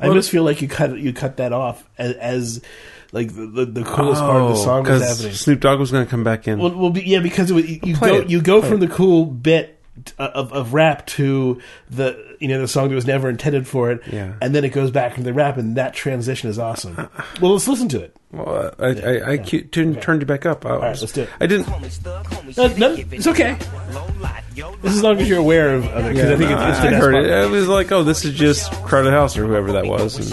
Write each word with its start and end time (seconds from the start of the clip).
I 0.00 0.12
just 0.14 0.30
feel 0.30 0.42
like 0.42 0.62
you 0.62 0.68
cut 0.68 0.98
you 0.98 1.12
cut 1.12 1.36
that 1.38 1.52
off 1.52 1.88
as, 1.98 2.14
as 2.16 2.62
like 3.12 3.34
the, 3.34 3.46
the, 3.46 3.64
the 3.66 3.84
coolest 3.84 4.20
part 4.20 4.42
of 4.42 4.48
the 4.48 4.60
oh, 4.60 4.64
song 4.64 4.84
was 4.84 5.02
happening. 5.02 5.34
Snoop 5.34 5.60
Dogg 5.60 5.78
was 5.78 5.90
going 5.90 6.04
to 6.04 6.10
come 6.10 6.24
back 6.24 6.46
in. 6.46 6.58
Well, 6.58 6.76
well, 6.76 6.90
be- 6.90 7.02
yeah, 7.02 7.20
because 7.20 7.52
was, 7.52 7.68
you 7.68 7.96
Play 7.96 8.10
go 8.10 8.16
it. 8.20 8.30
you 8.30 8.40
go 8.40 8.60
Play 8.60 8.70
from 8.70 8.82
it. 8.82 8.86
the 8.86 8.94
cool 8.94 9.26
bit 9.26 9.79
Uh, 10.18 10.30
of, 10.34 10.52
of 10.52 10.72
rap 10.74 11.06
to 11.06 11.60
the 11.90 12.36
you 12.40 12.48
know 12.48 12.60
the 12.60 12.68
song 12.68 12.88
that 12.88 12.94
was 12.94 13.06
never 13.06 13.28
intended 13.28 13.66
for 13.66 13.90
it, 13.90 14.00
Yeah. 14.10 14.34
and 14.40 14.54
then 14.54 14.64
it 14.64 14.70
goes 14.70 14.90
back 14.90 15.12
into 15.12 15.24
the 15.24 15.32
rap, 15.34 15.56
and 15.56 15.76
that 15.76 15.94
transition 15.94 16.48
is 16.50 16.58
awesome. 16.58 16.96
Well, 17.40 17.52
let's 17.52 17.66
listen 17.68 17.88
to 17.90 18.00
it. 18.02 18.16
Well, 18.32 18.72
I, 18.78 18.86
I, 18.86 19.30
I 19.32 19.38
cu- 19.38 19.62
turned, 19.64 20.00
turned 20.02 20.22
you 20.22 20.26
back 20.26 20.46
up. 20.46 20.64
I, 20.64 20.76
right, 20.76 21.00
let's 21.00 21.12
do 21.12 21.22
it. 21.22 21.30
I 21.40 21.46
didn't. 21.46 21.68
No, 22.56 22.66
no, 22.76 22.94
it's 23.10 23.26
okay. 23.26 23.56
This 24.82 24.92
is 24.92 24.98
as 24.98 25.02
long 25.02 25.18
as 25.18 25.28
you're 25.28 25.38
aware 25.38 25.74
of, 25.76 25.84
of 25.86 26.06
it, 26.06 26.14
because 26.14 26.28
Yeah, 26.28 26.34
I 26.34 26.38
think 26.38 26.50
no, 26.50 26.68
it's, 26.68 26.78
it's 26.78 26.86
I 26.86 26.90
heard 26.94 27.12
part. 27.14 27.24
it. 27.26 27.32
I 27.32 27.46
was 27.46 27.66
like, 27.68 27.90
oh, 27.92 28.02
this 28.04 28.24
is 28.24 28.34
just 28.34 28.70
Crowded 28.84 29.12
House 29.12 29.36
or 29.36 29.46
whoever 29.46 29.72
that 29.72 29.86
was. 29.86 30.16
And 30.16 30.26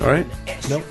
All 0.00 0.06
right. 0.06 0.24
in 0.24 0.28
the 0.44 0.52
S, 0.52 0.68
Nope. 0.70 0.84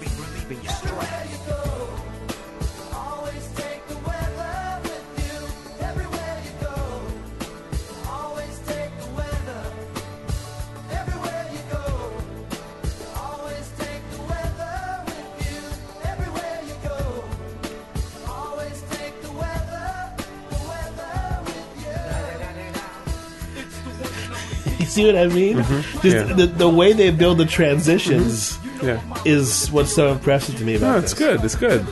See 24.99 25.05
what 25.05 25.15
I 25.15 25.27
mean? 25.27 25.57
Mm-hmm. 25.57 26.07
Yeah. 26.07 26.23
the, 26.23 26.45
the 26.47 26.69
way 26.69 26.93
they 26.93 27.09
build 27.11 27.37
the 27.37 27.45
transitions 27.45 28.57
yeah, 28.83 29.01
is 29.25 29.71
what's 29.71 29.93
so 29.93 30.11
impressive 30.11 30.57
to 30.57 30.63
me 30.63 30.75
about 30.75 30.91
no, 30.93 30.97
it's 30.99 31.13
good. 31.13 31.43
It's 31.43 31.55
good. 31.55 31.85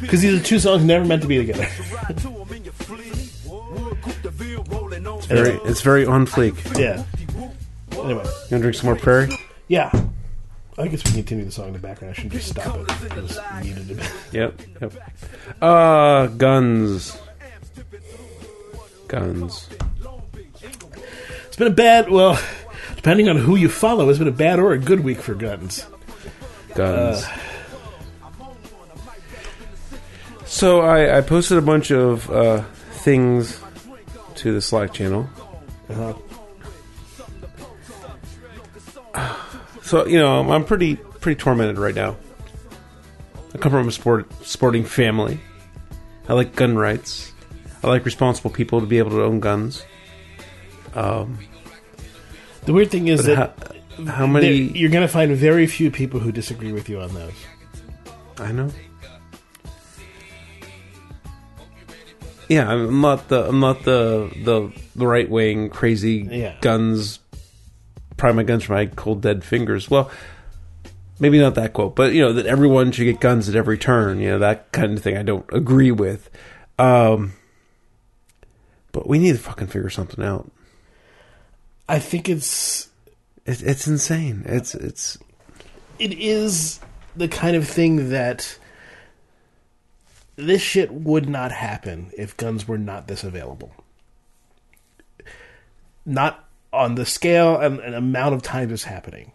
Because 0.00 0.20
these 0.22 0.38
are 0.40 0.42
two 0.42 0.58
songs 0.58 0.84
never 0.84 1.04
meant 1.04 1.22
to 1.22 1.28
be 1.28 1.36
together. 1.38 1.66
Very, 5.28 5.58
it's 5.64 5.80
very 5.80 6.06
on 6.06 6.24
fleek. 6.26 6.54
yeah. 6.78 7.02
Anyway, 7.92 8.22
You 8.24 8.50
gonna 8.50 8.62
drink 8.62 8.76
some 8.76 8.86
more 8.86 8.96
Prairie? 8.96 9.28
yeah. 9.68 9.90
I 10.78 10.88
guess 10.88 11.02
we 11.04 11.10
can 11.10 11.12
continue 11.14 11.44
the 11.46 11.50
song 11.50 11.68
in 11.68 11.72
the 11.72 11.78
background. 11.78 12.10
I 12.12 12.14
shouldn't 12.14 12.34
just 12.34 12.50
stop 12.50 12.76
it. 12.76 13.12
It 13.16 13.22
was 13.22 13.38
needed 13.62 13.90
a 13.90 13.94
bit. 13.94 14.12
Yep. 14.32 14.60
Yep. 14.82 14.92
Uh, 15.62 16.26
guns. 16.28 17.18
Guns. 19.08 19.68
It's 21.56 21.60
been 21.60 21.72
a 21.72 21.74
bad, 21.74 22.10
well, 22.10 22.38
depending 22.96 23.30
on 23.30 23.38
who 23.38 23.56
you 23.56 23.70
follow, 23.70 24.10
it's 24.10 24.18
been 24.18 24.28
a 24.28 24.30
bad 24.30 24.58
or 24.58 24.72
a 24.72 24.78
good 24.78 25.00
week 25.00 25.16
for 25.16 25.34
guns. 25.34 25.86
Guns. 26.74 27.24
so 30.44 30.82
I, 30.82 31.16
I 31.16 31.22
posted 31.22 31.56
a 31.56 31.62
bunch 31.62 31.90
of 31.90 32.30
uh, 32.30 32.62
things 32.90 33.58
to 34.34 34.52
the 34.52 34.60
Slack 34.60 34.92
channel. 34.92 35.30
Uh-huh. 35.88 36.12
So 39.80 40.06
you 40.06 40.18
know, 40.18 40.52
I'm 40.52 40.66
pretty 40.66 40.96
pretty 40.96 41.40
tormented 41.40 41.78
right 41.78 41.94
now. 41.94 42.18
I 43.54 43.56
come 43.56 43.72
from 43.72 43.88
a 43.88 43.92
sport 43.92 44.30
sporting 44.44 44.84
family. 44.84 45.40
I 46.28 46.34
like 46.34 46.54
gun 46.54 46.76
rights. 46.76 47.32
I 47.82 47.86
like 47.86 48.04
responsible 48.04 48.50
people 48.50 48.80
to 48.80 48.86
be 48.86 48.98
able 48.98 49.12
to 49.12 49.22
own 49.22 49.40
guns. 49.40 49.86
Um, 50.96 51.38
The 52.64 52.72
weird 52.72 52.90
thing 52.90 53.06
is 53.08 53.24
that 53.26 53.36
how, 53.98 54.04
how 54.12 54.26
many? 54.26 54.52
you're 54.56 54.90
going 54.90 55.06
to 55.06 55.12
find 55.12 55.30
very 55.36 55.66
few 55.66 55.90
people 55.90 56.18
who 56.20 56.32
disagree 56.32 56.72
with 56.72 56.88
you 56.88 57.00
on 57.00 57.14
those. 57.14 57.32
I 58.38 58.50
know. 58.52 58.70
Yeah, 62.48 62.68
I'm 62.70 63.00
not 63.00 63.28
the 63.28 63.48
I'm 63.48 63.58
not 63.60 63.82
the 63.82 64.30
the, 64.44 64.72
the 64.94 65.06
right 65.06 65.28
wing 65.28 65.68
crazy 65.68 66.28
Yeah. 66.30 66.54
guns. 66.60 67.18
Pry 68.16 68.32
my 68.32 68.44
guns 68.44 68.64
from 68.64 68.76
my 68.76 68.86
cold 68.86 69.20
dead 69.20 69.42
fingers. 69.44 69.90
Well, 69.90 70.10
maybe 71.18 71.38
not 71.40 71.56
that 71.56 71.72
quote, 71.72 71.96
but 71.96 72.12
you 72.12 72.22
know 72.22 72.32
that 72.34 72.46
everyone 72.46 72.92
should 72.92 73.04
get 73.04 73.20
guns 73.20 73.48
at 73.48 73.56
every 73.56 73.76
turn. 73.78 74.20
You 74.20 74.30
know 74.30 74.38
that 74.38 74.70
kind 74.72 74.96
of 74.96 75.02
thing. 75.02 75.16
I 75.16 75.22
don't 75.24 75.44
agree 75.52 75.90
with. 75.90 76.30
Um, 76.78 77.32
but 78.92 79.08
we 79.08 79.18
need 79.18 79.32
to 79.32 79.38
fucking 79.38 79.66
figure 79.66 79.90
something 79.90 80.24
out. 80.24 80.50
I 81.88 81.98
think 81.98 82.28
it's 82.28 82.88
It, 83.44 83.62
it's 83.62 83.86
insane. 83.86 84.42
It's 84.46 84.74
it's 84.74 85.18
it 85.98 86.12
is 86.12 86.80
the 87.14 87.28
kind 87.28 87.56
of 87.56 87.66
thing 87.66 88.10
that 88.10 88.58
this 90.36 90.60
shit 90.60 90.92
would 90.92 91.28
not 91.28 91.50
happen 91.52 92.10
if 92.18 92.36
guns 92.36 92.68
were 92.68 92.76
not 92.78 93.08
this 93.08 93.24
available. 93.24 93.72
Not 96.04 96.44
on 96.72 96.94
the 96.94 97.06
scale 97.06 97.56
and, 97.56 97.80
and 97.80 97.94
amount 97.94 98.34
of 98.34 98.42
time 98.42 98.70
it's 98.72 98.84
happening. 98.84 99.32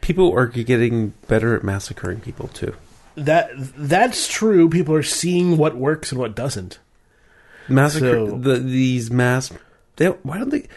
people 0.00 0.32
are 0.32 0.46
getting 0.46 1.08
better 1.26 1.56
at 1.56 1.64
massacring 1.64 2.20
people 2.20 2.48
too. 2.48 2.74
That 3.16 3.50
that's 3.56 4.28
true. 4.28 4.68
People 4.68 4.94
are 4.94 5.02
seeing 5.02 5.56
what 5.56 5.76
works 5.76 6.12
and 6.12 6.20
what 6.20 6.36
doesn't. 6.36 6.78
massacre 7.68 8.26
So- 8.26 8.38
the 8.38 8.58
these 8.58 9.10
mass 9.10 9.52
they, 9.96 10.06
why 10.06 10.38
don't 10.38 10.50
they 10.50 10.68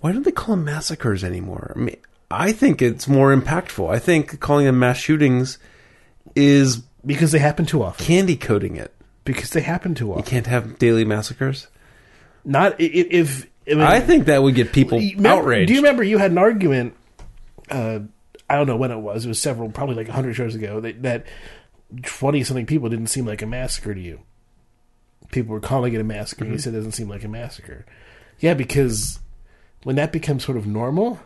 why 0.00 0.12
don't 0.12 0.24
they 0.24 0.30
call 0.32 0.54
them 0.56 0.64
massacres 0.64 1.22
anymore 1.24 1.72
i 1.76 1.78
mean 1.78 1.96
i 2.30 2.52
think 2.52 2.80
it's 2.82 3.08
more 3.08 3.34
impactful 3.34 3.90
i 3.90 3.98
think 3.98 4.38
calling 4.40 4.66
them 4.66 4.78
mass 4.78 4.96
shootings 4.98 5.58
is 6.34 6.78
Because 7.06 7.32
they 7.32 7.38
happen 7.38 7.64
too 7.66 7.82
often. 7.82 8.04
candy 8.04 8.36
coating 8.36 8.76
it 8.76 8.92
Because 9.24 9.50
they 9.50 9.60
happen 9.62 9.94
too 9.94 10.12
often. 10.12 10.24
you 10.24 10.30
can't 10.30 10.46
have 10.46 10.78
daily 10.78 11.04
massacres 11.04 11.68
Not 12.44 12.72
i- 12.74 12.84
i- 12.84 13.08
if. 13.10 13.46
I, 13.66 13.70
mean, 13.74 13.80
i 13.82 14.00
think 14.00 14.26
that 14.26 14.42
would 14.42 14.54
get 14.54 14.72
people 14.72 14.98
remember- 14.98 15.28
outraged 15.28 15.68
Do 15.68 15.74
you 15.74 15.80
remember 15.80 16.02
you 16.02 16.18
had 16.18 16.30
an 16.30 16.38
argument? 16.38 16.94
Uh, 17.70 18.00
I 18.48 18.56
don't 18.56 18.66
know 18.66 18.76
when 18.78 18.90
it 18.90 18.96
was. 18.96 19.26
It 19.26 19.28
was 19.28 19.38
several, 19.38 19.68
probably 19.70 19.94
like 19.94 20.08
hundred 20.08 20.32
shows 20.36 20.54
ago. 20.54 20.80
That 20.80 21.26
twenty 22.02 22.42
something 22.44 22.64
people 22.64 22.88
didn't 22.88 23.08
seem 23.08 23.26
like 23.26 23.42
a 23.42 23.46
massacre 23.46 23.94
to 23.94 24.00
you. 24.00 24.20
People 25.30 25.52
were 25.52 25.60
calling 25.60 25.92
it 25.92 26.00
a 26.00 26.04
massacre, 26.04 26.44
Mm-hmm. 26.44 26.52
and 26.52 26.58
you 26.58 26.62
said 26.62 26.72
it 26.72 26.76
doesn't 26.78 26.92
seem 26.92 27.10
like 27.10 27.24
a 27.24 27.28
massacre. 27.28 27.84
Yeah, 28.40 28.54
because 28.54 29.18
when 29.82 29.96
that 29.96 30.12
becomes 30.12 30.44
sort 30.44 30.56
of 30.56 30.66
normal, 30.66 31.20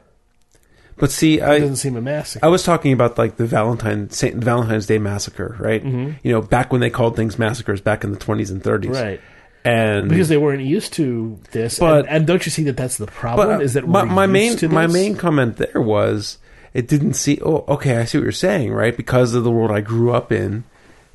but 0.96 1.10
see 1.10 1.38
it 1.38 1.42
i 1.42 1.58
doesn't 1.58 1.76
seem 1.76 1.96
a 1.96 2.00
massacre. 2.00 2.44
I 2.44 2.48
was 2.48 2.62
talking 2.62 2.92
about 2.92 3.18
like 3.18 3.36
the 3.36 3.46
Valentine 3.46 4.10
Saint 4.10 4.36
Valentine's 4.36 4.86
Day 4.86 4.98
massacre, 4.98 5.56
right? 5.58 5.82
Mm-hmm. 5.82 6.18
You 6.22 6.32
know, 6.32 6.42
back 6.42 6.72
when 6.72 6.80
they 6.80 6.90
called 6.90 7.16
things 7.16 7.38
massacres, 7.38 7.80
back 7.80 8.04
in 8.04 8.12
the 8.12 8.18
twenties 8.18 8.50
and 8.50 8.62
thirties, 8.62 8.90
right 8.90 9.20
And 9.64 10.08
because 10.08 10.28
they 10.28 10.36
weren't 10.36 10.62
used 10.62 10.92
to 10.94 11.38
this. 11.52 11.78
But- 11.78 12.06
and, 12.06 12.08
and 12.08 12.26
don't 12.26 12.44
you 12.44 12.50
see 12.50 12.64
that 12.64 12.76
that's 12.76 12.98
the 12.98 13.06
problem? 13.06 13.48
But 13.48 13.62
is 13.62 13.74
that 13.74 13.86
my, 13.88 14.02
we're 14.02 14.10
my 14.10 14.26
main 14.26 14.56
my 14.70 14.86
main 14.86 15.16
comment 15.16 15.56
there 15.56 15.80
was 15.80 16.38
it 16.74 16.88
didn't 16.88 17.14
see. 17.14 17.38
Oh, 17.44 17.64
okay, 17.68 17.98
I 17.98 18.04
see 18.04 18.18
what 18.18 18.24
you're 18.24 18.32
saying, 18.32 18.72
right? 18.72 18.96
Because 18.96 19.34
of 19.34 19.44
the 19.44 19.50
world 19.50 19.70
I 19.70 19.80
grew 19.80 20.12
up 20.12 20.32
in, 20.32 20.64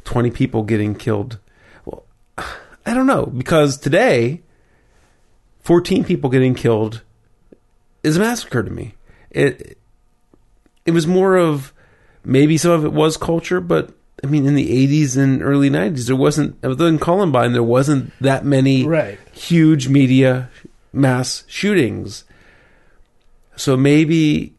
twenty 0.04 0.32
people 0.32 0.64
getting 0.64 0.96
killed. 0.96 1.40
Well, 1.86 2.06
I 2.38 2.94
don't 2.94 3.08
know 3.08 3.26
because 3.26 3.78
today, 3.78 4.42
fourteen 5.62 6.04
people 6.04 6.30
getting 6.30 6.56
killed 6.56 7.04
is 8.08 8.18
a 8.18 8.20
massacre 8.22 8.64
to 8.64 8.70
me. 8.72 8.96
It 9.30 9.78
it 10.86 10.92
was 10.92 11.06
more 11.06 11.36
of 11.38 11.74
maybe 12.24 12.58
some 12.58 12.72
of 12.72 12.86
it 12.86 12.94
was 12.94 13.18
culture, 13.18 13.60
but 13.62 13.92
I 14.24 14.28
mean, 14.28 14.48
in 14.48 14.56
the 14.56 14.70
'80s 14.88 15.16
and 15.18 15.44
early 15.44 15.70
'90s, 15.70 16.08
there 16.08 16.16
wasn't. 16.16 16.58
Other 16.64 16.76
than 16.76 16.98
Columbine, 16.98 17.54
there 17.54 17.62
wasn't 17.64 18.12
that 18.20 18.44
many 18.46 18.86
Right. 18.86 19.20
huge 19.34 19.90
media 19.90 20.50
mass 20.92 21.44
shootings. 21.48 22.24
So 23.56 23.78
maybe 23.78 24.56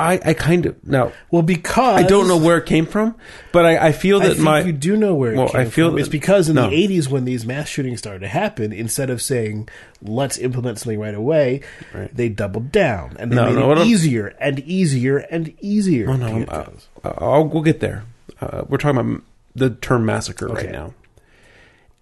I 0.00 0.20
I 0.24 0.34
kind 0.34 0.66
of 0.66 0.86
now 0.86 1.12
Well, 1.30 1.42
because 1.42 2.02
I 2.02 2.06
don't 2.06 2.26
know 2.28 2.36
where 2.36 2.56
it 2.58 2.66
came 2.66 2.86
from, 2.86 3.14
but 3.52 3.64
I, 3.66 3.88
I 3.88 3.92
feel 3.92 4.20
I 4.20 4.28
that 4.28 4.34
think 4.34 4.44
my 4.44 4.60
you 4.62 4.72
do 4.72 4.96
know 4.96 5.14
where 5.14 5.32
it 5.32 5.36
well, 5.36 5.48
came 5.48 5.60
I 5.60 5.64
feel 5.66 5.88
from. 5.88 5.94
that- 5.96 6.00
it's 6.00 6.08
because 6.08 6.48
in 6.48 6.54
no. 6.56 6.68
the 6.70 6.76
'80s, 6.88 7.08
when 7.08 7.24
these 7.24 7.44
mass 7.46 7.68
shootings 7.68 7.98
started 7.98 8.20
to 8.20 8.28
happen, 8.28 8.72
instead 8.72 9.10
of 9.10 9.20
saying 9.22 9.68
"let's 10.02 10.38
implement 10.38 10.78
something 10.78 10.98
right 10.98 11.14
away," 11.14 11.60
Right. 11.94 12.14
they 12.14 12.28
doubled 12.28 12.72
down 12.72 13.16
and 13.18 13.30
they 13.30 13.36
No, 13.36 13.46
made 13.46 13.54
no, 13.56 13.72
it 13.72 13.86
easier 13.86 14.34
and 14.40 14.58
easier 14.60 15.18
and 15.18 15.54
easier. 15.60 16.08
Oh 16.10 16.16
no, 16.16 16.44
guns. 16.44 16.88
uh, 17.04 17.12
I'll 17.18 17.44
we'll 17.46 17.62
get 17.62 17.80
there. 17.80 18.04
Uh, 18.40 18.62
we're 18.68 18.78
talking 18.78 18.98
about 18.98 19.22
the 19.54 19.70
term 19.70 20.06
massacre 20.06 20.48
Okay. 20.50 20.64
right 20.66 20.72
now, 20.72 20.94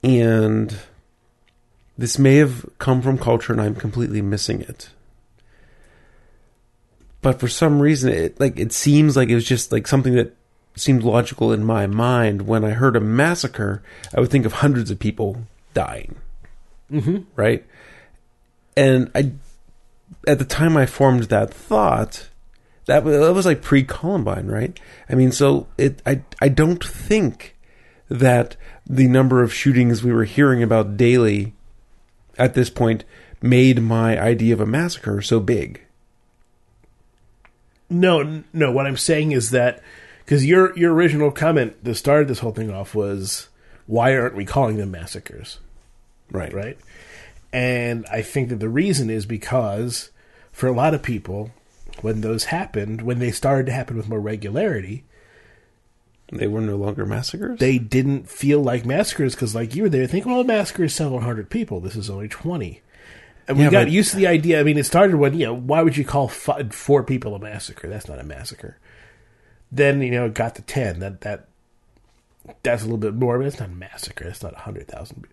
and 0.02 0.78
this 1.96 2.18
may 2.18 2.36
have 2.36 2.64
come 2.78 3.02
from 3.02 3.18
culture 3.18 3.52
and 3.52 3.60
I'm 3.60 3.74
completely 3.74 4.22
missing 4.22 4.60
it. 4.60 4.90
But 7.20 7.40
for 7.40 7.48
some 7.48 7.80
reason 7.80 8.12
it 8.12 8.38
like 8.38 8.58
it 8.58 8.72
seems 8.72 9.16
like 9.16 9.28
it 9.28 9.34
was 9.34 9.44
just 9.44 9.72
like 9.72 9.86
something 9.86 10.14
that 10.14 10.34
seemed 10.76 11.02
logical 11.02 11.52
in 11.52 11.64
my 11.64 11.86
mind 11.86 12.42
when 12.42 12.64
I 12.64 12.70
heard 12.70 12.96
a 12.96 13.00
massacre, 13.00 13.82
I 14.14 14.20
would 14.20 14.30
think 14.30 14.46
of 14.46 14.54
hundreds 14.54 14.90
of 14.90 14.98
people 14.98 15.44
dying. 15.74 16.16
Mhm. 16.90 17.24
Right? 17.36 17.64
And 18.76 19.10
I 19.14 19.32
at 20.26 20.38
the 20.38 20.44
time 20.44 20.76
I 20.76 20.86
formed 20.86 21.24
that 21.24 21.52
thought, 21.52 22.28
that 22.86 23.04
was, 23.04 23.18
that 23.18 23.34
was 23.34 23.46
like 23.46 23.62
pre 23.62 23.82
Columbine, 23.82 24.46
right? 24.46 24.78
I 25.08 25.14
mean, 25.14 25.32
so 25.32 25.66
it 25.76 26.00
I 26.06 26.22
I 26.40 26.48
don't 26.48 26.82
think 26.84 27.56
that 28.08 28.56
the 28.86 29.08
number 29.08 29.42
of 29.42 29.52
shootings 29.52 30.02
we 30.02 30.12
were 30.12 30.24
hearing 30.24 30.62
about 30.62 30.96
daily 30.96 31.52
at 32.38 32.54
this 32.54 32.70
point 32.70 33.04
made 33.42 33.82
my 33.82 34.18
idea 34.18 34.54
of 34.54 34.60
a 34.60 34.66
massacre 34.66 35.20
so 35.20 35.40
big. 35.40 35.82
No, 37.90 38.42
no. 38.52 38.70
What 38.72 38.86
I'm 38.86 38.96
saying 38.96 39.32
is 39.32 39.50
that 39.50 39.82
because 40.24 40.44
your 40.44 40.76
your 40.78 40.92
original 40.92 41.30
comment 41.30 41.82
that 41.84 41.94
started 41.94 42.28
this 42.28 42.40
whole 42.40 42.52
thing 42.52 42.70
off 42.70 42.94
was 42.94 43.48
why 43.86 44.14
aren't 44.16 44.34
we 44.36 44.44
calling 44.44 44.76
them 44.76 44.90
massacres, 44.90 45.58
Right. 46.30 46.52
right? 46.52 46.78
And 47.52 48.04
I 48.12 48.20
think 48.20 48.50
that 48.50 48.60
the 48.60 48.68
reason 48.68 49.08
is 49.08 49.24
because 49.24 50.10
for 50.52 50.66
a 50.66 50.72
lot 50.72 50.92
of 50.92 51.02
people, 51.02 51.50
when 52.02 52.20
those 52.20 52.44
happened, 52.44 53.00
when 53.00 53.18
they 53.20 53.30
started 53.30 53.64
to 53.66 53.72
happen 53.72 53.96
with 53.96 54.08
more 54.10 54.20
regularity, 54.20 55.04
They 56.30 56.46
were 56.46 56.60
no 56.60 56.76
longer 56.76 57.06
massacres? 57.06 57.58
they 57.58 57.78
didn't 57.78 58.28
feel 58.28 58.60
like 58.60 58.84
massacres 58.84 59.34
because, 59.34 59.54
like 59.54 59.74
you 59.74 59.84
were 59.84 59.88
there, 59.88 60.06
think, 60.06 60.26
well, 60.26 60.40
a 60.40 60.44
massacre 60.44 60.84
is 60.84 60.94
several 60.94 61.20
hundred 61.20 61.48
people. 61.48 61.80
This 61.80 61.96
is 61.96 62.10
only 62.10 62.28
twenty. 62.28 62.82
And 63.48 63.56
we 63.58 63.64
Yeah, 63.64 63.70
got 63.70 63.84
but- 63.84 63.90
used 63.92 64.10
to 64.10 64.16
the 64.18 64.26
idea. 64.26 64.60
I 64.60 64.62
mean, 64.62 64.76
it 64.78 64.84
started 64.84 65.16
when 65.16 65.32
you 65.38 65.46
know, 65.46 65.54
why 65.54 65.82
would 65.82 65.96
you 65.96 66.04
call 66.04 66.26
f- 66.26 66.72
four 66.72 67.02
people 67.02 67.34
a 67.34 67.38
massacre? 67.38 67.88
That's 67.88 68.06
not 68.08 68.18
a 68.20 68.22
massacre. 68.24 68.76
Then 69.72 70.02
you 70.02 70.10
know, 70.10 70.26
it 70.26 70.34
got 70.34 70.54
to 70.56 70.62
ten. 70.62 71.00
That 71.00 71.22
that 71.22 71.48
that's 72.62 72.82
a 72.82 72.84
little 72.84 72.98
bit 72.98 73.14
more, 73.14 73.38
but 73.38 73.46
it's 73.46 73.58
not 73.58 73.68
a 73.70 73.72
massacre. 73.72 74.26
It's 74.26 74.42
not 74.42 74.52
a 74.54 74.58
hundred 74.60 74.86
thousand. 74.88 75.26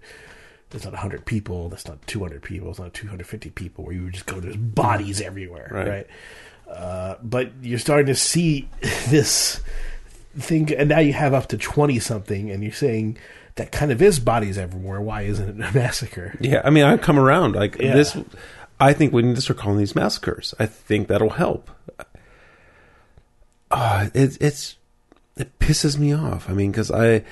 That's 0.71 0.83
not 0.85 0.94
a 0.94 0.97
hundred 0.97 1.25
people. 1.25 1.69
That's 1.69 1.88
not 1.88 2.06
two 2.07 2.21
hundred 2.21 2.41
people. 2.41 2.69
It's 2.69 2.79
not 2.79 2.94
two 2.94 3.07
hundred 3.07 3.27
fifty 3.27 3.50
people 3.50 3.85
where 3.85 3.94
you 3.94 4.03
would 4.03 4.13
just 4.13 4.25
go. 4.25 4.39
There's 4.39 4.57
bodies 4.57 5.21
everywhere, 5.21 5.69
Right. 5.71 5.88
right? 5.88 6.07
Uh, 6.67 7.15
but 7.21 7.51
you're 7.62 7.79
starting 7.79 8.07
to 8.07 8.15
see 8.15 8.67
this 9.09 9.62
thing, 10.38 10.73
and 10.73 10.89
now 10.89 11.00
you 11.00 11.13
have 11.13 11.33
up 11.33 11.47
to 11.50 11.57
twenty 11.57 12.00
something, 12.00 12.50
and 12.51 12.63
you're 12.63 12.71
saying 12.73 13.17
that 13.55 13.71
kind 13.71 13.91
of 13.91 14.01
is 14.01 14.19
bodies 14.19 14.57
everywhere. 14.57 14.99
Why 15.01 15.23
isn't 15.23 15.47
it 15.61 15.67
a 15.69 15.71
massacre? 15.77 16.35
Yeah, 16.39 16.61
I 16.63 16.69
mean, 16.69 16.83
I've 16.83 17.01
come 17.01 17.17
around. 17.19 17.55
Like 17.55 17.77
Yeah. 17.79 17.93
this, 17.93 18.17
I 18.79 18.93
think 18.93 19.13
we 19.13 19.21
need 19.21 19.35
to 19.35 19.41
start 19.41 19.59
calling 19.59 19.77
these 19.77 19.95
massacres. 19.95 20.53
I 20.59 20.65
think 20.65 21.07
that'll 21.07 21.29
help. 21.31 21.69
Uh, 23.71 24.09
it, 24.13 24.37
it's 24.41 24.75
it 25.37 25.57
pisses 25.59 25.97
me 25.97 26.13
off. 26.13 26.49
I 26.49 26.53
mean, 26.53 26.71
because 26.71 26.91
I, 26.91 27.23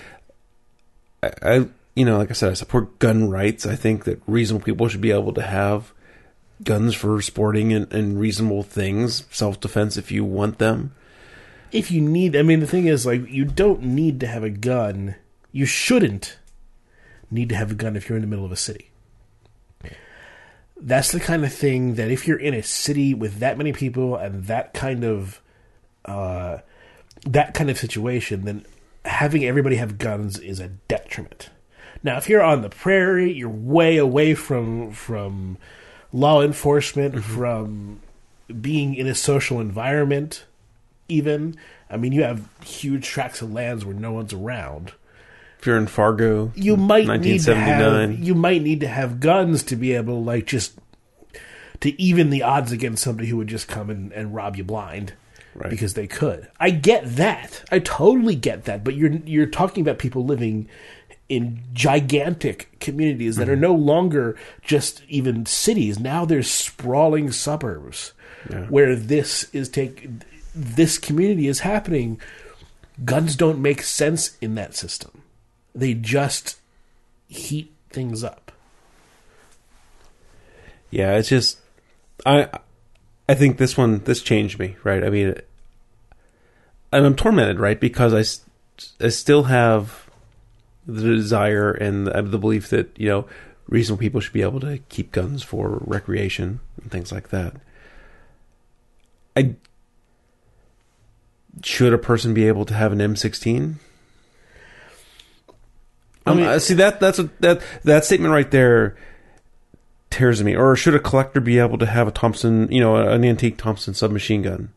I, 1.21 1.31
I, 1.41 1.67
you 1.95 2.05
know, 2.05 2.17
like 2.17 2.29
I 2.31 2.33
said, 2.33 2.51
I 2.51 2.53
support 2.53 2.99
gun 2.99 3.29
rights. 3.29 3.65
I 3.65 3.75
think 3.75 4.05
that 4.05 4.21
reasonable 4.27 4.65
people 4.65 4.87
should 4.87 5.01
be 5.01 5.11
able 5.11 5.33
to 5.33 5.41
have 5.43 5.93
guns 6.63 6.95
for 6.95 7.21
sporting 7.21 7.71
and, 7.73 7.91
and 7.93 8.19
reasonable 8.19 8.63
things, 8.63 9.25
self 9.31 9.59
defense 9.59 9.95
if 9.97 10.11
you 10.11 10.23
want 10.25 10.57
them. 10.57 10.93
if 11.71 11.91
you 11.91 12.01
need, 12.01 12.35
I 12.35 12.41
mean, 12.41 12.59
the 12.61 12.67
thing 12.67 12.87
is, 12.87 13.05
like, 13.05 13.29
you 13.29 13.45
don't 13.45 13.83
need 13.83 14.19
to 14.21 14.27
have 14.27 14.43
a 14.43 14.49
gun. 14.49 15.15
You 15.53 15.65
shouldn't 15.65 16.37
need 17.31 17.47
to 17.49 17.55
have 17.55 17.71
a 17.71 17.75
gun 17.75 17.95
if 17.95 18.09
you're 18.09 18.17
in 18.17 18.21
the 18.21 18.27
middle 18.27 18.43
of 18.43 18.51
a 18.51 18.57
city. 18.57 18.91
That's 20.75 21.13
the 21.13 21.21
kind 21.21 21.45
of 21.45 21.53
thing 21.53 21.95
that 21.95 22.11
if 22.11 22.27
you're 22.27 22.39
in 22.39 22.53
a 22.53 22.61
city 22.61 23.13
with 23.13 23.39
that 23.39 23.57
many 23.57 23.71
people 23.71 24.17
and 24.17 24.43
that 24.45 24.73
kind 24.73 25.05
of, 25.05 25.41
uh, 26.03 26.57
that 27.25 27.53
kind 27.53 27.69
of 27.69 27.77
situation, 27.77 28.43
then 28.43 28.65
having 29.05 29.45
everybody 29.45 29.77
have 29.77 29.97
guns 29.97 30.39
is 30.39 30.59
a 30.59 30.67
detriment. 30.67 31.49
Now, 32.03 32.17
if 32.17 32.27
you're 32.27 32.43
on 32.43 32.61
the 32.61 32.69
prairie, 32.69 33.31
you're 33.31 33.47
way 33.47 33.95
away 33.95 34.35
from 34.35 34.91
from 34.91 35.57
law 36.11 36.41
enforcement, 36.41 37.23
from 37.23 38.01
being 38.61 38.95
in 38.95 39.07
a 39.07 39.15
social 39.15 39.59
environment 39.59 40.45
even. 41.07 41.55
I 41.89 41.97
mean, 41.97 42.11
you 42.11 42.23
have 42.23 42.47
huge 42.63 43.07
tracts 43.07 43.41
of 43.41 43.53
lands 43.53 43.85
where 43.85 43.95
no 43.95 44.11
one's 44.11 44.33
around. 44.33 44.93
If 45.63 45.67
you're 45.67 45.77
in 45.77 45.87
Fargo, 45.87 46.51
You 46.55 46.75
might 46.75 47.07
need 47.21 47.39
to 47.43 47.55
have 47.55 48.19
you 48.19 48.35
might 48.35 48.61
need 48.61 48.81
to 48.81 48.87
have 48.89 49.21
guns 49.21 49.63
to 49.63 49.77
be 49.77 49.93
able 49.93 50.15
to 50.15 50.19
like 50.19 50.45
just 50.45 50.77
to 51.79 52.01
even 52.01 52.31
the 52.31 52.43
odds 52.43 52.73
against 52.73 53.01
somebody 53.01 53.29
who 53.29 53.37
would 53.37 53.47
just 53.47 53.69
come 53.69 53.89
and, 53.89 54.11
and 54.11 54.35
rob 54.35 54.57
you 54.57 54.65
blind 54.65 55.13
Right. 55.55 55.69
because 55.69 55.93
they 55.93 56.05
could. 56.05 56.49
I 56.59 56.69
get 56.71 57.15
that. 57.15 57.63
I 57.71 57.79
totally 57.79 58.35
get 58.35 58.65
that. 58.65 58.83
But 58.83 58.95
you're 58.95 59.13
you're 59.25 59.45
talking 59.45 59.79
about 59.81 59.99
people 59.99 60.25
living 60.25 60.67
in 61.29 61.61
gigantic 61.71 62.77
communities 62.81 63.37
that 63.37 63.47
are 63.47 63.53
mm-hmm. 63.53 63.61
no 63.61 63.73
longer 63.73 64.35
just 64.63 65.01
even 65.07 65.45
cities. 65.45 65.97
Now 65.97 66.25
there's 66.25 66.51
sprawling 66.51 67.31
suburbs 67.31 68.11
Yeah. 68.49 68.65
where 68.65 68.97
this 68.97 69.45
is 69.53 69.69
take 69.69 70.09
this 70.53 70.97
community 70.97 71.47
is 71.47 71.61
happening. 71.61 72.19
Guns 73.05 73.37
don't 73.37 73.61
make 73.61 73.81
sense 73.81 74.37
in 74.41 74.55
that 74.55 74.75
system. 74.75 75.22
They 75.75 75.93
just 75.93 76.57
heat 77.27 77.71
things 77.89 78.23
up. 78.23 78.51
Yeah, 80.89 81.17
it's 81.17 81.29
just 81.29 81.59
I 82.25 82.49
I 83.27 83.33
think 83.33 83.57
this 83.57 83.77
one 83.77 83.99
this 84.03 84.21
changed 84.21 84.59
me, 84.59 84.75
right? 84.83 85.03
I 85.03 85.09
mean 85.09 85.35
and 86.91 87.05
I'm 87.05 87.15
tormented, 87.15 87.59
right? 87.59 87.79
Because 87.79 88.13
I 88.13 89.05
I 89.05 89.09
still 89.09 89.43
have 89.43 90.09
the 90.85 91.15
desire 91.15 91.71
and 91.71 92.07
the, 92.07 92.21
the 92.21 92.37
belief 92.37 92.69
that, 92.69 92.97
you 92.97 93.09
know, 93.09 93.25
reasonable 93.67 94.01
people 94.01 94.19
should 94.21 94.33
be 94.33 94.41
able 94.41 94.59
to 94.59 94.79
keep 94.89 95.11
guns 95.11 95.41
for 95.41 95.81
recreation 95.85 96.59
and 96.81 96.91
things 96.91 97.11
like 97.11 97.29
that. 97.29 97.55
I 99.35 99.55
should 101.63 101.93
a 101.93 101.97
person 101.97 102.33
be 102.33 102.47
able 102.47 102.65
to 102.65 102.73
have 102.73 102.91
an 102.91 102.99
M16? 102.99 103.75
I 106.25 106.31
Um, 106.31 106.37
mean- 106.37 106.45
uh, 106.47 106.59
see 106.59 106.73
that 106.75 106.99
that's 106.99 107.19
a, 107.19 107.29
that 107.41 107.61
that 107.83 108.05
statement 108.05 108.33
right 108.33 108.49
there 108.49 108.95
tears 110.09 110.43
me. 110.43 110.55
Or 110.55 110.75
should 110.75 110.95
a 110.95 110.99
collector 110.99 111.41
be 111.41 111.59
able 111.59 111.77
to 111.79 111.85
have 111.85 112.07
a 112.07 112.11
Thompson, 112.11 112.71
you 112.71 112.79
know, 112.79 112.95
an 112.95 113.25
antique 113.25 113.57
Thompson 113.57 113.93
submachine 113.93 114.41
gun? 114.43 114.69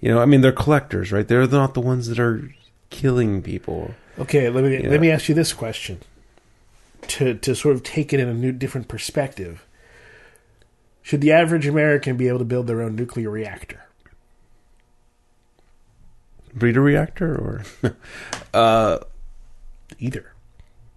You 0.00 0.10
know, 0.10 0.20
I 0.20 0.26
mean, 0.26 0.42
they're 0.42 0.52
collectors, 0.52 1.10
right? 1.12 1.26
They're 1.26 1.46
not 1.46 1.72
the 1.74 1.80
ones 1.80 2.08
that 2.08 2.18
are 2.18 2.48
killing 2.90 3.40
people. 3.42 3.94
Okay, 4.18 4.48
let 4.50 4.62
me 4.62 4.82
Yeah. 4.82 4.90
let 4.90 5.00
me 5.00 5.10
ask 5.10 5.28
you 5.28 5.34
this 5.34 5.52
question. 5.52 5.98
To 7.08 7.34
to 7.34 7.54
sort 7.54 7.74
of 7.74 7.82
take 7.82 8.12
it 8.12 8.20
in 8.20 8.28
a 8.28 8.34
new 8.34 8.52
different 8.52 8.86
perspective. 8.88 9.64
Should 11.02 11.20
the 11.20 11.32
average 11.32 11.66
American 11.66 12.16
be 12.16 12.28
able 12.28 12.38
to 12.38 12.44
build 12.46 12.66
their 12.66 12.80
own 12.80 12.94
nuclear 12.96 13.28
reactor? 13.28 13.80
Breeder 16.54 16.80
reactor, 16.80 17.34
or 17.34 17.62
uh, 18.54 18.98
Either. 19.98 20.32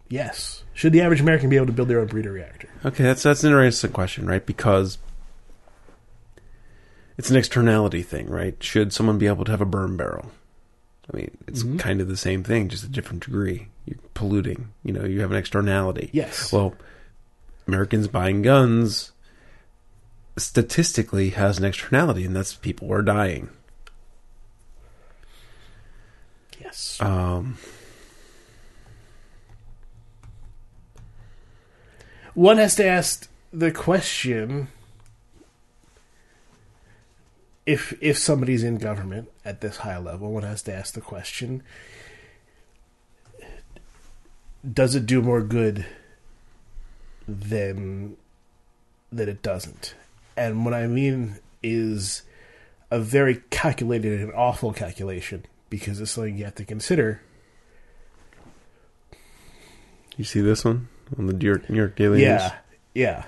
Yes. 0.10 0.64
Should 0.74 0.94
the 0.94 1.02
average 1.02 1.20
American 1.22 1.50
be 1.50 1.56
able 1.58 1.66
to 1.68 1.72
build 1.74 1.88
their 1.90 2.00
own 2.00 2.08
breeder 2.08 2.32
reactor? 2.32 2.70
okay, 2.86 3.04
that's 3.04 3.24
that's 3.24 3.44
an 3.44 3.50
interesting 3.52 3.92
question, 3.92 4.26
right? 4.28 4.46
Because 4.46 4.98
it's 7.18 7.30
an 7.30 7.36
externality 7.36 8.04
thing, 8.04 8.30
right? 8.30 8.56
Should 8.64 8.94
someone 8.94 9.18
be 9.18 9.28
able 9.28 9.44
to 9.46 9.52
have 9.52 9.62
a 9.62 9.66
burn 9.66 9.98
barrel? 9.98 10.32
I 11.12 11.18
mean, 11.18 11.38
it's 11.48 11.64
Mhm. 11.64 11.80
kind 11.80 12.00
of 12.02 12.08
the 12.08 12.18
same 12.18 12.44
thing, 12.44 12.68
just 12.70 12.84
a 12.84 12.88
different 12.90 13.24
degree. 13.26 13.70
You're 13.86 13.98
polluting. 14.14 14.70
You 14.84 14.94
know, 14.94 15.06
you 15.06 15.22
have 15.22 15.32
an 15.32 15.38
externality. 15.38 16.10
Yes. 16.14 16.52
Well, 16.52 16.76
Americans 17.68 18.08
buying 18.08 18.42
guns 18.42 19.12
statistically 20.38 21.30
has 21.32 21.58
an 21.58 21.66
externality, 21.66 22.24
and 22.26 22.36
that's 22.36 22.54
people 22.54 22.92
are 22.94 23.02
dying. 23.02 23.50
yes. 26.60 26.98
Um, 27.02 27.58
One 32.38 32.60
has 32.60 32.76
to 32.76 32.86
ask 32.86 33.28
the 33.52 33.72
question 33.72 34.68
if 37.66 37.98
if 38.00 38.16
somebody's 38.16 38.64
in 38.64 38.78
government 38.78 39.32
at 39.44 39.62
this 39.62 39.78
high 39.78 39.98
level, 39.98 40.32
one 40.32 40.44
has 40.44 40.62
to 40.64 40.72
ask 40.72 40.94
the 40.94 41.02
question 41.02 41.64
does 44.72 44.94
it 44.94 45.08
do 45.08 45.24
more 45.24 45.42
good 45.42 45.88
than 47.28 48.18
that 49.12 49.28
it 49.28 49.42
doesn't? 49.42 49.96
And 50.36 50.64
what 50.64 50.76
I 50.76 50.86
mean 50.86 51.40
is 51.64 52.22
a 52.92 53.00
very 53.00 53.42
calculated 53.50 54.22
and 54.22 54.32
awful 54.34 54.74
calculation 54.74 55.44
because 55.72 56.00
it's 56.00 56.12
something 56.12 56.38
you 56.38 56.46
have 56.46 56.54
to 56.54 56.66
consider. 56.66 57.20
you 60.18 60.24
see 60.24 60.42
this 60.42 60.64
one? 60.64 60.90
On 61.18 61.28
the 61.28 61.34
New 61.34 61.46
York, 61.46 61.70
New 61.70 61.78
York 61.78 61.96
Daily 61.96 62.22
Yeah, 62.24 62.38
News. 62.38 62.52
yeah. 62.94 63.24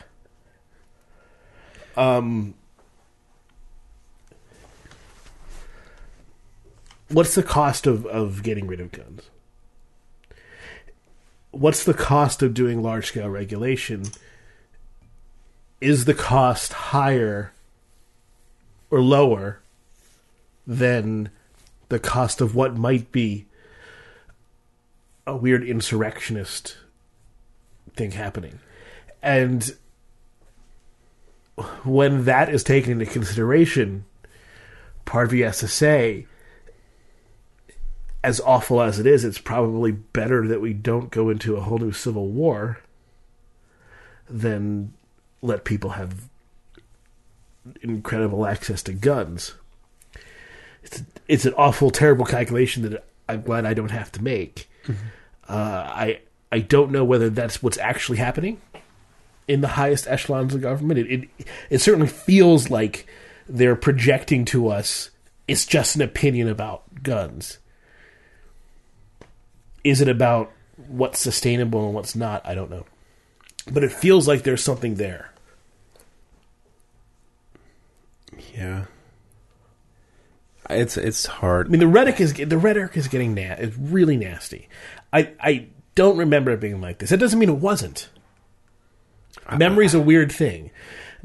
Um, 1.97 2.53
what's 7.09 7.35
the 7.35 7.43
cost 7.43 7.87
of 7.87 8.05
of 8.05 8.43
getting 8.43 8.67
rid 8.67 8.79
of 8.79 8.91
guns? 8.91 9.29
What's 11.51 11.83
the 11.83 11.93
cost 11.93 12.43
of 12.43 12.53
doing 12.53 12.81
large 12.81 13.07
scale 13.07 13.29
regulation? 13.29 14.03
Is 15.81 16.05
the 16.05 16.13
cost 16.13 16.73
higher 16.73 17.53
or 18.91 19.01
lower 19.01 19.61
than 20.67 21.29
the 21.87 21.99
cost 21.99 22.41
of 22.41 22.53
what 22.53 22.75
might 22.77 23.11
be 23.11 23.45
a 25.25 25.35
weird 25.35 25.63
insurrectionist 25.63 26.75
thing 27.95 28.11
happening? 28.11 28.59
And 29.21 29.75
when 31.83 32.25
that 32.25 32.49
is 32.49 32.63
taken 32.63 32.93
into 32.93 33.05
consideration, 33.05 34.05
part 35.05 35.27
of 35.27 35.33
you 35.33 35.45
has 35.45 35.59
to 35.59 35.67
say, 35.67 36.25
as 38.23 38.39
awful 38.41 38.81
as 38.81 38.99
it 38.99 39.05
is, 39.05 39.23
it's 39.23 39.37
probably 39.37 39.91
better 39.91 40.47
that 40.47 40.61
we 40.61 40.73
don't 40.73 41.09
go 41.09 41.29
into 41.29 41.55
a 41.55 41.61
whole 41.61 41.77
new 41.77 41.91
civil 41.91 42.27
war 42.27 42.79
than 44.29 44.93
let 45.41 45.63
people 45.63 45.91
have 45.91 46.29
incredible 47.81 48.45
access 48.45 48.83
to 48.83 48.93
guns. 48.93 49.53
It's 50.83 51.03
it's 51.27 51.45
an 51.45 51.53
awful, 51.53 51.91
terrible 51.91 52.25
calculation 52.25 52.83
that 52.83 53.05
I'm 53.27 53.41
glad 53.41 53.65
I 53.65 53.73
don't 53.73 53.91
have 53.91 54.11
to 54.13 54.23
make. 54.23 54.69
Uh, 55.47 55.53
I 55.87 56.19
I 56.51 56.59
don't 56.59 56.91
know 56.91 57.03
whether 57.03 57.29
that's 57.29 57.61
what's 57.61 57.77
actually 57.77 58.17
happening 58.17 58.61
in 59.47 59.61
the 59.61 59.67
highest 59.69 60.07
echelons 60.07 60.53
of 60.53 60.61
government. 60.61 60.99
It, 60.99 61.11
it 61.11 61.29
it 61.69 61.77
certainly 61.79 62.07
feels 62.07 62.69
like 62.69 63.07
they're 63.47 63.75
projecting 63.75 64.45
to 64.45 64.69
us 64.69 65.09
it's 65.49 65.65
just 65.65 65.95
an 65.95 66.03
opinion 66.03 66.47
about 66.47 67.01
guns. 67.01 67.57
Is 69.83 69.99
it 69.99 70.07
about 70.07 70.51
what's 70.87 71.19
sustainable 71.19 71.87
and 71.87 71.95
what's 71.95 72.15
not? 72.15 72.45
I 72.45 72.53
don't 72.53 72.69
know. 72.69 72.85
But 73.71 73.83
it 73.83 73.91
feels 73.91 74.27
like 74.27 74.43
there's 74.43 74.63
something 74.63 74.95
there. 74.95 75.33
Yeah. 78.53 78.85
It's 80.69 80.97
it's 80.97 81.25
hard. 81.25 81.65
I 81.65 81.69
mean, 81.71 81.79
the 81.79 81.87
rhetoric 81.87 82.21
is 82.21 82.33
the 82.33 82.57
rhetoric 82.57 82.95
is 82.95 83.07
getting 83.07 83.33
na- 83.33 83.55
it's 83.57 83.75
really 83.75 84.17
nasty. 84.17 84.69
I 85.11 85.31
I 85.41 85.67
don't 85.99 86.15
remember 86.15 86.51
it 86.51 86.61
being 86.61 86.79
like 86.79 86.99
this. 86.99 87.09
That 87.09 87.17
doesn't 87.17 87.37
mean 87.37 87.49
it 87.49 87.57
wasn't. 87.57 88.07
Memory's 89.57 89.93
a 89.93 89.99
weird 89.99 90.31
thing. 90.31 90.71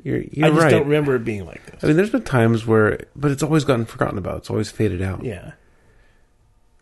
You're, 0.02 0.22
you're 0.32 0.46
I 0.46 0.50
just 0.50 0.62
right. 0.62 0.70
don't 0.70 0.86
remember 0.86 1.14
it 1.14 1.24
being 1.24 1.46
like 1.46 1.64
this. 1.64 1.84
I 1.84 1.86
mean, 1.86 1.96
there's 1.96 2.10
been 2.10 2.24
times 2.24 2.66
where, 2.66 3.06
but 3.14 3.30
it's 3.30 3.44
always 3.44 3.62
gotten 3.62 3.84
forgotten 3.84 4.18
about. 4.18 4.38
It's 4.38 4.50
always 4.50 4.72
faded 4.72 5.00
out. 5.00 5.22
Yeah. 5.24 5.52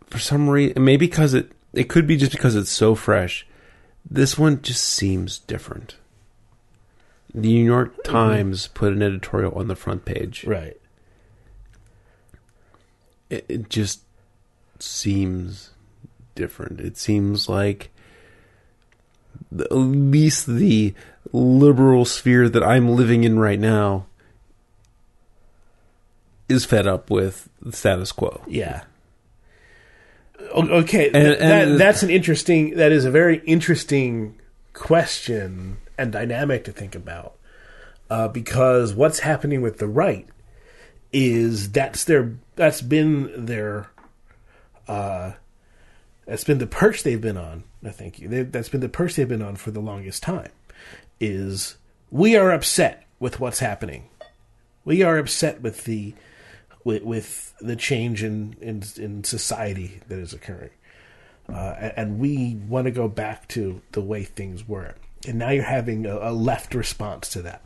For 0.07 0.19
some 0.19 0.49
reason, 0.49 0.83
maybe 0.83 1.07
because 1.07 1.35
it, 1.35 1.53
it 1.75 1.91
could 1.91 2.07
be 2.07 2.17
just 2.17 2.33
because 2.33 2.57
it's 2.57 2.71
so 2.71 2.95
fresh. 2.95 3.47
This 4.09 4.39
one 4.39 4.63
just 4.63 4.83
seems 4.83 5.41
different. 5.41 5.97
The 7.35 7.41
New 7.41 7.65
York 7.65 7.93
mm-hmm. 7.93 8.11
Times 8.11 8.69
put 8.69 8.95
an 8.95 9.03
editorial 9.03 9.53
on 9.53 9.69
the 9.69 9.77
front 9.77 10.07
page. 10.07 10.45
Right. 10.47 10.81
It, 13.29 13.45
it 13.51 13.69
just 13.69 14.01
seems 14.79 15.72
different. 16.35 16.81
It 16.81 16.97
seems 16.97 17.49
like 17.49 17.91
the, 19.51 19.65
at 19.65 19.75
least 19.75 20.47
the 20.47 20.95
liberal 21.33 22.05
sphere 22.05 22.49
that 22.49 22.63
I'm 22.63 22.91
living 22.91 23.25
in 23.25 23.39
right 23.39 23.59
now 23.61 24.07
is 26.49 26.65
fed 26.65 26.87
up 26.87 27.11
with 27.11 27.49
the 27.61 27.73
status 27.73 28.13
quo. 28.13 28.43
Yeah. 28.47 28.83
Okay, 30.55 31.07
And- 31.07 31.15
th- 31.15 31.39
that, 31.39 31.79
that's 31.79 32.03
an 32.03 32.11
interesting. 32.11 32.77
That 32.77 32.93
is 32.93 33.05
a 33.05 33.11
very 33.11 33.39
interesting 33.47 34.39
question 34.73 35.79
and 35.97 36.11
dynamic 36.13 36.65
to 36.65 36.73
think 36.73 36.95
about, 36.95 37.35
uh, 38.11 38.29
because 38.29 38.93
what's 38.95 39.21
happening 39.21 39.63
with 39.63 39.79
the 39.79 39.87
right 39.87 40.27
is 41.13 41.71
that's 41.71 42.05
their 42.05 42.35
that's 42.57 42.81
been 42.83 43.47
their 43.47 43.91
uh, 44.89 45.33
that's 46.27 46.45
been 46.45 46.59
the 46.59 46.67
perch 46.67 47.03
they've 47.03 47.21
been 47.21 47.37
on. 47.37 47.65
I 47.85 47.91
think 47.91 48.17
they, 48.17 48.43
that's 48.43 48.69
been 48.69 48.81
the 48.81 48.89
perch 48.89 49.17
they've 49.17 49.29
been 49.29 49.43
on 49.43 49.57
for 49.57 49.71
the 49.71 49.81
longest 49.81 50.23
time. 50.23 50.51
Is 51.21 51.77
we 52.11 52.37
are 52.37 52.53
upset 52.53 53.07
with 53.19 53.41
what's 53.41 53.61
happening. 53.61 54.09
We 54.85 55.03
are 55.03 55.19
upset 55.19 55.63
with 55.63 55.85
the 55.85 56.15
with, 56.85 57.03
with 57.03 57.55
the 57.61 57.77
change 57.77 58.23
in, 58.23 58.57
in 58.61 58.83
in 58.97 59.25
society 59.25 60.01
that 60.09 60.19
is 60.19 60.33
occurring, 60.33 60.71
uh, 61.49 61.75
and, 61.79 61.93
and 61.97 62.19
we 62.19 62.57
want 62.69 62.87
to 62.87 62.91
go 62.91 63.09
back 63.09 63.47
to 63.49 63.81
the 63.93 64.01
way 64.01 64.25
things 64.25 64.67
were. 64.67 64.97
And 65.27 65.39
now 65.39 65.51
you're 65.51 65.63
having 65.63 66.07
a, 66.07 66.19
a 66.19 66.33
left 66.33 66.75
response 66.75 67.29
to 67.31 67.43
that, 67.43 67.63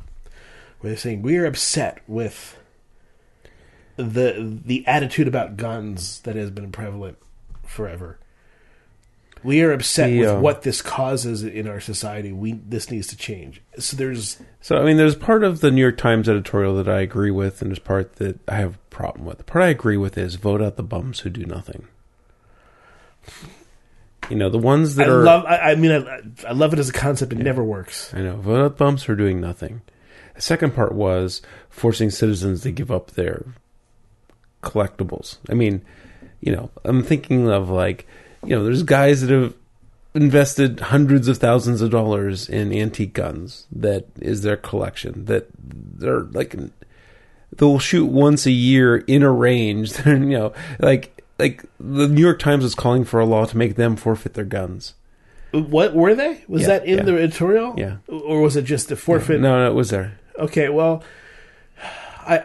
where 0.80 0.90
they're 0.90 0.98
saying 0.98 1.22
we 1.22 1.38
are 1.38 1.46
upset 1.46 2.00
with 2.06 2.58
the 3.96 4.60
the 4.64 4.86
attitude 4.86 5.28
about 5.28 5.56
guns 5.56 6.20
that 6.20 6.36
has 6.36 6.50
been 6.50 6.70
prevalent 6.70 7.16
forever. 7.64 8.18
We 9.46 9.62
are 9.62 9.72
upset 9.72 10.10
The, 10.10 10.20
with 10.20 10.42
what 10.42 10.62
this 10.62 10.82
causes 10.82 11.44
in 11.44 11.68
our 11.68 11.80
society. 11.80 12.32
We 12.32 12.52
this 12.52 12.90
needs 12.90 13.06
to 13.08 13.16
change. 13.16 13.62
So 13.78 13.96
there's 13.96 14.38
So, 14.60 14.76
I 14.76 14.84
mean, 14.84 14.96
there's 14.96 15.14
part 15.14 15.44
of 15.44 15.60
the 15.60 15.70
New 15.70 15.80
York 15.80 15.96
Times 15.96 16.28
editorial 16.28 16.76
that 16.76 16.88
I 16.88 17.00
agree 17.00 17.30
with, 17.30 17.62
and 17.62 17.70
there's 17.70 17.78
part 17.78 18.16
that 18.16 18.40
I 18.48 18.56
have 18.56 18.74
a 18.74 18.78
problem 18.90 19.24
with. 19.24 19.38
The 19.38 19.44
part 19.44 19.64
I 19.64 19.68
agree 19.68 19.96
with 19.96 20.18
is 20.18 20.34
vote 20.34 20.60
out 20.60 20.76
the 20.76 20.82
bums 20.82 21.20
who 21.20 21.30
do 21.30 21.46
nothing. 21.46 21.86
You 24.28 24.36
know, 24.36 24.50
the 24.50 24.58
ones 24.58 24.96
that 24.96 25.08
I 25.08 25.12
are. 25.12 25.22
love. 25.22 25.44
I, 25.46 25.58
I 25.58 25.74
mean, 25.76 25.92
I, 25.92 26.20
I 26.48 26.52
love 26.52 26.72
it 26.72 26.80
as 26.80 26.88
a 26.88 26.92
concept. 26.92 27.32
It 27.32 27.38
never 27.38 27.62
works. 27.62 28.12
I 28.12 28.22
know, 28.22 28.36
vote 28.36 28.60
out 28.60 28.76
the 28.76 28.84
bums 28.84 29.04
who 29.04 29.12
are 29.12 29.16
doing 29.16 29.40
nothing. 29.40 29.82
The 30.34 30.42
second 30.42 30.74
part 30.74 30.92
was 30.92 31.40
forcing 31.70 32.10
citizens 32.10 32.62
to 32.62 32.72
give 32.72 32.90
up 32.90 33.12
their 33.12 33.46
collectibles. 34.62 35.38
I 35.48 35.54
mean, 35.54 35.82
you 36.40 36.50
know, 36.54 36.70
I'm 36.84 37.02
thinking 37.04 37.48
of 37.48 37.70
like, 37.70 38.06
you 38.44 38.50
know, 38.56 38.64
there's 38.64 38.82
guys 38.82 39.20
that 39.22 39.30
have 39.30 39.54
invested 40.14 40.80
hundreds 40.80 41.28
of 41.28 41.36
thousands 41.38 41.82
of 41.82 41.90
dollars 41.90 42.48
in 42.48 42.72
antique 42.72 43.12
guns 43.12 43.66
that 43.70 44.06
is 44.20 44.40
their 44.42 44.56
collection 44.56 45.26
that 45.26 45.46
they're 45.58 46.20
like 46.22 46.54
they'll 47.58 47.78
shoot 47.78 48.06
once 48.06 48.46
a 48.46 48.50
year 48.50 48.96
in 48.96 49.22
a 49.22 49.30
range 49.30 49.92
you 50.06 50.16
know 50.18 50.54
like 50.78 51.22
like 51.38 51.66
the 51.78 52.08
New 52.08 52.22
York 52.22 52.38
Times 52.38 52.64
is 52.64 52.74
calling 52.74 53.04
for 53.04 53.20
a 53.20 53.26
law 53.26 53.44
to 53.44 53.58
make 53.58 53.76
them 53.76 53.94
forfeit 53.94 54.32
their 54.32 54.46
guns 54.46 54.94
What 55.50 55.92
were 55.94 56.14
they? 56.14 56.42
Was 56.48 56.62
Yeah, 56.62 56.68
that 56.68 56.86
in 56.86 56.96
yeah. 56.98 57.04
the 57.04 57.12
editorial? 57.18 57.74
Yeah. 57.76 57.96
Or 58.08 58.40
was 58.40 58.56
it 58.56 58.62
just 58.62 58.90
a 58.90 58.96
forfeit? 58.96 59.38
no 59.42 59.58
no 59.58 59.70
it 59.70 59.74
was 59.74 59.90
there 59.90 60.18
Okay. 60.38 60.70
Well, 60.70 61.02
I 62.26 62.44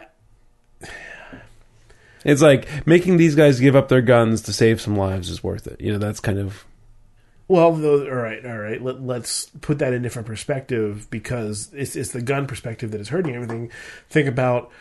It's 2.23 2.41
like 2.41 2.85
making 2.85 3.17
these 3.17 3.35
guys 3.35 3.59
give 3.59 3.75
up 3.75 3.89
their 3.89 4.01
guns 4.01 4.41
to 4.43 4.53
save 4.53 4.79
some 4.79 4.95
lives 4.95 5.29
is 5.29 5.43
worth 5.43 5.67
it. 5.67 5.81
You 5.81 5.93
know, 5.93 5.97
that's 5.97 6.19
kind 6.19 6.37
of 6.37 6.65
well, 7.51 7.65
all 7.65 8.15
right, 8.15 8.45
all 8.45 8.59
right. 8.59 8.81
Let, 8.81 9.03
let's 9.03 9.47
put 9.59 9.79
that 9.79 9.89
in 9.91 9.99
a 9.99 10.03
different 10.03 10.25
perspective 10.25 11.09
because 11.09 11.69
it's 11.73 11.97
it's 11.97 12.11
the 12.11 12.21
gun 12.21 12.47
perspective 12.47 12.91
that 12.91 13.01
is 13.01 13.09
hurting 13.09 13.35
everything. 13.35 13.69
Think 14.09 14.29
about 14.29 14.71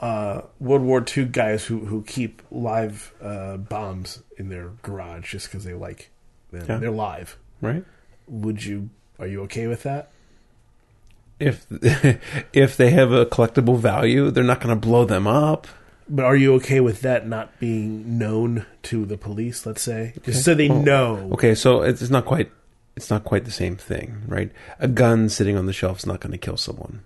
uh, 0.00 0.40
World 0.58 0.82
War 0.82 1.04
II 1.16 1.26
guys 1.26 1.66
who 1.66 1.78
who 1.78 2.02
keep 2.02 2.42
live 2.50 3.14
uh, 3.22 3.58
bombs 3.58 4.24
in 4.36 4.48
their 4.48 4.72
garage 4.82 5.30
just 5.30 5.46
because 5.46 5.62
they 5.62 5.74
like 5.74 6.10
them. 6.50 6.66
Yeah. 6.68 6.78
They're 6.78 6.90
live. 6.90 7.38
right. 7.60 7.84
Would 8.26 8.64
you? 8.64 8.90
Are 9.20 9.26
you 9.28 9.42
okay 9.42 9.68
with 9.68 9.84
that? 9.84 10.10
If 11.38 11.66
if 12.52 12.76
they 12.76 12.90
have 12.90 13.12
a 13.12 13.26
collectible 13.26 13.78
value, 13.78 14.32
they're 14.32 14.42
not 14.42 14.60
going 14.60 14.74
to 14.74 14.80
blow 14.80 15.04
them 15.04 15.28
up. 15.28 15.68
But 16.10 16.24
are 16.24 16.36
you 16.36 16.54
okay 16.54 16.80
with 16.80 17.02
that 17.02 17.26
not 17.28 17.58
being 17.60 18.18
known 18.18 18.64
to 18.84 19.04
the 19.04 19.18
police? 19.18 19.66
Let's 19.66 19.82
say, 19.82 20.14
just 20.22 20.44
so 20.44 20.54
they 20.54 20.68
Well, 20.68 20.82
know. 20.82 21.30
Okay, 21.34 21.54
so 21.54 21.82
it's 21.82 22.08
not 22.08 22.24
quite 22.24 22.50
it's 22.96 23.10
not 23.10 23.24
quite 23.24 23.44
the 23.44 23.50
same 23.50 23.76
thing, 23.76 24.22
right? 24.26 24.50
A 24.80 24.88
gun 24.88 25.28
sitting 25.28 25.56
on 25.56 25.66
the 25.66 25.72
shelf 25.72 25.98
is 25.98 26.06
not 26.06 26.20
going 26.20 26.32
to 26.32 26.38
kill 26.38 26.56
someone. 26.56 27.02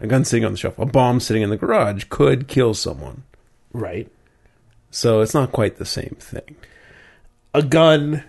A 0.00 0.06
gun 0.06 0.24
sitting 0.24 0.44
on 0.44 0.52
the 0.52 0.58
shelf, 0.58 0.78
a 0.78 0.86
bomb 0.86 1.20
sitting 1.20 1.42
in 1.42 1.50
the 1.50 1.56
garage 1.56 2.04
could 2.08 2.48
kill 2.48 2.74
someone. 2.74 3.24
Right. 3.72 4.10
So 4.90 5.20
it's 5.20 5.34
not 5.34 5.52
quite 5.52 5.76
the 5.76 5.84
same 5.84 6.16
thing. 6.20 6.56
A 7.52 7.62
gun. 7.62 8.22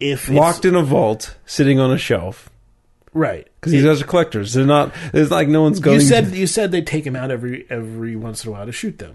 If 0.00 0.24
it's- 0.28 0.36
Locked 0.38 0.64
in 0.64 0.74
a 0.74 0.82
vault, 0.82 1.36
sitting 1.46 1.78
on 1.80 1.90
a 1.92 1.98
shelf, 1.98 2.50
right? 3.14 3.48
because 3.60 3.72
these 3.72 3.84
guys 3.84 4.02
are 4.02 4.06
collectors. 4.06 4.52
They're 4.52 4.66
not. 4.66 4.92
It's 5.14 5.30
like 5.30 5.48
no 5.48 5.62
one's 5.62 5.80
going. 5.80 6.00
you 6.00 6.06
said 6.06 6.26
to, 6.32 6.36
you 6.36 6.46
said 6.46 6.70
they 6.72 6.82
take 6.82 7.04
them 7.04 7.16
out 7.16 7.30
every 7.30 7.64
every 7.70 8.14
once 8.16 8.44
in 8.44 8.50
a 8.50 8.52
while 8.52 8.66
to 8.66 8.72
shoot 8.72 8.98
them. 8.98 9.14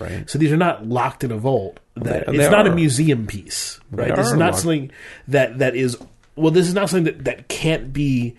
Right. 0.00 0.28
So 0.28 0.38
these 0.38 0.50
are 0.52 0.56
not 0.56 0.86
locked 0.86 1.22
in 1.22 1.30
a 1.30 1.36
vault. 1.36 1.78
That 1.96 2.26
They- 2.26 2.32
it's 2.32 2.44
they 2.44 2.50
not 2.50 2.66
a 2.66 2.74
museum 2.74 3.26
piece, 3.26 3.78
right? 3.92 4.08
They 4.08 4.14
This 4.16 4.26
is 4.28 4.32
are 4.32 4.36
not 4.36 4.46
locked. 4.52 4.58
something 4.62 4.90
that 5.28 5.58
that 5.58 5.76
is 5.76 5.96
well. 6.34 6.50
This 6.50 6.66
is 6.66 6.74
not 6.74 6.88
something 6.90 7.04
that 7.04 7.24
that 7.24 7.48
can't 7.48 7.92
be 7.92 8.34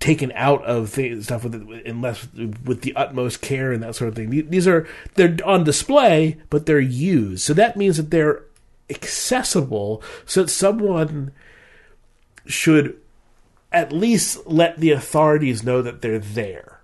taken 0.00 0.32
out 0.34 0.64
of 0.64 0.88
things, 0.90 1.24
stuff 1.26 1.44
with 1.44 1.54
unless 1.86 2.26
with 2.64 2.80
the 2.80 2.94
utmost 2.96 3.40
care 3.42 3.72
and 3.72 3.82
that 3.82 3.94
sort 3.94 4.08
of 4.08 4.14
thing. 4.16 4.30
These 4.50 4.66
are 4.66 4.86
they're 5.14 5.36
on 5.44 5.64
display, 5.64 6.38
but 6.50 6.64
they're 6.66 6.80
used. 6.80 7.42
So 7.42 7.52
that 7.54 7.76
means 7.76 7.96
that 7.98 8.10
they're 8.10 8.42
accessible, 8.88 10.02
so 10.24 10.42
that 10.42 10.48
someone 10.48 11.32
should 12.46 12.96
at 13.74 13.92
least 13.92 14.46
let 14.46 14.78
the 14.78 14.92
authorities 14.92 15.62
know 15.62 15.82
that 15.82 16.00
they're 16.00 16.18
there. 16.18 16.80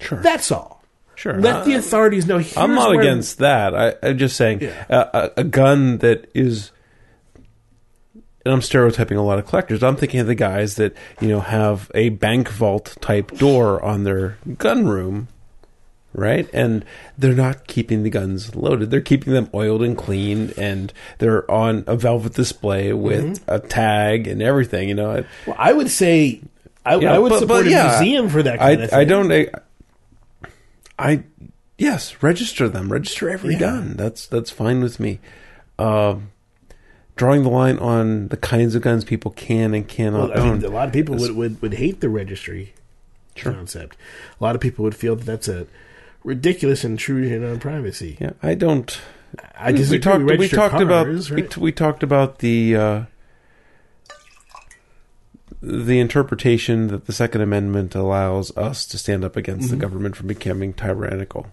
Sure. 0.00 0.20
That's 0.20 0.50
all. 0.50 0.82
sure. 1.14 1.38
Let 1.40 1.54
uh, 1.56 1.64
the 1.64 1.74
authorities 1.74 2.26
know. 2.26 2.42
I'm 2.56 2.74
not 2.74 2.94
against 2.96 3.38
that. 3.38 3.74
I, 3.74 3.94
I'm 4.02 4.18
just 4.18 4.36
saying 4.36 4.62
Yeah. 4.62 4.84
a, 4.88 4.96
a, 4.96 5.30
a 5.38 5.44
gun 5.44 5.98
that 5.98 6.28
is. 6.34 6.72
And 8.44 8.52
I'm 8.52 8.62
stereotyping 8.62 9.16
a 9.16 9.22
lot 9.22 9.38
of 9.38 9.46
collectors. 9.46 9.84
I'm 9.84 9.94
thinking 9.94 10.18
of 10.18 10.26
the 10.26 10.34
guys 10.34 10.74
that 10.74 10.96
you 11.20 11.28
know 11.28 11.38
have 11.38 11.92
a 11.94 12.08
bank 12.08 12.48
vault 12.48 12.96
type 13.00 13.30
door 13.38 13.80
on 13.84 14.02
their 14.02 14.36
gun 14.58 14.84
room, 14.88 15.28
right? 16.14 16.48
And 16.52 16.84
they're 17.18 17.34
not 17.34 17.66
keeping 17.66 18.02
the 18.02 18.10
guns 18.10 18.54
loaded. 18.54 18.90
They're 18.90 19.00
keeping 19.00 19.32
them 19.32 19.48
oiled 19.54 19.82
and 19.82 19.96
clean, 19.96 20.52
and 20.56 20.92
they're 21.18 21.50
on 21.50 21.84
a 21.86 21.96
velvet 21.96 22.34
display 22.34 22.92
with 22.92 23.24
Mm-hmm. 23.24 23.50
a 23.50 23.58
tag 23.60 24.26
and 24.28 24.42
everything. 24.42 24.88
You 24.88 24.94
know, 24.94 25.24
Well, 25.46 25.56
I 25.58 25.72
would 25.72 25.90
say 25.90 26.40
I, 26.84 26.96
Yeah, 26.96 27.14
I 27.14 27.18
would 27.18 27.30
but- 27.30 27.40
support 27.40 27.64
but 27.64 27.70
yeah, 27.70 27.96
a 27.98 28.00
museum 28.00 28.28
for 28.28 28.42
that 28.42 28.60
I, 28.60 28.70
kind 28.74 28.82
of 28.82 28.90
thing. 28.90 28.98
I 28.98 29.04
don't. 29.04 29.32
I, 29.32 29.48
I 30.98 31.22
yes, 31.78 32.22
register 32.22 32.68
them. 32.68 32.92
Register 32.92 33.30
every 33.30 33.54
Yeah. 33.54 33.60
gun. 33.60 33.94
That's 33.96 34.26
that's 34.26 34.50
fine 34.50 34.82
with 34.82 35.00
me. 35.00 35.18
Um, 35.78 36.30
drawing 37.16 37.42
the 37.42 37.48
line 37.50 37.78
on 37.78 38.28
the 38.28 38.36
kinds 38.36 38.74
of 38.74 38.82
guns 38.82 39.04
people 39.04 39.30
can 39.32 39.74
and 39.74 39.86
cannot 39.88 40.30
Well, 40.30 40.38
I 40.38 40.42
own. 40.48 40.58
mean, 40.60 40.64
a 40.64 40.74
lot 40.74 40.86
of 40.88 40.92
people 40.94 41.16
would, 41.16 41.32
would, 41.36 41.62
would 41.62 41.74
hate 41.74 42.00
the 42.00 42.08
registry 42.08 42.74
Sure. 43.34 43.52
concept. 43.52 43.96
A 44.40 44.44
lot 44.44 44.54
of 44.54 44.60
people 44.60 44.82
would 44.84 44.94
feel 44.94 45.16
that 45.16 45.24
that's 45.24 45.48
a 45.48 45.66
ridiculous 46.24 46.84
intrusion 46.84 47.44
on 47.44 47.58
privacy. 47.60 48.16
yeah, 48.20 48.32
I 48.42 48.54
don't. 48.54 48.98
I 49.58 49.72
we 49.72 49.98
talked. 49.98 50.18
We 50.24 50.30
Registered 50.32 50.58
talked 50.58 50.80
about. 50.82 51.06
cars, 51.06 51.30
We, 51.30 51.42
t- 51.42 51.60
we 51.60 51.72
talked 51.72 52.02
about 52.02 52.38
the. 52.40 52.76
Uh, 52.76 53.02
the 55.64 56.00
interpretation 56.00 56.88
that 56.88 57.06
the 57.06 57.12
Second 57.12 57.40
Amendment 57.40 57.94
allows 57.94 58.54
us 58.56 58.84
to 58.86 58.98
stand 58.98 59.24
up 59.24 59.36
against 59.36 59.66
Mm-hmm. 59.68 59.78
the 59.78 59.80
government 59.80 60.16
from 60.16 60.26
becoming 60.26 60.72
tyrannical. 60.72 61.46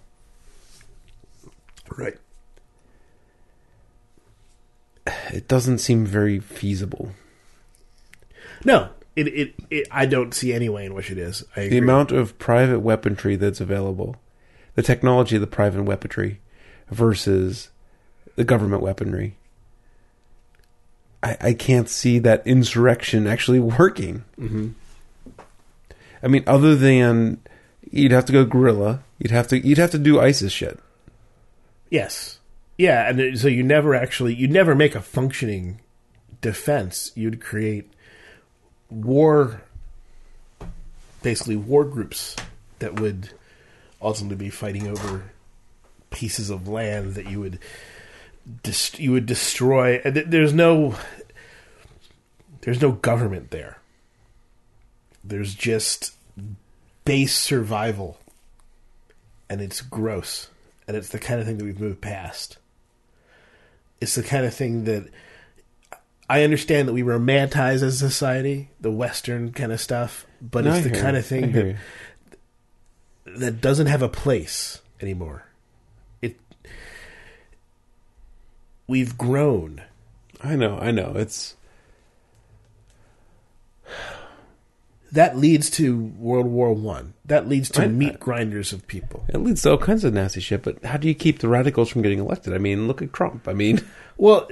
right. 1.95 2.17
It 5.31 5.47
doesn't 5.47 5.77
seem 5.79 6.05
very 6.05 6.39
feasible. 6.39 7.11
No, 8.65 8.89
it, 9.15 9.27
it, 9.27 9.53
it, 9.69 9.87
I 9.91 10.05
don't 10.05 10.33
see 10.33 10.53
any 10.53 10.69
way 10.69 10.85
in 10.85 10.93
which 10.93 11.09
it 11.11 11.17
is. 11.17 11.43
The 11.55 11.77
amount 11.77 12.11
of 12.11 12.37
private 12.39 12.79
weaponry 12.79 13.35
that's 13.35 13.61
available, 13.61 14.15
the 14.79 14.83
technology 14.83 15.35
of 15.35 15.41
the 15.41 15.47
private 15.47 15.83
weaponry 15.83 16.39
versus 16.89 17.67
the 18.37 18.45
government 18.45 18.81
weaponry. 18.81 19.35
I, 21.21 21.35
I 21.41 21.53
can't 21.53 21.89
see 21.89 22.17
that 22.19 22.47
insurrection 22.47 23.27
actually 23.27 23.59
working. 23.59 24.23
Mm-hmm. 24.39 24.69
I 26.23 26.27
mean, 26.29 26.45
other 26.47 26.77
than 26.77 27.41
you'd 27.91 28.13
have 28.13 28.23
to 28.23 28.31
go 28.31 28.45
guerrilla, 28.45 29.03
you'd 29.17 29.31
have 29.31 29.49
to 29.49 29.59
you'd 29.59 29.79
have 29.79 29.91
to 29.91 29.97
do 29.99 30.17
ISIS 30.17 30.53
shit. 30.53 30.79
Yes. 31.89 32.39
Yeah, 32.77 33.09
and 33.09 33.37
so 33.37 33.49
you 33.49 33.63
never 33.63 33.93
actually 33.93 34.33
you 34.33 34.47
never 34.47 34.75
make 34.75 34.95
a 34.95 35.01
functioning 35.01 35.81
defense. 36.39 37.11
You'd 37.15 37.41
create 37.41 37.91
war 38.89 39.61
basically 41.21 41.57
war 41.57 41.83
groups 41.83 42.37
that 42.79 42.97
would 43.01 43.31
ultimately 44.01 44.35
be 44.37 44.49
fighting 44.49 44.87
over 44.87 45.31
pieces 46.09 46.49
of 46.49 46.67
land 46.67 47.15
that 47.15 47.29
you 47.29 47.39
would 47.39 47.59
dis- 48.63 48.99
you 48.99 49.11
would 49.11 49.25
destroy. 49.25 50.01
And 50.03 50.15
th- 50.15 50.27
there's 50.29 50.53
no 50.53 50.95
there's 52.61 52.81
no 52.81 52.91
government 52.93 53.51
there. 53.51 53.77
There's 55.23 55.53
just 55.53 56.15
base 57.05 57.35
survival. 57.35 58.19
And 59.49 59.61
it's 59.61 59.81
gross. 59.81 60.49
And 60.87 60.95
it's 60.95 61.09
the 61.09 61.19
kind 61.19 61.39
of 61.39 61.45
thing 61.45 61.57
that 61.57 61.63
we've 61.65 61.79
moved 61.79 62.01
past. 62.01 62.57
It's 64.01 64.15
the 64.15 64.23
kind 64.23 64.45
of 64.45 64.53
thing 64.53 64.85
that 64.85 65.09
i 66.31 66.43
understand 66.43 66.87
that 66.87 66.93
we 66.93 67.01
romanticize 67.01 67.81
as 67.81 67.83
a 67.83 68.09
society 68.09 68.69
the 68.79 68.91
western 68.91 69.51
kind 69.51 69.71
of 69.71 69.81
stuff 69.81 70.27
but 70.39 70.63
No, 70.63 70.73
it's 70.75 70.83
the 70.87 70.91
kind 70.91 71.17
of 71.17 71.25
thing 71.25 71.51
that. 71.53 71.75
That 73.37 73.61
doesn't 73.61 73.87
have 73.87 74.01
a 74.01 74.09
place 74.09 74.81
anymore 75.01 75.45
it 76.21 76.37
we've 78.87 79.17
grown 79.17 79.81
I 80.41 80.55
know, 80.55 80.77
I 80.77 80.91
know. 80.91 81.13
It's 81.17 81.57
that 85.11 85.37
leads 85.37 85.69
to 85.71 85.97
world 86.17 86.45
war 86.45 86.71
one 86.71 87.13
that 87.25 87.47
leads 87.49 87.69
to 87.71 87.81
I- 87.83 87.87
meat 87.87 88.19
grinders 88.19 88.71
of 88.71 88.85
people 88.87 89.25
it 89.29 89.39
leads 89.39 89.63
to 89.63 89.71
all 89.71 89.77
kinds 89.77 90.03
of 90.03 90.13
nasty 90.13 90.39
shit. 90.39 90.61
But 90.63 90.83
how 90.85 90.97
do 90.97 91.07
you 91.07 91.15
keep 91.15 91.39
the 91.39 91.47
radicals 91.49 91.89
from 91.89 92.03
getting 92.03 92.19
elected? 92.19 92.53
I 92.53 92.57
mean, 92.59 92.87
look 92.87 93.01
at 93.01 93.11
Trump. 93.11 93.47
I 93.47 93.53
mean, 93.53 93.81
Well, 94.17 94.47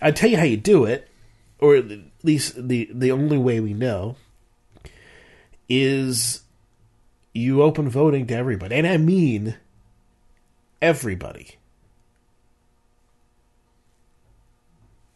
I 0.00 0.10
tell 0.10 0.28
you 0.30 0.36
how 0.36 0.44
you 0.44 0.56
do 0.58 0.84
it, 0.84 1.08
or 1.58 1.76
at 1.76 1.84
least 2.22 2.68
the 2.68 2.88
the 2.92 3.10
only 3.10 3.38
way 3.38 3.58
we 3.58 3.72
know 3.72 4.16
is 5.68 6.42
you 7.32 7.62
open 7.62 7.88
voting 7.88 8.26
to 8.26 8.34
everybody, 8.34 8.74
and 8.76 8.86
I 8.86 8.96
mean 8.98 9.56
everybody, 10.80 11.56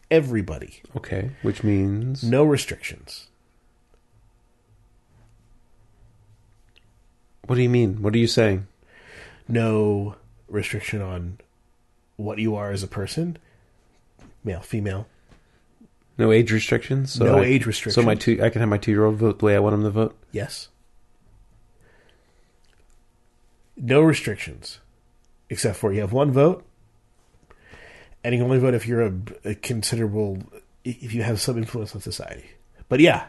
everybody, 0.09 0.81
okay, 0.95 1.31
which 1.41 1.63
means 1.63 2.23
no 2.23 2.43
restrictions. 2.43 3.27
what 7.45 7.55
do 7.55 7.61
you 7.61 7.69
mean? 7.69 8.01
What 8.01 8.13
are 8.13 8.17
you 8.17 8.27
saying? 8.27 8.67
no 9.49 10.15
restriction 10.49 11.01
on 11.01 11.37
what 12.17 12.37
you 12.37 12.53
are 12.55 12.71
as 12.71 12.83
a 12.83 12.87
person, 12.87 13.37
male, 14.43 14.59
female. 14.59 15.07
No 16.17 16.33
age 16.33 16.51
restrictions. 16.51 17.13
So 17.13 17.23
No 17.25 17.37
I- 17.37 17.45
age 17.45 17.65
restrictions. 17.65 17.95
So 17.95 18.01
my 18.01 18.15
two, 18.15 18.43
I 18.43 18.49
can 18.49 18.59
have 18.59 18.67
my 18.67 18.77
two-year-old 18.77 19.15
vote 19.15 19.39
the 19.39 19.45
way 19.45 19.55
I 19.55 19.59
want 19.59 19.75
him 19.75 19.83
to 19.83 19.89
vote. 19.89 20.17
Yes. 20.33 20.67
No 23.77 24.01
restrictions, 24.01 24.79
except 25.49 25.77
for 25.77 25.93
you 25.93 26.01
have 26.01 26.11
one 26.11 26.31
vote, 26.31 26.65
and 28.23 28.33
you 28.33 28.39
can 28.39 28.45
only 28.45 28.59
vote 28.59 28.73
if 28.73 28.87
you're 28.87 29.01
a, 29.05 29.13
a 29.45 29.55
considerable, 29.55 30.39
if 30.83 31.13
you 31.13 31.21
have 31.23 31.39
some 31.39 31.57
influence 31.57 31.93
on 31.93 32.01
society. 32.01 32.49
But 32.89 32.99
yeah, 33.01 33.27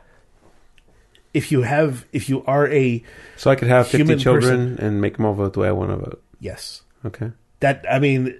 if 1.34 1.52
you 1.52 1.62
have, 1.62 2.06
if 2.12 2.28
you 2.30 2.44
are 2.46 2.66
a 2.68 3.02
So 3.36 3.50
I 3.50 3.56
could 3.56 3.68
have 3.68 3.88
fifty 3.88 4.16
children 4.16 4.78
and 4.78 5.00
make 5.00 5.16
them 5.18 5.26
all 5.26 5.34
vote 5.34 5.52
the 5.52 5.60
way 5.60 5.68
I 5.68 5.72
want 5.72 5.90
to 5.90 5.96
vote. 5.96 6.22
yes, 6.40 6.82
Okay. 7.04 7.32
that 7.60 7.84
I 7.90 7.98
mean, 7.98 8.34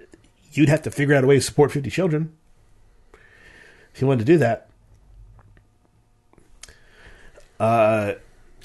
you'd 0.53 0.69
have 0.69 0.81
to 0.83 0.91
figure 0.91 1.13
out 1.15 1.23
a 1.23 1.27
way 1.27 1.35
to 1.35 1.41
support 1.41 1.71
fifty 1.71 1.89
children 1.91 2.33
if 3.93 4.01
you 4.01 4.07
wanted 4.07 4.25
to 4.25 4.31
do 4.33 4.37
that. 4.39 4.69
Uh, 7.59 8.13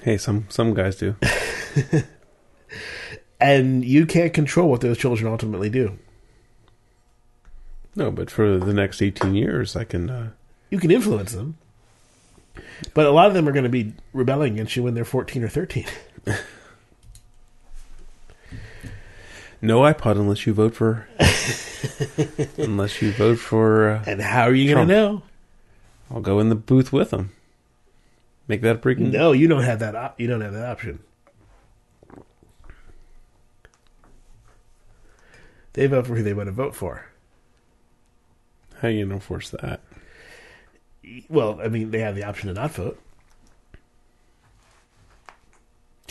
Hey, 0.02 0.16
some 0.18 0.46
some 0.48 0.72
guys 0.74 0.96
do. 0.96 1.16
and 3.44 3.84
you 3.84 4.06
can't 4.06 4.32
control 4.32 4.70
what 4.70 4.80
those 4.80 4.96
children 4.96 5.30
ultimately 5.30 5.68
do. 5.68 5.98
No, 7.94 8.10
but 8.10 8.30
for 8.30 8.56
the 8.58 8.72
next 8.72 9.02
eighteen 9.02 9.34
years, 9.34 9.76
I 9.76 9.84
can. 9.84 10.08
Uh, 10.08 10.30
you 10.70 10.78
can 10.78 10.90
influence 10.90 11.32
them, 11.32 11.56
but 12.94 13.06
a 13.06 13.10
lot 13.10 13.26
of 13.28 13.34
them 13.34 13.46
are 13.46 13.52
going 13.52 13.64
to 13.64 13.70
be 13.70 13.92
rebelling 14.14 14.54
against 14.54 14.74
you 14.76 14.82
when 14.82 14.94
they're 14.94 15.04
fourteen 15.04 15.44
or 15.44 15.48
thirteen. 15.48 15.84
no 19.62 19.80
iPod 19.80 20.12
unless 20.12 20.46
you 20.46 20.54
vote 20.54 20.74
for. 20.74 21.06
unless 22.58 23.00
you 23.02 23.12
vote 23.12 23.38
for. 23.38 23.90
Uh, 23.90 24.04
And 24.06 24.20
how 24.22 24.42
are 24.44 24.54
you 24.54 24.72
going 24.74 24.88
to 24.88 24.94
know? 24.94 25.22
I'll 26.10 26.20
go 26.20 26.40
in 26.40 26.48
the 26.48 26.54
booth 26.54 26.92
with 26.92 27.10
them. 27.10 27.30
Make 28.48 28.60
that 28.62 28.76
a 28.76 28.78
freaking. 28.78 29.12
No, 29.12 29.32
you 29.32 29.48
don't 29.48 29.62
have 29.62 29.78
that. 29.78 29.94
Op- 29.94 30.20
you 30.20 30.26
don't 30.26 30.40
have 30.40 30.52
that 30.52 30.66
option. 30.66 30.98
They 35.74 35.86
vote 35.86 36.06
for 36.06 36.16
who 36.16 36.22
they 36.22 36.32
want 36.34 36.46
to 36.48 36.52
vote 36.52 36.74
for. 36.74 37.06
How 38.80 38.88
are 38.88 38.90
you 38.90 39.04
gonna 39.04 39.14
enforce 39.14 39.50
that? 39.50 39.80
Well, 41.28 41.60
I 41.62 41.68
mean, 41.68 41.90
they 41.90 42.00
have 42.00 42.14
the 42.16 42.24
option 42.24 42.48
to 42.48 42.54
not 42.54 42.70
vote. 42.72 42.98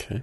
Okay. 0.00 0.22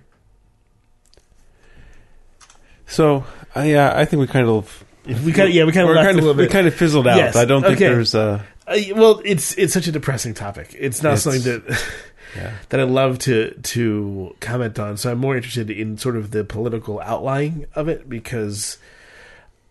So, 2.88 3.26
uh, 3.56 3.62
yeah, 3.62 3.94
I 3.96 4.06
think 4.06 4.20
we 4.20 4.28
kind 4.28 4.48
of 4.48 4.84
We 5.06 5.32
kind 5.34 5.50
of 5.50 5.56
yeah 5.56 5.64
we 5.66 5.72
kind 5.72 5.90
of 5.90 5.96
kind 5.96 6.20
a 6.20 6.30
of 6.30 6.38
we 6.38 6.48
kind 6.48 6.68
of 6.68 6.74
fizzled 6.74 7.08
out. 7.08 7.18
Yes, 7.18 7.36
I 7.36 7.46
don't 7.46 7.62
think 7.62 7.76
okay. 7.76 7.88
there's 7.88 8.14
uh 8.16 8.44
Uh, 8.68 8.78
well, 8.96 9.22
it's 9.26 9.58
it's 9.58 9.74
such 9.74 9.88
a 9.88 9.92
depressing 9.92 10.34
topic. 10.34 10.76
It's 10.78 11.02
not 11.02 11.18
It's- 11.18 11.24
something 11.24 11.42
that 11.44 11.84
yeah. 12.36 12.54
that 12.70 12.80
I 12.80 12.84
love 12.84 13.20
to 13.20 13.52
to 13.56 14.36
comment 14.40 14.78
on. 14.78 14.98
So 14.98 15.12
I'm 15.12 15.18
more 15.20 15.36
interested 15.36 15.70
in 15.72 15.98
sort 15.98 16.16
of 16.18 16.32
the 16.32 16.44
political 16.44 17.00
outlying 17.00 17.66
of 17.76 17.88
it 17.88 18.08
because 18.10 18.78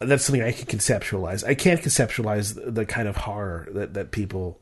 that's 0.00 0.24
something 0.24 0.42
I 0.42 0.52
can 0.52 0.66
conceptualize. 0.66 1.46
I 1.46 1.54
can't 1.54 1.80
conceptualize 1.80 2.54
the, 2.54 2.70
the 2.70 2.86
kind 2.86 3.06
of 3.06 3.16
horror 3.16 3.68
that 3.72 3.94
that 3.94 4.10
people 4.10 4.58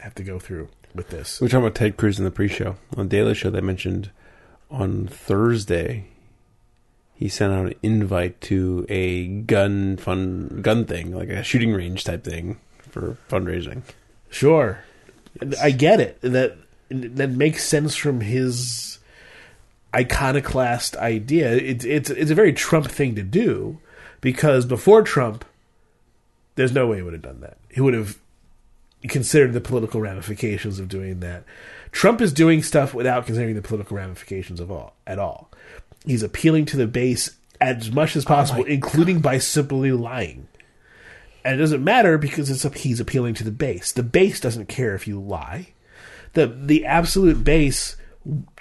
have 0.00 0.14
to 0.16 0.22
go 0.22 0.38
through 0.38 0.68
with 0.94 1.08
this. 1.08 1.40
We 1.40 1.46
were 1.46 1.48
talking 1.48 1.64
about 1.64 1.74
Ted 1.74 1.96
Cruz 1.96 2.18
in 2.18 2.24
the 2.24 2.30
pre-show 2.30 2.76
on 2.96 3.08
Daily 3.08 3.34
Show. 3.34 3.50
They 3.50 3.60
mentioned 3.60 4.10
on 4.70 5.06
Thursday 5.06 6.06
he 7.14 7.28
sent 7.28 7.52
out 7.52 7.66
an 7.66 7.74
invite 7.82 8.40
to 8.42 8.84
a 8.88 9.26
gun 9.26 9.96
fun 9.96 10.60
gun 10.60 10.84
thing, 10.84 11.14
like 11.14 11.28
a 11.28 11.42
shooting 11.42 11.72
range 11.72 12.04
type 12.04 12.24
thing 12.24 12.58
for 12.78 13.16
fundraising. 13.30 13.82
Sure, 14.28 14.84
I 15.60 15.70
get 15.70 16.00
it. 16.00 16.20
That 16.20 16.56
that 16.90 17.30
makes 17.30 17.64
sense 17.64 17.94
from 17.94 18.20
his 18.20 18.98
iconoclast 19.94 20.96
idea. 20.96 21.52
It's 21.52 21.84
it's 21.84 22.10
it's 22.10 22.30
a 22.30 22.34
very 22.34 22.52
Trump 22.52 22.88
thing 22.88 23.14
to 23.14 23.22
do 23.22 23.78
because 24.22 24.64
before 24.64 25.02
Trump, 25.02 25.44
there's 26.54 26.72
no 26.72 26.86
way 26.86 26.96
he 26.96 27.02
would 27.02 27.12
have 27.12 27.20
done 27.20 27.42
that. 27.42 27.58
He 27.70 27.82
would 27.82 27.92
have 27.92 28.18
considered 29.08 29.52
the 29.52 29.60
political 29.60 30.00
ramifications 30.00 30.78
of 30.78 30.88
doing 30.88 31.20
that. 31.20 31.44
Trump 31.90 32.22
is 32.22 32.32
doing 32.32 32.62
stuff 32.62 32.94
without 32.94 33.26
considering 33.26 33.54
the 33.54 33.60
political 33.60 33.98
ramifications 33.98 34.60
of 34.60 34.70
all 34.70 34.94
at 35.06 35.18
all. 35.18 35.50
He's 36.06 36.22
appealing 36.22 36.64
to 36.66 36.78
the 36.78 36.86
base 36.86 37.36
as 37.60 37.90
much 37.92 38.16
as 38.16 38.24
oh 38.24 38.28
possible, 38.28 38.64
including 38.64 39.20
by 39.20 39.38
simply 39.38 39.92
lying. 39.92 40.48
And 41.44 41.56
it 41.56 41.58
doesn't 41.58 41.84
matter 41.84 42.16
because 42.16 42.48
it's 42.48 42.64
a, 42.64 42.70
he's 42.70 43.00
appealing 43.00 43.34
to 43.34 43.44
the 43.44 43.50
base. 43.50 43.92
The 43.92 44.02
base 44.02 44.40
doesn't 44.40 44.68
care 44.68 44.94
if 44.94 45.06
you 45.06 45.20
lie. 45.20 45.68
The 46.34 46.46
the 46.46 46.86
absolute 46.86 47.44
base 47.44 47.96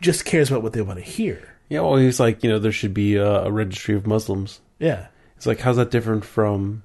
just 0.02 0.26
cares 0.26 0.50
about 0.50 0.64
what 0.64 0.74
they 0.74 0.82
want 0.82 1.00
to 1.00 1.06
hear. 1.06 1.56
Yeah, 1.70 1.82
well, 1.82 1.98
he's 1.98 2.20
like, 2.20 2.44
you 2.44 2.50
know, 2.50 2.60
there 2.60 2.72
should 2.72 2.94
be 2.94 3.16
a, 3.16 3.44
a 3.44 3.52
registry 3.52 3.96
of 3.96 4.06
Muslims. 4.06 4.60
Yeah. 4.80 5.08
It's 5.42 5.48
like, 5.48 5.62
how's 5.62 5.78
that 5.78 5.90
different 5.90 6.24
from, 6.24 6.84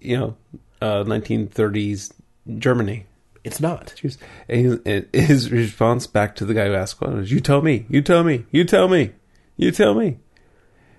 you 0.00 0.16
know, 0.16 0.36
uh, 0.80 1.04
1930s 1.04 2.10
Germany? 2.56 3.04
It's 3.44 3.60
not. 3.60 3.92
Jeez. 3.98 4.16
And 4.48 4.80
his, 4.86 5.10
his 5.12 5.52
response 5.52 6.06
back 6.06 6.34
to 6.36 6.46
the 6.46 6.54
guy 6.54 6.68
who 6.68 6.74
asked 6.74 7.02
one 7.02 7.18
was, 7.18 7.30
"You 7.30 7.38
tell 7.38 7.60
me, 7.60 7.84
you 7.90 8.00
tell 8.00 8.24
me, 8.24 8.46
you 8.50 8.64
tell 8.64 8.88
me, 8.88 9.10
you 9.58 9.70
tell 9.72 9.92
me." 9.92 10.16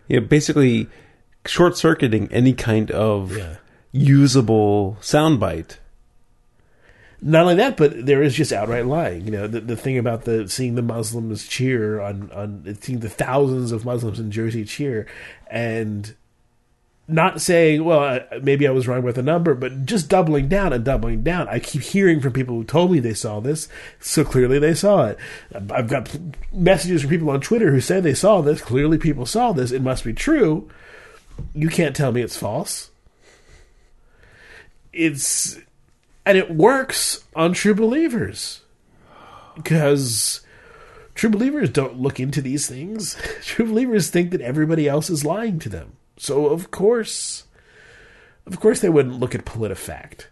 Yeah, 0.07 0.19
basically, 0.19 0.87
short 1.47 1.75
circuiting 1.77 2.31
any 2.31 2.53
kind 2.53 2.91
of 2.91 3.35
Yeah. 3.35 3.55
usable 3.91 4.97
soundbite. 5.01 5.77
Not 7.23 7.41
only 7.41 7.55
that, 7.55 7.75
but 7.75 8.05
there 8.05 8.21
is 8.21 8.35
just 8.35 8.53
outright 8.53 8.85
lying. 8.85 9.25
You 9.25 9.31
know, 9.31 9.47
the, 9.47 9.61
the 9.61 9.75
thing 9.75 9.97
about 9.97 10.25
the 10.25 10.47
seeing 10.47 10.75
the 10.75 10.83
Muslims 10.83 11.47
cheer 11.47 11.99
on 12.01 12.29
on 12.31 12.77
seeing 12.81 12.99
the 12.99 13.09
thousands 13.09 13.71
of 13.71 13.83
Muslims 13.83 14.19
in 14.19 14.29
Jersey 14.29 14.63
cheer, 14.63 15.07
and 15.49 16.13
not 17.07 17.41
saying, 17.41 17.83
"Well, 17.83 18.19
maybe 18.41 18.67
I 18.67 18.71
was 18.71 18.87
wrong 18.87 19.03
with 19.03 19.15
the 19.15 19.23
number," 19.23 19.55
but 19.55 19.85
just 19.85 20.09
doubling 20.09 20.47
down 20.47 20.73
and 20.73 20.83
doubling 20.83 21.23
down. 21.23 21.47
I 21.47 21.59
keep 21.59 21.81
hearing 21.81 22.19
from 22.19 22.33
people 22.33 22.55
who 22.55 22.63
told 22.63 22.91
me 22.91 22.99
they 22.99 23.13
saw 23.13 23.39
this, 23.39 23.67
so 23.99 24.23
clearly 24.23 24.59
they 24.59 24.73
saw 24.73 25.07
it. 25.07 25.17
I've 25.71 25.87
got 25.87 26.15
messages 26.51 27.01
from 27.01 27.09
people 27.09 27.29
on 27.29 27.41
Twitter 27.41 27.71
who 27.71 27.81
say 27.81 27.99
they 27.99 28.13
saw 28.13 28.41
this. 28.41 28.61
Clearly, 28.61 28.97
people 28.97 29.25
saw 29.25 29.51
this. 29.53 29.71
It 29.71 29.81
must 29.81 30.03
be 30.03 30.13
true. 30.13 30.69
You 31.53 31.69
can't 31.69 31.95
tell 31.95 32.11
me 32.11 32.21
it's 32.21 32.37
false. 32.37 32.89
It's 34.91 35.57
and 36.25 36.37
it 36.37 36.51
works 36.51 37.23
on 37.35 37.53
true 37.53 37.73
believers 37.73 38.61
because 39.55 40.41
true 41.15 41.29
believers 41.29 41.69
don't 41.69 41.99
look 41.99 42.19
into 42.19 42.41
these 42.41 42.67
things. 42.67 43.15
True 43.41 43.65
believers 43.65 44.09
think 44.09 44.31
that 44.31 44.41
everybody 44.41 44.87
else 44.87 45.09
is 45.09 45.25
lying 45.25 45.59
to 45.59 45.69
them. 45.69 45.96
So 46.17 46.47
of 46.47 46.71
course, 46.71 47.43
of 48.45 48.59
course, 48.59 48.79
they 48.79 48.89
wouldn't 48.89 49.19
look 49.19 49.35
at 49.35 49.45
PolitiFact. 49.45 50.25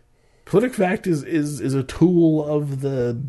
PolitiFact 0.45 1.07
is 1.07 1.23
is 1.23 1.59
is 1.61 1.73
a 1.73 1.83
tool 1.83 2.45
of 2.45 2.81
the 2.81 3.19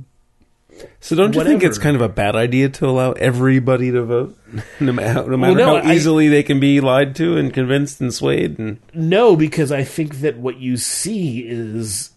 So 1.00 1.16
don't 1.16 1.34
you 1.34 1.44
think 1.44 1.62
it's 1.62 1.78
kind 1.78 1.96
of 1.96 2.02
a 2.02 2.08
bad 2.08 2.36
idea 2.36 2.68
to 2.68 2.86
allow 2.86 3.12
everybody 3.12 3.90
to 3.92 4.02
vote, 4.02 4.38
no 4.80 4.92
matter, 4.92 5.30
no 5.30 5.36
matter 5.36 5.54
no, 5.54 5.66
how 5.66 5.88
I- 5.88 5.94
easily 5.94 6.28
they 6.28 6.42
can 6.42 6.60
be 6.60 6.80
lied 6.80 7.14
to 7.16 7.36
and 7.36 7.52
convinced 7.52 8.00
and 8.00 8.12
swayed? 8.12 8.58
And 8.58 8.78
No, 8.92 9.36
because 9.36 9.72
I 9.72 9.84
think 9.84 10.16
that 10.20 10.36
what 10.38 10.58
you 10.58 10.76
see 10.76 11.40
is 11.40 12.10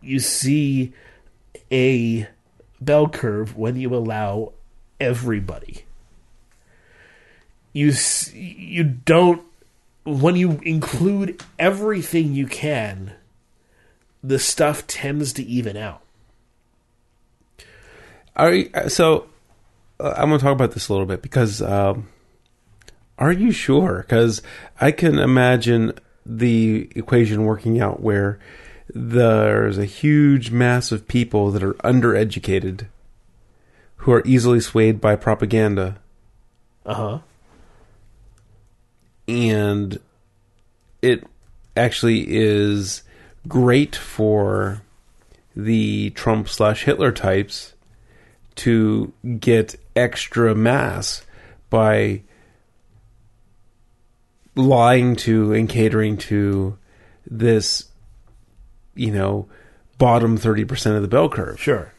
you 0.00 0.18
see 0.20 0.92
a 1.70 2.28
bell 2.80 3.08
curve 3.08 3.56
when 3.56 3.76
you 3.76 3.94
allow 3.94 4.52
everybody. 5.00 5.84
You 7.72 7.92
you 8.32 8.84
don't 8.84 9.42
when 10.04 10.36
you 10.36 10.60
include 10.64 11.42
everything 11.58 12.32
you 12.32 12.46
can, 12.46 13.12
the 14.22 14.38
stuff 14.38 14.86
tends 14.86 15.32
to 15.34 15.44
even 15.44 15.76
out. 15.76 16.02
Are 18.36 18.52
you, 18.52 18.70
so? 18.88 19.26
Uh, 20.00 20.14
I'm 20.16 20.28
going 20.28 20.38
to 20.40 20.44
talk 20.44 20.52
about 20.52 20.72
this 20.72 20.88
a 20.88 20.92
little 20.92 21.06
bit 21.06 21.22
because 21.22 21.62
um, 21.62 22.08
are 23.18 23.32
you 23.32 23.52
sure? 23.52 24.02
Because 24.02 24.42
I 24.80 24.90
can 24.90 25.18
imagine 25.18 25.92
the 26.26 26.90
equation 26.96 27.44
working 27.44 27.80
out 27.80 28.00
where 28.00 28.38
there's 28.94 29.78
a 29.78 29.84
huge 29.84 30.50
mass 30.50 30.92
of 30.92 31.06
people 31.06 31.50
that 31.52 31.62
are 31.62 31.74
undereducated 31.74 32.86
who 33.96 34.12
are 34.12 34.22
easily 34.26 34.60
swayed 34.60 35.00
by 35.00 35.14
propaganda, 35.14 35.98
Uh 36.84 36.94
huh. 36.94 37.18
And 39.28 39.98
it 41.00 41.24
actually 41.76 42.24
is 42.28 43.02
great 43.48 43.96
for 43.96 44.82
the 45.54 46.10
Trump 46.10 46.48
slash 46.48 46.84
Hitler 46.84 47.12
types 47.12 47.74
to 48.54 49.12
get 49.38 49.76
extra 49.96 50.54
mass 50.54 51.24
by 51.70 52.22
lying 54.54 55.16
to 55.16 55.52
and 55.52 55.68
catering 55.68 56.16
to 56.16 56.76
this, 57.26 57.88
you 58.94 59.10
know, 59.10 59.48
bottom 59.98 60.38
30% 60.38 60.96
of 60.96 61.02
the 61.02 61.08
bell 61.08 61.28
curve. 61.28 61.60
Sure. 61.60 61.92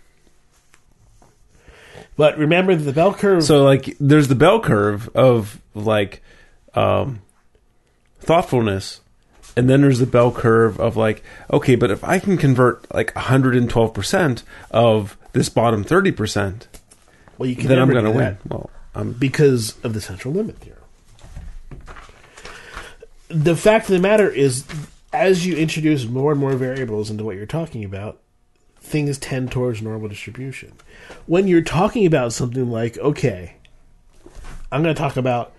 But 2.15 2.37
remember 2.37 2.75
the 2.75 2.93
bell 2.93 3.13
curve. 3.13 3.43
So, 3.43 3.63
like, 3.63 3.95
there's 3.99 4.27
the 4.27 4.35
bell 4.35 4.59
curve 4.59 5.09
of, 5.15 5.59
like, 5.73 6.21
um, 6.75 7.21
thoughtfulness. 8.19 9.01
And 9.55 9.69
then 9.69 9.81
there's 9.81 9.99
the 9.99 10.07
bell 10.07 10.31
curve 10.31 10.79
of, 10.79 10.97
like, 10.97 11.23
okay, 11.51 11.75
but 11.75 11.91
if 11.91 12.03
I 12.03 12.17
can 12.17 12.37
convert, 12.37 12.91
like, 12.93 13.13
112% 13.13 14.43
of 14.71 15.17
this 15.33 15.49
bottom 15.49 15.85
30%, 15.85 16.65
well, 17.37 17.49
you 17.49 17.55
can 17.55 17.67
then 17.67 17.79
I'm 17.79 17.89
going 17.89 18.05
to 18.05 18.11
win. 18.11 18.37
Well, 18.47 18.69
I'm 18.95 19.13
because 19.13 19.77
of 19.83 19.93
the 19.93 20.01
central 20.01 20.33
limit 20.33 20.57
theorem. 20.57 20.79
The 23.27 23.55
fact 23.55 23.89
of 23.89 23.93
the 23.93 23.99
matter 23.99 24.29
is, 24.29 24.65
as 25.11 25.45
you 25.45 25.55
introduce 25.55 26.05
more 26.05 26.31
and 26.31 26.39
more 26.39 26.53
variables 26.53 27.09
into 27.09 27.23
what 27.23 27.35
you're 27.35 27.45
talking 27.45 27.83
about, 27.83 28.19
things 28.79 29.17
tend 29.17 29.51
towards 29.51 29.81
normal 29.81 30.09
distribution. 30.09 30.73
When 31.25 31.47
you're 31.47 31.61
talking 31.61 32.05
about 32.05 32.33
something 32.33 32.69
like, 32.69 32.97
okay, 32.97 33.55
I'm 34.71 34.83
going 34.83 34.93
to 34.93 34.99
talk 34.99 35.17
about 35.17 35.53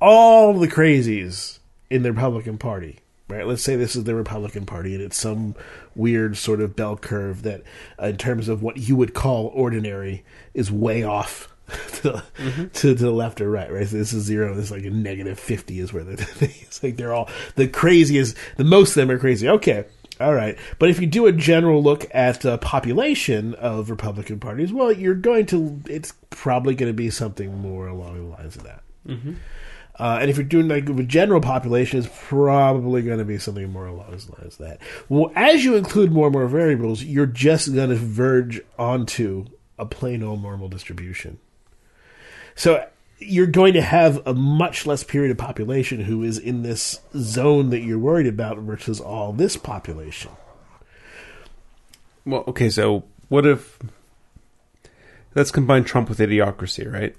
all 0.00 0.54
the 0.54 0.68
crazies 0.68 1.58
in 1.90 2.02
the 2.02 2.12
Republican 2.12 2.58
Party. 2.58 3.00
Right, 3.28 3.44
let's 3.44 3.62
say 3.62 3.74
this 3.74 3.96
is 3.96 4.04
the 4.04 4.14
Republican 4.14 4.66
Party, 4.66 4.94
and 4.94 5.02
it's 5.02 5.18
some 5.18 5.56
weird 5.96 6.36
sort 6.36 6.60
of 6.60 6.76
bell 6.76 6.96
curve 6.96 7.42
that, 7.42 7.64
uh, 8.00 8.06
in 8.06 8.18
terms 8.18 8.48
of 8.48 8.62
what 8.62 8.76
you 8.76 8.94
would 8.94 9.14
call 9.14 9.46
ordinary, 9.48 10.24
is 10.54 10.70
way 10.70 11.02
off 11.02 11.52
to, 11.94 12.02
the, 12.02 12.24
to, 12.68 12.68
to 12.68 12.94
the 12.94 13.10
left 13.10 13.40
or 13.40 13.50
right. 13.50 13.72
Right, 13.72 13.88
so 13.88 13.96
this 13.96 14.12
is 14.12 14.22
zero. 14.22 14.54
This 14.54 14.66
is 14.66 14.70
like 14.70 14.84
a 14.84 14.90
negative 14.90 15.40
fifty 15.40 15.80
is 15.80 15.92
where 15.92 16.04
the 16.04 16.12
it's 16.40 16.80
like 16.84 16.96
they're 16.96 17.12
all 17.12 17.28
the 17.56 17.66
craziest. 17.66 18.36
The 18.58 18.64
most 18.64 18.90
of 18.90 18.94
them 18.94 19.10
are 19.10 19.18
crazy. 19.18 19.48
Okay, 19.48 19.86
all 20.20 20.34
right. 20.34 20.56
But 20.78 20.90
if 20.90 21.00
you 21.00 21.08
do 21.08 21.26
a 21.26 21.32
general 21.32 21.82
look 21.82 22.06
at 22.14 22.42
the 22.42 22.58
population 22.58 23.54
of 23.54 23.90
Republican 23.90 24.38
parties, 24.38 24.72
well, 24.72 24.92
you're 24.92 25.14
going 25.14 25.46
to. 25.46 25.80
It's 25.88 26.14
probably 26.30 26.76
going 26.76 26.90
to 26.90 26.96
be 26.96 27.10
something 27.10 27.58
more 27.58 27.88
along 27.88 28.14
the 28.14 28.36
lines 28.36 28.54
of 28.54 28.62
that. 28.62 28.82
Uh, 29.98 30.18
and 30.20 30.30
if 30.30 30.36
you're 30.36 30.44
doing 30.44 30.68
like 30.68 30.84
the 30.84 31.02
general 31.02 31.40
population, 31.40 31.98
it's 31.98 32.08
probably 32.26 33.02
going 33.02 33.18
to 33.18 33.24
be 33.24 33.38
something 33.38 33.70
more 33.70 33.86
along 33.86 34.10
the 34.10 34.40
lines 34.40 34.56
that. 34.58 34.78
Well, 35.08 35.32
as 35.34 35.64
you 35.64 35.74
include 35.76 36.12
more 36.12 36.26
and 36.26 36.34
more 36.34 36.46
variables, 36.46 37.02
you're 37.02 37.26
just 37.26 37.74
going 37.74 37.90
to 37.90 37.96
verge 37.96 38.60
onto 38.78 39.46
a 39.78 39.86
plain 39.86 40.22
old 40.22 40.42
normal 40.42 40.68
distribution. 40.68 41.38
So 42.54 42.86
you're 43.18 43.46
going 43.46 43.72
to 43.74 43.82
have 43.82 44.26
a 44.26 44.34
much 44.34 44.84
less 44.86 45.02
period 45.02 45.30
of 45.30 45.38
population 45.38 46.00
who 46.00 46.22
is 46.22 46.38
in 46.38 46.62
this 46.62 47.00
zone 47.16 47.70
that 47.70 47.80
you're 47.80 47.98
worried 47.98 48.26
about 48.26 48.58
versus 48.58 49.00
all 49.00 49.32
this 49.32 49.56
population. 49.56 50.30
Well, 52.26 52.44
okay, 52.48 52.68
so 52.68 53.04
what 53.28 53.46
if 53.46 53.78
let's 55.34 55.50
combine 55.50 55.84
Trump 55.84 56.08
with 56.08 56.18
idiocracy, 56.18 56.90
right? 56.90 57.16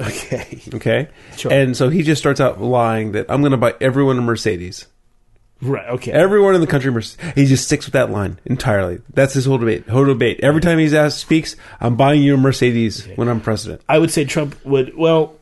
Okay. 0.00 0.60
Okay, 0.74 1.08
Sure. 1.36 1.52
and 1.52 1.76
so 1.76 1.88
he 1.90 2.02
just 2.02 2.20
starts 2.20 2.40
out 2.40 2.60
lying 2.60 3.12
that 3.12 3.26
I'm 3.28 3.40
going 3.42 3.50
to 3.52 3.56
buy 3.58 3.74
everyone 3.80 4.18
a 4.18 4.22
Mercedes. 4.22 4.86
Right. 5.60 5.86
Okay. 5.90 6.10
Everyone 6.10 6.54
in 6.56 6.60
the 6.60 6.66
country, 6.66 6.92
he 7.36 7.46
just 7.46 7.64
sticks 7.66 7.86
with 7.86 7.92
that 7.92 8.10
line 8.10 8.40
entirely. 8.44 9.00
That's 9.14 9.34
his 9.34 9.44
whole 9.44 9.58
debate. 9.58 9.88
Whole 9.88 10.04
debate. 10.06 10.40
Every 10.42 10.60
time 10.60 10.78
he's 10.78 10.94
asked, 10.94 11.18
speaks, 11.18 11.54
I'm 11.80 11.94
buying 11.96 12.22
you 12.22 12.34
a 12.34 12.36
Mercedes 12.36 13.06
when 13.16 13.28
I'm 13.28 13.40
president. 13.40 13.82
I 13.88 13.98
would 13.98 14.10
say 14.10 14.24
Trump 14.24 14.56
would. 14.64 14.96
Well, 14.96 15.36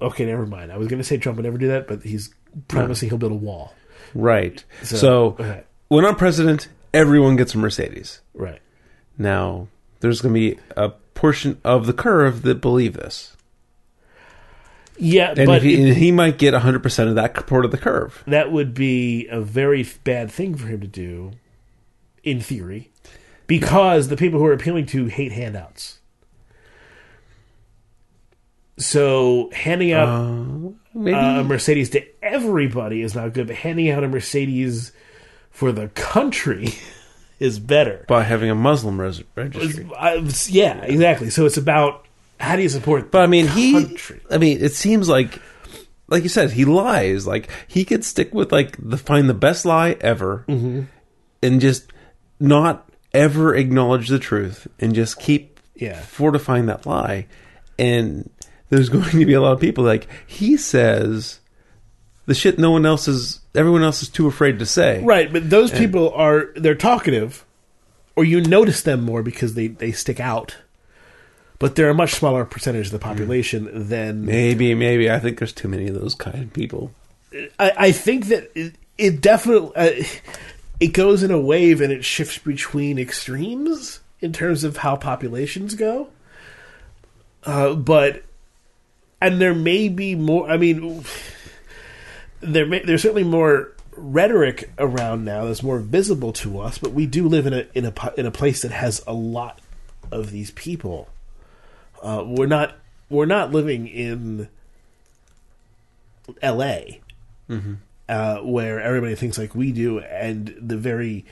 okay, 0.00 0.24
never 0.24 0.44
mind. 0.46 0.72
I 0.72 0.76
was 0.76 0.88
going 0.88 0.98
to 0.98 1.04
say 1.04 1.18
Trump 1.18 1.36
would 1.36 1.44
never 1.44 1.58
do 1.58 1.68
that, 1.68 1.86
but 1.86 2.02
he's 2.02 2.34
promising 2.68 3.10
he'll 3.10 3.18
build 3.18 3.32
a 3.32 3.36
wall. 3.36 3.74
Right. 4.14 4.64
So- 4.82 4.96
So, 4.96 5.24
okay. 5.38 5.62
when 5.88 6.04
I'm 6.04 6.16
president, 6.16 6.66
everyone 6.92 7.36
gets 7.36 7.54
a 7.54 7.58
Mercedes. 7.58 8.20
Right. 8.34 8.60
Now, 9.18 9.68
there's 10.00 10.20
going 10.20 10.34
to 10.34 10.40
be 10.40 10.58
a 10.76 10.88
portion 11.14 11.60
of 11.64 11.86
the 11.86 11.92
curve 11.92 12.42
that 12.42 12.60
believe 12.60 12.94
this. 12.94 13.36
Yeah, 14.96 15.34
And, 15.36 15.46
but 15.46 15.62
he, 15.62 15.90
it- 15.90 15.96
he 15.96 16.12
might 16.12 16.38
get 16.38 16.54
100% 16.54 17.08
of 17.08 17.14
that 17.16 17.46
part 17.46 17.64
of 17.64 17.70
the 17.70 17.78
curve. 17.78 18.22
that 18.26 18.52
would 18.52 18.74
be 18.74 19.26
a 19.28 19.40
very 19.40 19.86
bad 20.04 20.30
thing 20.30 20.54
for 20.56 20.66
him 20.68 20.80
to 20.80 20.86
do, 20.86 21.32
in 22.22 22.40
theory, 22.40 22.90
because 23.46 24.08
the 24.08 24.16
people 24.16 24.38
who 24.38 24.46
are 24.46 24.52
appealing 24.52 24.86
to 24.86 25.06
hate 25.06 25.32
handouts. 25.32 25.98
So 28.76 29.50
handing 29.52 29.92
out 29.92 30.08
Uh, 30.08 30.70
maybe. 30.94 31.16
uh, 31.16 31.40
a 31.40 31.44
Mercedes 31.44 31.90
to 31.90 32.04
everybody 32.22 33.02
is 33.02 33.14
not 33.14 33.32
good, 33.32 33.46
but 33.46 33.56
handing 33.56 33.90
out 33.90 34.02
a 34.02 34.08
Mercedes 34.08 34.92
for 35.50 35.70
the 35.70 35.88
country 35.88 36.70
is 37.38 37.58
better. 37.60 38.04
by 38.08 38.24
having 38.24 38.50
a 38.50 38.54
Muslim 38.54 39.00
res- 39.00 39.22
registry. 39.36 39.88
I- 39.96 40.14
it's- 40.16 40.50
yeah, 40.50 40.82
exactly. 40.82 41.30
So 41.30 41.46
it's 41.46 41.56
about 41.56 42.03
how 42.40 42.56
do 42.56 42.62
you 42.62 42.68
support? 42.68 43.10
But 43.10 43.22
I 43.22 43.26
mean, 43.26 43.46
he. 43.48 43.96
I 44.30 44.38
mean, 44.38 44.58
it 44.62 44.72
seems 44.72 45.08
like, 45.08 45.40
like 46.08 46.22
you 46.22 46.28
said, 46.28 46.50
he 46.50 46.64
lies. 46.64 47.26
Like 47.26 47.48
he 47.68 47.84
could 47.84 48.04
stick 48.04 48.34
with 48.34 48.52
like 48.52 48.76
the 48.78 48.96
find 48.98 49.28
the 49.28 49.34
best 49.34 49.64
lie 49.64 49.96
ever, 50.00 50.44
Mm-hmm. 50.48 50.82
and 51.42 51.60
just 51.60 51.92
not 52.40 52.88
ever 53.12 53.54
acknowledge 53.54 54.08
the 54.08 54.18
truth, 54.18 54.66
and 54.80 54.94
just 54.94 55.18
keep 55.20 55.60
Yeah. 55.74 56.00
fortifying 56.00 56.66
that 56.66 56.84
lie. 56.86 57.26
And 57.78 58.28
there's 58.70 58.88
going 58.90 59.10
to 59.10 59.24
be 59.26 59.34
a 59.34 59.40
lot 59.40 59.52
of 59.52 59.60
people 59.60 59.84
like 59.84 60.06
he 60.26 60.56
says 60.56 61.40
the 62.26 62.34
shit 62.34 62.58
no 62.58 62.70
one 62.70 62.84
else 62.86 63.06
is. 63.08 63.40
Everyone 63.54 63.82
else 63.84 64.02
is 64.02 64.08
too 64.08 64.26
afraid 64.26 64.58
to 64.58 64.66
say. 64.66 65.00
Right, 65.04 65.32
but 65.32 65.48
those 65.48 65.70
people 65.70 66.12
are 66.14 66.46
they're 66.56 66.74
talkative, 66.74 67.44
or 68.16 68.24
you 68.24 68.40
notice 68.40 68.82
them 68.82 69.02
more 69.04 69.22
because 69.22 69.54
they 69.54 69.68
they 69.68 69.92
stick 69.92 70.18
out. 70.18 70.56
But 71.58 71.76
they're 71.76 71.90
a 71.90 71.94
much 71.94 72.14
smaller 72.14 72.44
percentage 72.44 72.86
of 72.86 72.92
the 72.92 72.98
population 72.98 73.88
than 73.88 74.24
Maybe, 74.24 74.74
maybe. 74.74 75.10
I 75.10 75.20
think 75.20 75.38
there's 75.38 75.52
too 75.52 75.68
many 75.68 75.86
of 75.88 75.94
those 75.94 76.14
kind 76.14 76.42
of 76.42 76.52
people. 76.52 76.90
I, 77.58 77.72
I 77.76 77.92
think 77.92 78.26
that 78.26 78.50
it, 78.54 78.74
it 78.98 79.20
definitely 79.20 79.72
uh, 79.76 80.04
it 80.80 80.88
goes 80.88 81.22
in 81.22 81.30
a 81.30 81.40
wave 81.40 81.80
and 81.80 81.92
it 81.92 82.04
shifts 82.04 82.38
between 82.38 82.98
extremes 82.98 84.00
in 84.20 84.32
terms 84.32 84.64
of 84.64 84.78
how 84.78 84.96
populations 84.96 85.74
go. 85.74 86.08
Uh, 87.44 87.74
but 87.74 88.24
and 89.20 89.40
there 89.40 89.54
may 89.54 89.88
be 89.88 90.14
more. 90.14 90.50
I 90.50 90.56
mean, 90.56 91.04
there 92.40 92.66
may, 92.66 92.80
there's 92.80 93.02
certainly 93.02 93.24
more 93.24 93.72
rhetoric 93.96 94.70
around 94.78 95.24
now 95.24 95.44
that's 95.44 95.62
more 95.62 95.78
visible 95.78 96.32
to 96.32 96.60
us. 96.60 96.78
But 96.78 96.92
we 96.92 97.06
do 97.06 97.28
live 97.28 97.46
in 97.46 97.54
a 97.54 97.66
in 97.74 97.86
a 97.86 97.94
in 98.16 98.26
a 98.26 98.30
place 98.30 98.62
that 98.62 98.70
has 98.70 99.02
a 99.06 99.14
lot 99.14 99.60
of 100.10 100.30
these 100.30 100.50
people. 100.52 101.08
Uh, 102.04 102.22
we're 102.26 102.46
not 102.46 102.76
we're 103.08 103.26
not 103.26 103.50
living 103.50 103.88
in 103.88 104.48
L.A 106.42 107.00
uh, 108.08 108.38
where 108.38 108.80
everybody 108.80 109.14
thinks 109.14 109.38
like 109.38 109.54
we 109.54 109.72
do, 109.72 109.98
and 110.00 110.54
the 110.60 110.76
very 110.76 111.24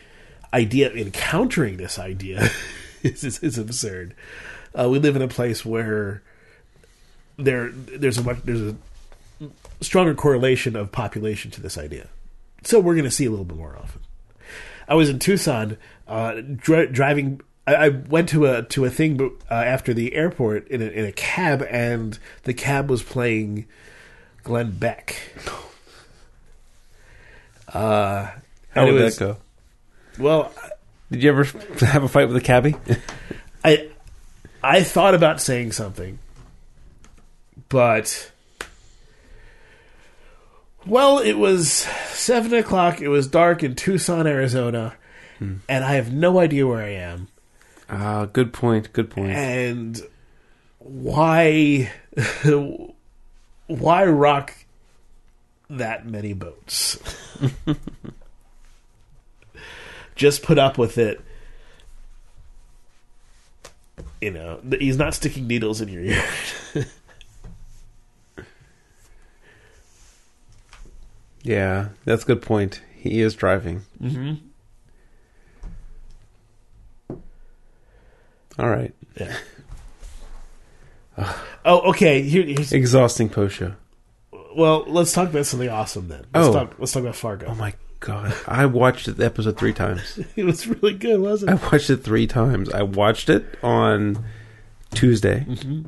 idea 0.53 0.87
of 0.87 0.97
encountering 0.97 1.77
this 1.77 1.99
idea 1.99 2.51
is, 3.03 3.25
is, 3.25 3.39
is 3.41 3.59
absurd. 3.59 4.15
Uh, 4.79 4.89
we 4.89 4.99
live 4.99 5.17
in 5.17 5.23
a 5.23 5.29
place 5.29 5.65
where 5.65 6.23
there 7.37 7.71
there's 7.71 8.19
a 8.19 8.23
much 8.23 8.39
there's 8.45 8.61
a 8.61 8.77
stronger 9.81 10.15
correlation 10.15 10.77
of 10.77 10.93
population 10.93 11.51
to 11.51 11.61
this 11.61 11.77
idea, 11.79 12.09
so 12.63 12.81
we're 12.81 12.95
going 12.95 13.05
to 13.05 13.11
see 13.11 13.27
a 13.27 13.31
little 13.31 13.45
bit 13.45 13.57
more 13.57 13.77
often. 13.77 14.01
I 14.89 14.95
was 14.95 15.09
in 15.09 15.19
Tucson 15.19 15.77
uh, 16.09 16.41
dri- 16.41 16.89
driving. 16.89 17.41
I, 17.67 17.75
I 17.75 17.89
went 17.89 18.29
to 18.31 18.47
a 18.47 18.63
to 18.65 18.85
a 18.85 18.91
thing 18.91 19.21
uh, 19.51 19.55
after 19.55 19.95
the 19.95 20.15
airport 20.15 20.69
in 20.69 20.83
a, 20.83 20.87
in 20.87 21.05
a 21.05 21.13
cab, 21.13 21.65
and 21.71 22.19
the 22.45 22.55
cab 22.55 22.91
was 22.91 23.03
playing 23.03 23.67
Glenn 24.43 24.73
Beck. 24.73 25.17
Uh, 27.69 28.25
How 28.25 28.33
and 28.75 28.89
it 28.89 28.93
would 28.93 29.03
was- 29.03 29.17
that 29.17 29.25
go? 29.25 29.37
Well, 30.19 30.53
Did 31.11 31.23
you 31.23 31.31
ever 31.31 31.45
have 31.87 32.03
a 32.03 32.09
fight 32.09 32.29
with 32.29 32.37
a 32.37 32.41
cabbie? 32.41 32.75
I 33.65 33.89
I 34.63 34.83
thought 34.83 35.15
about 35.15 35.41
saying 35.41 35.73
something, 35.73 36.19
but 37.69 38.31
well, 40.87 41.19
it 41.19 41.35
was 41.35 41.71
seven 41.71 42.53
o'clock. 42.55 43.01
It 43.01 43.09
was 43.09 43.27
dark 43.29 43.63
in 43.63 43.75
Tucson, 43.75 44.27
Arizona, 44.27 44.95
and 45.41 45.63
I 45.69 45.95
have 45.95 46.13
no 46.13 46.39
idea 46.41 46.67
where 46.67 46.83
I 46.83 46.91
am. 46.91 47.29
Ah, 47.95 48.25
good 48.25 48.55
point. 48.55 48.91
Good 48.95 49.11
point. 49.11 49.33
and 49.33 50.01
why 50.79 51.93
why 53.67 54.05
rock 54.05 54.55
that 55.71 56.07
many 56.07 56.33
boats 56.33 56.99
just 60.17 60.43
put 60.43 60.59
up 60.59 60.77
with 60.77 60.99
it 60.99 61.21
you 64.21 64.31
know 64.31 64.61
he's 64.79 64.99
not 64.99 65.15
sticking 65.15 65.47
needles 65.47 65.81
in 65.81 65.89
your 65.89 66.03
ear 66.07 66.23
Yeah, 71.45 71.89
that's 72.05 72.23
a 72.23 72.27
good 72.27 72.43
point. 72.43 72.83
He 72.97 73.21
is 73.21 73.35
driving. 73.35 73.83
mm-hmm. 74.01 74.35
All 78.63 78.71
right. 78.71 78.95
yeah 79.21 79.35
oh 81.65 81.91
okay 81.91 82.23
Here, 82.23 82.43
here's, 82.45 82.73
Exhausting 82.73 83.29
post 83.29 83.57
show. 83.57 83.75
well 84.57 84.85
let's 84.87 85.13
talk 85.13 85.29
about 85.29 85.45
something 85.47 85.69
awesome 85.69 86.09
then 86.09 86.25
let's, 86.35 86.49
Oh. 86.49 86.53
talk, 86.53 86.75
let's 86.79 86.93
talk 86.93 87.03
about 87.03 87.17
fargo 87.17 87.47
Oh 87.49 87.55
my 87.55 87.75
god. 88.01 88.35
I 88.49 88.67
watched 88.67 89.15
the 89.17 89.25
episode 89.25 89.57
three 89.59 89.73
times. 89.73 90.19
it 90.37 90.45
was 90.45 90.67
really 90.67 90.95
good 90.95 91.21
wasn't 91.21 91.51
it? 91.51 91.55
I 91.55 91.57
it 91.67 91.73
watched 91.73 91.91
it 91.91 91.99
three 91.99 92.27
times. 92.27 92.69
I 92.71 92.83
watched 92.83 93.29
it 93.29 93.45
on 93.63 94.25
Tuesday. 94.93 95.45
Mm-hmm. 95.49 95.83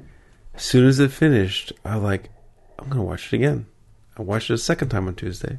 As 0.54 0.62
soon 0.62 0.86
as 0.86 1.00
it 1.00 1.10
finished, 1.10 1.72
I 1.84 1.96
was 1.96 2.04
like, 2.04 2.30
I'm 2.78 2.88
gonna 2.88 3.02
watch 3.02 3.32
it 3.32 3.36
again. 3.36 3.66
I 4.16 4.22
watched 4.22 4.48
it 4.50 4.54
a 4.54 4.58
second 4.58 4.90
time 4.90 5.08
on 5.08 5.14
Tuesday, 5.16 5.58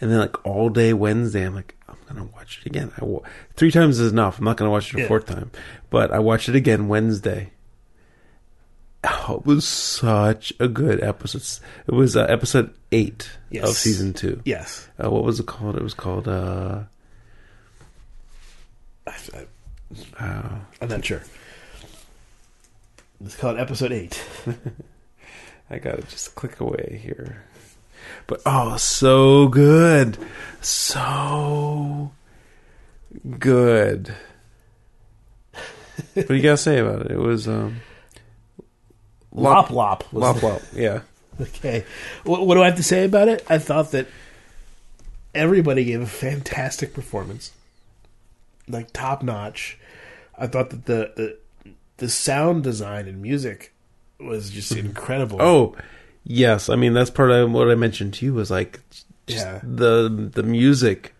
and 0.00 0.10
then 0.10 0.18
like 0.18 0.44
all 0.46 0.68
day 0.68 0.92
Wednesday, 0.92 1.44
I'm 1.44 1.54
like, 1.54 1.74
I'm 1.88 1.96
gonna 2.08 2.24
watch 2.34 2.60
it 2.60 2.66
again. 2.66 2.92
I 3.00 3.04
wa- 3.04 3.22
three 3.54 3.70
times 3.70 3.98
is 3.98 4.12
enough. 4.12 4.38
I'm 4.38 4.44
not 4.44 4.56
gonna 4.56 4.70
watch 4.70 4.92
it 4.92 4.98
a 4.98 5.00
Yeah. 5.02 5.08
fourth 5.08 5.26
time, 5.26 5.50
but 5.90 6.10
I 6.12 6.18
watched 6.18 6.48
it 6.48 6.54
again 6.54 6.88
Wednesday. 6.88 7.50
Oh, 9.04 9.36
it 9.40 9.46
was 9.46 9.64
such 9.66 10.52
a 10.58 10.66
good 10.68 11.02
episode. 11.02 11.62
It 11.86 11.94
was 11.94 12.16
uh, 12.16 12.24
episode 12.24 12.74
eight 12.90 13.30
Yes. 13.50 13.68
of 13.68 13.76
season 13.76 14.12
two. 14.14 14.40
yes 14.44 14.88
Uh, 15.02 15.10
what 15.10 15.22
was 15.24 15.38
it 15.38 15.46
called? 15.46 15.76
It 15.76 15.82
was 15.82 15.94
called. 15.94 16.26
Uh, 16.26 16.84
I, 19.06 19.14
I, 20.18 20.24
uh, 20.24 20.58
i'm 20.80 20.88
not 20.88 21.04
sure 21.04 21.22
it's 23.24 23.36
called 23.36 23.56
episode 23.56 23.92
8 23.92 24.20
I 25.70 25.78
gotta 25.78 26.02
just 26.02 26.34
click 26.34 26.58
away 26.60 27.00
here. 27.02 27.44
But 28.26 28.42
oh, 28.46 28.76
so 28.76 29.48
good. 29.48 30.18
So 30.60 32.12
good. 33.38 34.14
what 36.14 36.28
do 36.28 36.34
you 36.34 36.42
gotta 36.42 36.56
say 36.56 36.78
about 36.78 37.02
it? 37.02 37.12
It 37.12 37.18
was 37.18 37.46
um 37.46 37.80
Loplop. 39.34 40.02
Lop 40.12 40.42
Lop. 40.42 40.62
Yeah. 40.74 41.00
Okay. 41.40 41.84
What, 42.24 42.46
what 42.46 42.54
do 42.54 42.62
I 42.62 42.66
have 42.66 42.76
to 42.76 42.82
say 42.82 43.04
about 43.04 43.28
it? 43.28 43.44
I 43.48 43.58
thought 43.58 43.90
that 43.92 44.06
everybody 45.34 45.84
gave 45.84 46.00
a 46.00 46.06
fantastic 46.06 46.94
performance, 46.94 47.52
like 48.68 48.92
top 48.92 49.22
notch. 49.22 49.78
I 50.38 50.46
thought 50.46 50.70
that 50.70 50.86
the, 50.86 51.12
the 51.16 51.72
the 51.98 52.08
sound 52.08 52.62
design 52.62 53.06
and 53.06 53.20
music 53.22 53.72
was 54.18 54.50
just 54.50 54.72
incredible. 54.72 55.40
Oh, 55.40 55.76
yes. 56.26 56.68
I 56.68 56.76
mean, 56.76 56.92
that's 56.92 57.10
part 57.10 57.30
of 57.30 57.50
what 57.52 57.70
I 57.70 57.74
mentioned 57.76 58.14
to 58.14 58.26
you 58.26 58.34
was 58.34 58.50
like 58.50 58.80
just 59.26 59.46
Yeah. 59.46 59.60
the 59.62 60.30
the 60.34 60.42
music 60.42 61.14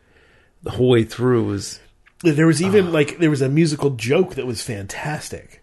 the 0.63 0.71
whole 0.73 0.89
way 0.91 1.05
through 1.05 1.45
was 1.45 1.81
There 2.23 2.47
was 2.47 2.61
even 2.61 2.93
like 2.93 3.19
there 3.19 3.31
was 3.31 3.41
a 3.43 3.49
musical 3.49 3.91
joke 3.91 4.35
that 4.35 4.47
was 4.47 4.63
fantastic 4.63 5.63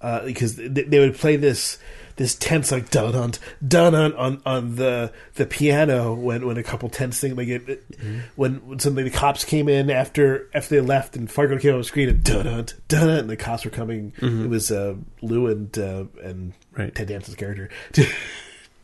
uh, 0.00 0.24
because 0.24 0.56
they, 0.56 0.68
they 0.68 0.98
would 0.98 1.16
play 1.16 1.36
this 1.36 1.78
this 2.16 2.34
tense 2.34 2.70
like 2.70 2.90
dun 2.90 3.12
dun 3.12 3.32
dun 3.66 3.94
on 3.94 4.42
on 4.44 4.76
the 4.76 5.10
the 5.36 5.46
piano 5.46 6.12
when 6.12 6.44
when 6.46 6.58
a 6.58 6.62
couple 6.62 6.88
tense 6.90 7.18
things 7.20 7.36
like 7.36 7.48
it, 7.48 7.66
Mm-hmm. 7.92 8.18
when 8.36 8.54
when 8.66 8.78
something 8.78 9.04
the 9.04 9.10
cops 9.10 9.44
came 9.46 9.68
in 9.68 9.88
after 9.90 10.50
after 10.54 10.74
they 10.74 10.80
left 10.86 11.16
and 11.16 11.30
Fargo 11.30 11.56
came 11.58 11.72
on 11.72 11.78
the 11.78 11.84
screen 11.84 12.08
and 12.10 12.22
dun 12.22 12.44
dun 12.44 12.66
dun 12.88 13.08
and 13.10 13.30
the 13.30 13.36
cops 13.36 13.64
were 13.64 13.70
coming. 13.70 14.12
It 14.20 14.50
was 14.50 14.70
uh, 14.70 14.96
Lou 15.22 15.46
and 15.46 15.76
uh, 15.78 16.04
and 16.22 16.52
Mm-hmm. 16.52 16.80
Right. 16.82 16.94
Ted 16.94 17.08
Danson's 17.08 17.36
character. 17.36 17.68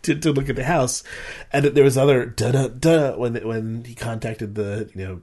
To, 0.03 0.15
to, 0.15 0.33
look 0.33 0.49
at 0.49 0.57
the 0.57 0.65
house, 0.65 1.03
and 1.53 1.65
that 1.65 1.75
there 1.75 1.85
was 1.85 1.99
other 1.99 2.25
dun 2.25 2.53
dun 2.53 2.79
dun 2.79 3.19
when 3.19 3.35
when 3.47 3.85
he 3.85 3.95
contacted 3.95 4.55
the 4.55 4.89
you 4.95 5.07
know 5.07 5.23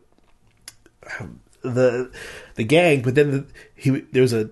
the 1.62 2.12
the 2.56 2.64
gang, 2.64 3.02
but 3.02 3.16
then 3.16 3.32
the, 3.32 3.46
he 3.76 3.90
there 4.12 4.22
was 4.22 4.34
a 4.34 4.50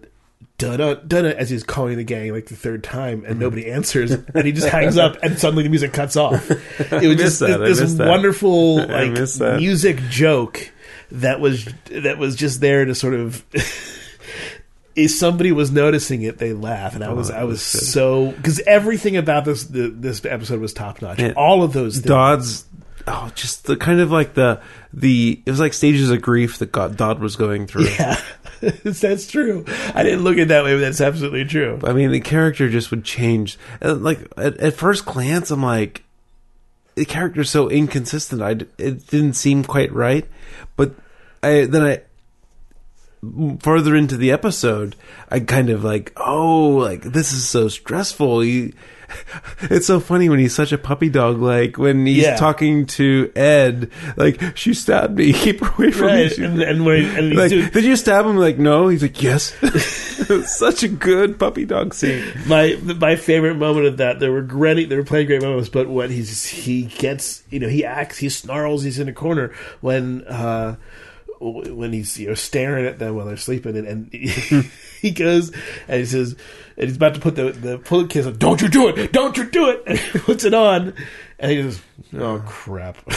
da 0.57 0.77
da 0.77 0.95
da 0.95 1.17
as 1.17 1.49
he's 1.49 1.63
calling 1.63 1.97
the 1.97 2.03
gang 2.03 2.31
like 2.31 2.47
the 2.47 2.55
third 2.55 2.83
time, 2.83 3.21
Mm-hmm. 3.21 3.31
and 3.31 3.39
nobody 3.39 3.69
answers, 3.71 4.11
and 4.11 4.45
he 4.45 4.51
just 4.51 4.69
hangs 4.69 4.97
up, 4.97 5.17
and 5.21 5.37
suddenly 5.37 5.63
the 5.63 5.69
music 5.69 5.93
cuts 5.93 6.15
off. 6.15 6.49
It 6.91 7.07
was 7.07 7.17
just 7.17 7.39
that, 7.39 7.61
I 7.61 7.67
this, 7.67 7.93
wonderful 7.97 8.77
like 8.87 9.59
music 9.59 9.97
joke 10.09 10.71
that 11.11 11.39
was 11.39 11.67
that 11.91 12.17
was 12.17 12.35
just 12.35 12.61
there 12.61 12.85
to 12.85 12.95
sort 12.95 13.13
of. 13.13 13.43
If 14.95 15.11
somebody 15.11 15.51
was 15.51 15.71
noticing 15.71 16.21
it, 16.21 16.37
they 16.37 16.53
laugh, 16.53 16.93
and 16.95 17.03
I 17.03 17.13
was 17.13 17.31
Oh, 17.31 17.35
I 17.35 17.43
was 17.45 17.59
good. 17.59 17.81
so 17.83 18.31
because 18.31 18.59
everything 18.61 19.17
about 19.17 19.45
this 19.45 19.63
the, 19.63 19.89
this 19.89 20.23
episode 20.25 20.59
was 20.59 20.73
top 20.73 21.01
notch. 21.01 21.19
All 21.35 21.63
of 21.63 21.73
those 21.73 21.95
things. 21.95 22.05
Dodd's 22.05 22.65
oh 23.07 23.31
just 23.35 23.65
the 23.65 23.75
kind 23.75 23.99
of 23.99 24.11
like 24.11 24.33
the 24.35 24.61
the 24.93 25.41
it 25.45 25.49
was 25.49 25.59
like 25.59 25.73
stages 25.73 26.09
of 26.11 26.21
grief 26.21 26.59
that 26.59 26.71
God, 26.71 26.95
Dodd 26.95 27.19
was 27.19 27.35
going 27.35 27.65
through. 27.67 27.87
Yeah, 27.89 28.21
that's 28.83 29.27
true. 29.27 29.65
I 29.95 30.03
didn't 30.03 30.23
look 30.23 30.33
at 30.35 30.41
it 30.43 30.47
that 30.49 30.63
way, 30.63 30.75
but 30.75 30.81
that's 30.81 31.01
absolutely 31.01 31.45
true. 31.45 31.79
I 31.83 31.93
mean, 31.93 32.11
the 32.11 32.19
character 32.21 32.69
just 32.69 32.91
would 32.91 33.03
change. 33.03 33.57
And 33.81 34.03
like 34.03 34.19
at, 34.37 34.57
at 34.57 34.73
first 34.75 35.05
glance, 35.05 35.49
I'm 35.49 35.63
like, 35.63 36.03
the 36.95 37.05
character's 37.05 37.49
so 37.49 37.67
inconsistent. 37.67 38.41
I 38.43 38.51
it 38.77 39.07
didn't 39.07 39.33
seem 39.33 39.63
quite 39.63 39.91
right, 39.91 40.25
but 40.75 40.93
I 41.41 41.65
then 41.65 41.81
I 41.81 42.01
further 43.59 43.95
into 43.95 44.17
the 44.17 44.31
episode, 44.31 44.95
I 45.29 45.39
kind 45.39 45.69
of 45.69 45.83
like, 45.83 46.11
oh, 46.17 46.69
like 46.69 47.01
this 47.03 47.31
is 47.33 47.47
so 47.47 47.67
stressful. 47.67 48.41
He, 48.41 48.73
it's 49.61 49.85
so 49.87 49.99
funny 49.99 50.27
when 50.27 50.39
he's 50.39 50.55
such 50.55 50.71
a 50.71 50.77
puppy 50.77 51.09
dog. 51.09 51.39
Like 51.39 51.77
when 51.77 52.05
he's 52.05 52.23
Yeah. 52.23 52.35
talking 52.35 52.85
to 52.87 53.31
Ed, 53.35 53.91
like 54.17 54.57
she 54.57 54.73
stabbed 54.73 55.15
me. 55.17 55.31
Keep 55.43 55.61
her 55.61 55.71
away 55.83 55.91
from 55.91 56.07
Right, 56.07 56.37
me. 56.37 56.45
and, 56.45 56.61
and 56.61 56.85
when 56.85 57.05
and 57.17 57.35
Like, 57.35 57.49
doing- 57.49 57.69
did 57.69 57.83
you 57.83 57.95
stab 57.95 58.25
him? 58.25 58.37
Like, 58.37 58.57
no. 58.57 58.87
He's 58.87 59.01
like, 59.03 59.21
yes. 59.21 59.53
Such 60.57 60.83
a 60.83 60.87
good 60.87 61.37
puppy 61.39 61.65
dog 61.65 61.93
scene. 61.93 62.23
my 62.47 62.77
my 62.99 63.15
favorite 63.15 63.55
moment 63.55 63.85
of 63.87 63.97
that. 63.97 64.19
There 64.19 64.31
were 64.31 64.41
great, 64.41 64.89
there 64.89 64.97
were 64.97 65.03
of 65.03 65.27
great 65.27 65.41
moments, 65.41 65.69
but 65.69 65.89
when 65.89 66.09
he's 66.11 66.45
he 66.45 66.83
gets, 66.83 67.43
you 67.49 67.59
know, 67.59 67.67
he 67.67 67.83
acts, 67.85 68.17
he 68.17 68.29
snarls, 68.29 68.83
he's 68.83 68.99
in 68.99 69.07
a 69.09 69.13
corner 69.13 69.53
when. 69.81 70.23
uh 70.23 70.75
when 71.51 71.91
he's 71.93 72.17
you 72.19 72.29
know 72.29 72.35
staring 72.35 72.85
at 72.85 72.99
them 72.99 73.15
while 73.15 73.25
they're 73.25 73.37
sleeping, 73.37 73.75
and, 73.77 73.87
and 73.87 74.13
he 75.01 75.11
goes 75.11 75.51
and 75.87 75.99
he 75.99 76.05
says, 76.05 76.35
and 76.77 76.87
he's 76.87 76.95
about 76.95 77.15
to 77.15 77.19
put 77.19 77.35
the 77.35 77.51
the 77.51 77.77
pull 77.77 78.07
kiss 78.07 78.25
on. 78.25 78.37
Don't 78.37 78.61
you 78.61 78.69
do 78.69 78.87
it! 78.87 79.11
Don't 79.11 79.35
you 79.37 79.45
do 79.45 79.69
it! 79.69 79.83
And 79.85 79.99
he 79.99 80.19
puts 80.19 80.43
it 80.45 80.53
on, 80.53 80.93
and 81.39 81.51
he 81.51 81.61
goes, 81.61 81.81
"Oh 82.17 82.41
crap!" 82.45 83.03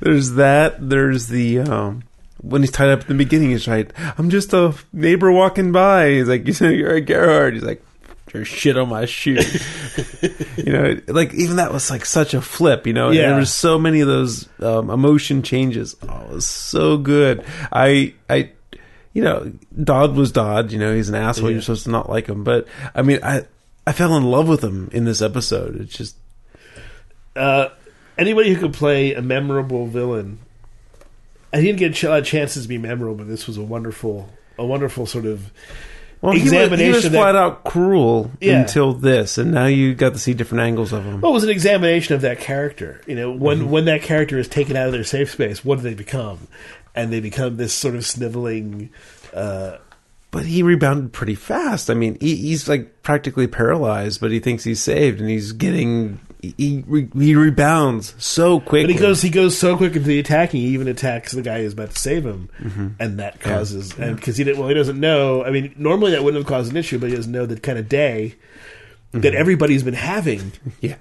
There's 0.00 0.32
that. 0.32 0.76
There's 0.78 1.26
the 1.28 1.58
um 1.60 2.04
when 2.40 2.62
he's 2.62 2.70
tied 2.70 2.90
up 2.90 3.02
in 3.02 3.08
the 3.08 3.14
beginning. 3.24 3.50
He's 3.50 3.68
like, 3.68 3.92
"I'm 4.18 4.30
just 4.30 4.52
a 4.52 4.74
neighbor 4.92 5.32
walking 5.32 5.72
by." 5.72 6.10
He's 6.10 6.28
like, 6.28 6.46
"You 6.46 6.52
say 6.52 6.74
you're 6.74 6.94
a 6.94 7.00
Gerhardt." 7.00 7.54
He's 7.54 7.64
like, 7.64 7.82
"There's 8.32 8.48
shit 8.48 8.76
on 8.76 8.88
my 8.88 9.04
shoe." 9.06 9.38
you 10.56 10.72
know, 10.72 11.00
like 11.08 11.34
even 11.34 11.56
that 11.56 11.72
was 11.72 11.90
like 11.90 12.04
such 12.04 12.34
a 12.34 12.40
flip. 12.40 12.86
You 12.86 12.92
know, 12.92 13.10
Yeah. 13.10 13.28
there 13.28 13.36
was 13.38 13.52
so 13.52 13.78
many 13.78 14.00
of 14.00 14.08
those 14.08 14.48
um, 14.60 14.90
emotion 14.90 15.42
changes. 15.42 15.96
Oh, 16.08 16.22
it 16.22 16.30
was 16.34 16.46
so 16.46 16.96
good. 16.98 17.44
I 17.72 18.14
I. 18.28 18.52
You 19.12 19.24
know, 19.24 19.52
Dodd 19.82 20.14
was 20.14 20.30
Dodd. 20.30 20.70
You 20.70 20.78
know, 20.78 20.94
he's 20.94 21.08
an 21.08 21.16
asshole. 21.16 21.50
Yeah. 21.50 21.54
You're 21.54 21.62
supposed 21.62 21.82
to 21.84 21.90
not 21.90 22.08
like 22.08 22.28
him, 22.28 22.44
but 22.44 22.68
I 22.94 23.02
mean, 23.02 23.18
I 23.24 23.42
I 23.84 23.92
fell 23.92 24.16
in 24.16 24.22
love 24.24 24.46
with 24.48 24.62
him 24.62 24.88
in 24.92 25.04
this 25.04 25.20
episode. 25.20 25.80
It's 25.80 25.96
just 25.96 26.16
uh, 27.34 27.68
anybody 28.16 28.52
who 28.54 28.60
could 28.60 28.72
play 28.72 29.14
a 29.14 29.22
memorable 29.22 29.86
villain. 29.86 30.38
I 31.52 31.60
didn't 31.60 31.78
get 31.78 32.00
a 32.04 32.08
lot 32.08 32.20
of 32.20 32.24
chances 32.26 32.62
to 32.62 32.68
be 32.68 32.78
memorable, 32.78 33.16
but 33.16 33.26
this 33.26 33.48
was 33.48 33.56
a 33.56 33.62
wonderful, 33.62 34.28
a 34.56 34.64
wonderful 34.64 35.06
sort 35.06 35.26
of 35.26 35.50
Well, 36.22 36.34
he 36.34 36.42
was, 36.50 36.78
he 36.78 36.90
was 36.90 37.06
flat 37.08 37.34
out 37.34 37.64
cruel 37.64 38.30
Yeah. 38.40 38.60
until 38.60 38.92
this, 38.92 39.38
and 39.38 39.52
now 39.52 39.66
you 39.66 39.94
got 39.94 40.12
to 40.12 40.18
see 40.18 40.34
different 40.34 40.62
angles 40.64 40.92
of 40.92 41.04
him. 41.04 41.20
well, 41.22 41.30
it 41.30 41.34
was 41.34 41.44
an 41.44 41.50
examination 41.50 42.14
of 42.14 42.20
that 42.20 42.40
character. 42.40 43.00
You 43.06 43.14
know, 43.16 43.32
when 43.32 43.60
Mm-hmm. 43.60 43.70
when 43.70 43.84
that 43.86 44.02
character 44.02 44.38
is 44.38 44.46
taken 44.48 44.76
out 44.76 44.86
of 44.86 44.92
their 44.92 45.04
safe 45.04 45.30
space, 45.30 45.64
what 45.64 45.76
do 45.76 45.82
they 45.82 45.94
become? 45.94 46.46
And 46.94 47.10
they 47.12 47.20
become 47.20 47.56
this 47.56 47.72
sort 47.72 47.94
of 47.94 48.04
sniveling. 48.04 48.90
Uh, 49.32 49.78
But 50.30 50.44
he 50.44 50.62
rebounded 50.62 51.12
pretty 51.12 51.34
fast. 51.36 51.88
I 51.90 51.94
mean, 51.94 52.18
he, 52.20 52.36
he's 52.36 52.68
like 52.68 53.02
practically 53.02 53.46
paralyzed, 53.46 54.20
but 54.20 54.30
he 54.30 54.40
thinks 54.40 54.62
he's 54.64 54.82
saved, 54.82 55.20
and 55.20 55.30
he's 55.30 55.52
getting 55.52 56.20
he 56.42 56.54
he, 56.56 57.08
he 57.18 57.34
rebounds 57.34 58.14
so 58.18 58.60
quickly. 58.60 58.84
but 58.84 58.90
he 58.90 58.98
goes 58.98 59.22
he 59.22 59.30
goes 59.30 59.56
so 59.58 59.76
quick 59.76 59.94
into 59.96 60.08
the 60.08 60.18
attacking, 60.18 60.60
he 60.62 60.68
even 60.68 60.88
attacks 60.88 61.32
the 61.32 61.42
guy 61.42 61.62
who's 61.62 61.72
about 61.74 61.90
to 61.90 61.98
save 61.98 62.24
him, 62.24 62.48
Mm-hmm. 62.60 62.88
and 62.98 63.18
that 63.18 63.40
causes 63.40 63.96
and 63.98 64.16
because 64.16 64.36
he 64.36 64.44
didn't 64.44 64.58
well 64.58 64.68
he 64.68 64.74
doesn't 64.74 64.98
know. 64.98 65.44
I 65.44 65.50
mean, 65.50 65.74
normally 65.76 66.12
that 66.12 66.24
wouldn't 66.24 66.42
have 66.42 66.48
caused 66.48 66.70
an 66.70 66.76
issue, 66.76 66.98
but 66.98 67.10
he 67.10 67.16
doesn't 67.16 67.32
know 67.32 67.46
the 67.46 67.58
kind 67.60 67.78
of 67.78 67.88
day 67.88 68.36
Mm-hmm. 69.12 69.20
that 69.22 69.34
everybody's 69.34 69.82
been 69.82 69.94
having. 69.94 70.52
yeah, 70.80 70.94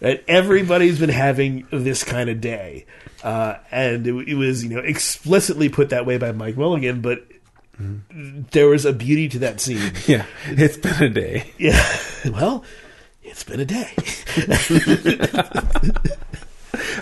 Right? 0.00 0.24
Everybody's 0.26 0.98
been 0.98 1.10
having 1.10 1.66
this 1.70 2.02
kind 2.02 2.30
of 2.30 2.40
day, 2.40 2.86
uh, 3.22 3.56
and 3.70 4.06
it, 4.06 4.28
it 4.30 4.34
was 4.34 4.64
you 4.64 4.70
know 4.70 4.78
explicitly 4.80 5.68
put 5.68 5.90
that 5.90 6.06
way 6.06 6.16
by 6.18 6.32
Mike 6.32 6.56
Milligan, 6.56 7.00
but 7.02 7.26
there 8.52 8.68
was 8.68 8.84
a 8.84 8.92
beauty 8.92 9.28
to 9.30 9.38
that 9.40 9.60
scene. 9.60 9.92
yeah. 10.06 10.24
It's 10.46 10.76
been 10.76 11.02
a 11.02 11.08
day. 11.10 11.52
Yeah, 11.58 11.84
well, 12.24 12.64
it's 13.34 13.42
been 13.42 13.58
a 13.58 13.64
day. 13.64 13.90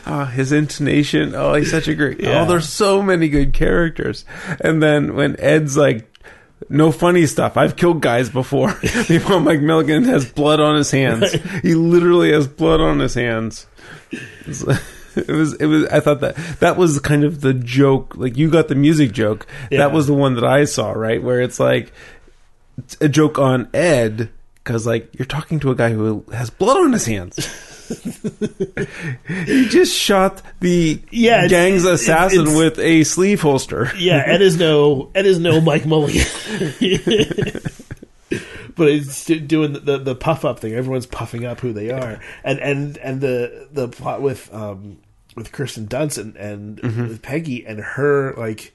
Oh, 0.07 0.25
his 0.33 0.51
intonation. 0.51 1.35
Oh, 1.35 1.53
he's 1.53 1.71
such 1.71 1.89
a 1.89 1.95
great. 1.95 2.21
Oh, 2.25 2.31
yeah. 2.31 2.43
Oh, 2.43 2.47
there's 2.47 2.71
so 2.71 3.03
many 3.03 3.29
good 3.29 3.53
characters. 3.53 4.25
And 4.65 4.83
then 4.83 5.15
when 5.15 5.39
Ed's 5.39 5.77
like, 5.77 6.09
no 6.71 6.91
funny 6.91 7.27
stuff. 7.27 7.59
I've 7.59 7.77
killed 7.77 8.01
guys 8.01 8.31
before. 8.31 8.81
Meanwhile, 9.11 9.41
Mike 9.41 9.61
Milligan 9.61 10.05
has 10.05 10.25
blood 10.25 10.59
on 10.59 10.77
his 10.77 10.91
hands. 10.91 11.33
He 11.61 11.75
literally 11.75 12.33
has 12.33 12.49
blood 12.49 12.81
on 12.81 12.99
his 13.01 13.13
hands. 13.13 13.67
It 14.11 15.29
was. 15.29 15.53
It 15.53 15.67
was. 15.67 15.85
I 15.89 16.01
thought 16.01 16.21
that 16.21 16.37
that 16.61 16.79
was 16.79 16.99
kind 17.01 17.25
of 17.25 17.43
the 17.43 17.53
joke. 17.53 18.17
Like 18.17 18.39
you 18.39 18.51
got 18.51 18.69
the 18.69 18.75
music 18.75 19.13
joke. 19.13 19.47
Yeah. 19.71 19.81
That 19.81 19.93
was 19.93 20.07
the 20.07 20.15
one 20.15 20.37
that 20.37 20.45
I 20.45 20.65
saw. 20.65 20.93
Right 20.93 21.23
where 21.23 21.43
it's 21.43 21.61
like 21.61 21.93
it's 22.79 22.97
a 23.03 23.09
joke 23.11 23.39
on 23.39 23.69
Ed 23.75 24.31
because 24.63 24.87
like 24.87 25.11
you're 25.19 25.27
talking 25.27 25.59
to 25.61 25.71
a 25.71 25.75
guy 25.75 25.91
who 25.91 26.25
has 26.33 26.51
blood 26.51 26.77
on 26.79 26.93
his 26.93 27.07
hands. 27.07 27.37
he 29.29 29.69
just 29.69 29.95
shot 29.95 30.41
the 30.61 31.01
Yeah, 31.11 31.47
gang's 31.49 31.85
it's- 31.85 32.01
assassin 32.03 32.43
it's- 32.43 32.57
with 32.57 32.79
a 32.79 33.05
sleeve 33.05 33.41
holster. 33.43 33.91
Yeah, 33.99 34.23
Ed 34.25 34.41
is 34.43 34.57
no 34.59 35.11
Ed 35.15 35.27
is 35.27 35.39
no 35.39 35.61
Mike 35.61 35.85
Milligan. 35.87 36.25
but 38.75 38.89
it's 38.89 39.25
doing 39.27 39.75
the, 39.75 39.81
the, 39.81 39.99
the 39.99 40.15
puff 40.15 40.45
up 40.45 40.61
thing. 40.61 40.73
Everyone's 40.75 41.07
puffing 41.07 41.45
up 41.45 41.61
who 41.61 41.73
they 41.73 41.91
are, 41.91 42.21
and 42.45 42.59
and 42.61 42.97
and 42.99 43.21
the 43.21 43.69
the 43.73 43.89
plot 43.89 44.23
with 44.23 44.53
um 44.55 44.99
with 45.37 45.53
Kirsten 45.53 45.87
Dunst 45.89 46.19
and, 46.19 46.37
and 46.37 46.79
Mm-hmm. 46.81 47.09
with 47.09 47.23
Peggy 47.23 47.67
and 47.67 47.81
her 47.81 48.35
like 48.37 48.73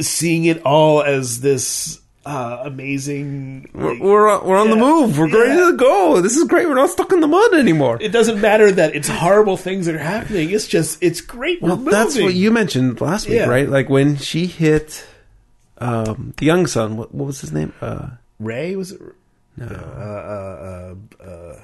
seeing 0.00 0.44
it 0.46 0.62
all 0.62 1.02
as 1.02 1.40
this 1.40 2.00
uh, 2.26 2.62
amazing. 2.64 3.68
We're 3.74 3.92
like- 3.92 4.02
we're 4.02 4.28
on, 4.30 4.46
we're 4.46 4.56
on 4.56 4.70
the 4.70 4.76
move. 4.76 5.18
We're 5.18 5.28
ready 5.28 5.58
Yeah. 5.58 5.70
to 5.70 5.76
go. 5.76 6.20
This 6.20 6.36
is 6.36 6.44
great. 6.44 6.66
We're 6.68 6.74
not 6.74 6.90
stuck 6.90 7.12
in 7.12 7.20
the 7.20 7.26
mud 7.28 7.54
anymore. 7.54 7.98
it 8.00 8.12
doesn't 8.12 8.40
matter 8.40 8.70
that 8.72 8.94
it's 8.94 9.08
horrible 9.08 9.56
things 9.56 9.86
that 9.86 9.94
are 9.94 9.98
happening. 9.98 10.50
It's 10.50 10.66
just 10.66 11.02
it's 11.02 11.20
great. 11.20 11.60
We're 11.62 11.68
well, 11.68 11.76
that's 11.76 12.14
moving. 12.14 12.24
what 12.26 12.34
you 12.34 12.50
mentioned 12.50 13.00
last 13.00 13.26
week, 13.28 13.36
Yeah. 13.36 13.46
right? 13.48 13.68
Like 13.68 13.88
when 13.88 14.16
she 14.16 14.46
hit 14.46 15.06
um, 15.78 16.32
the 16.36 16.46
young 16.46 16.66
son. 16.66 16.96
What, 16.96 17.14
what 17.14 17.26
was 17.26 17.40
his 17.40 17.52
name? 17.52 17.72
Uh, 17.80 18.10
Ray 18.38 18.76
was 18.76 18.92
it? 18.92 19.00
no. 19.56 19.66
Uh, 19.66 19.70
uh, 19.70 21.24
uh, 21.24 21.24
uh, 21.30 21.60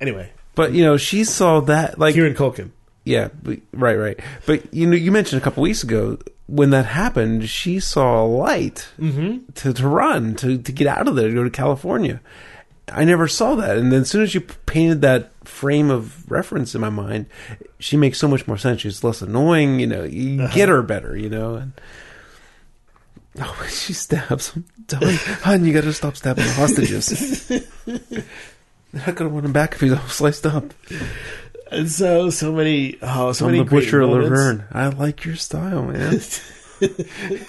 anyway, 0.00 0.30
But 0.54 0.72
you 0.72 0.84
know, 0.84 0.96
she 0.96 1.24
saw 1.24 1.60
that 1.60 1.98
like 1.98 2.14
Kieran 2.14 2.34
Culkin. 2.34 2.70
Yeah, 3.04 3.28
but, 3.42 3.58
right, 3.72 3.96
right. 3.96 4.20
But 4.46 4.72
you 4.72 4.86
know, 4.86 4.96
you 4.96 5.10
mentioned 5.12 5.40
a 5.40 5.44
couple 5.44 5.62
weeks 5.62 5.82
ago 5.82 6.18
when 6.46 6.70
that 6.70 6.86
happened, 6.86 7.48
she 7.48 7.80
saw 7.80 8.22
a 8.22 8.26
light 8.26 8.88
mm-hmm. 8.98 9.50
to 9.54 9.72
to 9.72 9.88
run 9.88 10.34
to 10.36 10.58
to 10.58 10.72
get 10.72 10.86
out 10.86 11.08
of 11.08 11.16
there 11.16 11.28
to 11.28 11.34
go 11.34 11.44
to 11.44 11.50
California. 11.50 12.20
I 12.92 13.04
never 13.04 13.28
saw 13.28 13.54
that, 13.56 13.78
and 13.78 13.92
then 13.92 14.02
as 14.02 14.10
soon 14.10 14.22
as 14.22 14.34
you 14.34 14.40
painted 14.40 15.00
that 15.02 15.30
frame 15.46 15.90
of 15.90 16.30
reference 16.30 16.74
in 16.74 16.80
my 16.80 16.90
mind, 16.90 17.26
she 17.78 17.96
makes 17.96 18.18
so 18.18 18.28
much 18.28 18.46
more 18.46 18.58
sense. 18.58 18.82
She's 18.82 19.02
less 19.02 19.22
annoying, 19.22 19.80
you 19.80 19.86
know. 19.86 20.04
You 20.04 20.42
uh-huh. 20.42 20.54
get 20.54 20.68
her 20.68 20.82
better, 20.82 21.16
you 21.16 21.30
know. 21.30 21.54
And 21.54 21.72
oh, 23.40 23.66
she 23.70 23.92
stabs 23.92 24.50
him, 24.50 24.64
tell 24.88 25.00
hon, 25.42 25.64
you 25.64 25.72
got 25.72 25.84
to 25.84 25.92
stop 25.92 26.16
stabbing 26.16 26.44
the 26.44 26.52
hostages. 26.52 27.48
They're 27.48 29.06
not 29.06 29.14
going 29.14 29.30
to 29.30 29.34
want 29.34 29.46
him 29.46 29.52
back 29.52 29.74
if 29.74 29.80
he's 29.80 29.92
all 29.92 30.08
sliced 30.08 30.44
up. 30.44 30.74
And 31.72 31.90
so, 31.90 32.30
so 32.30 32.52
many, 32.52 32.98
oh, 33.00 33.32
so 33.32 33.46
I'm 33.46 33.52
many 33.52 33.64
the 33.64 33.70
butcher 33.70 34.02
of 34.02 34.10
moments. 34.10 34.30
Laverne. 34.30 34.64
I 34.72 34.88
like 34.88 35.24
your 35.24 35.36
style, 35.36 35.84
man. 35.84 36.20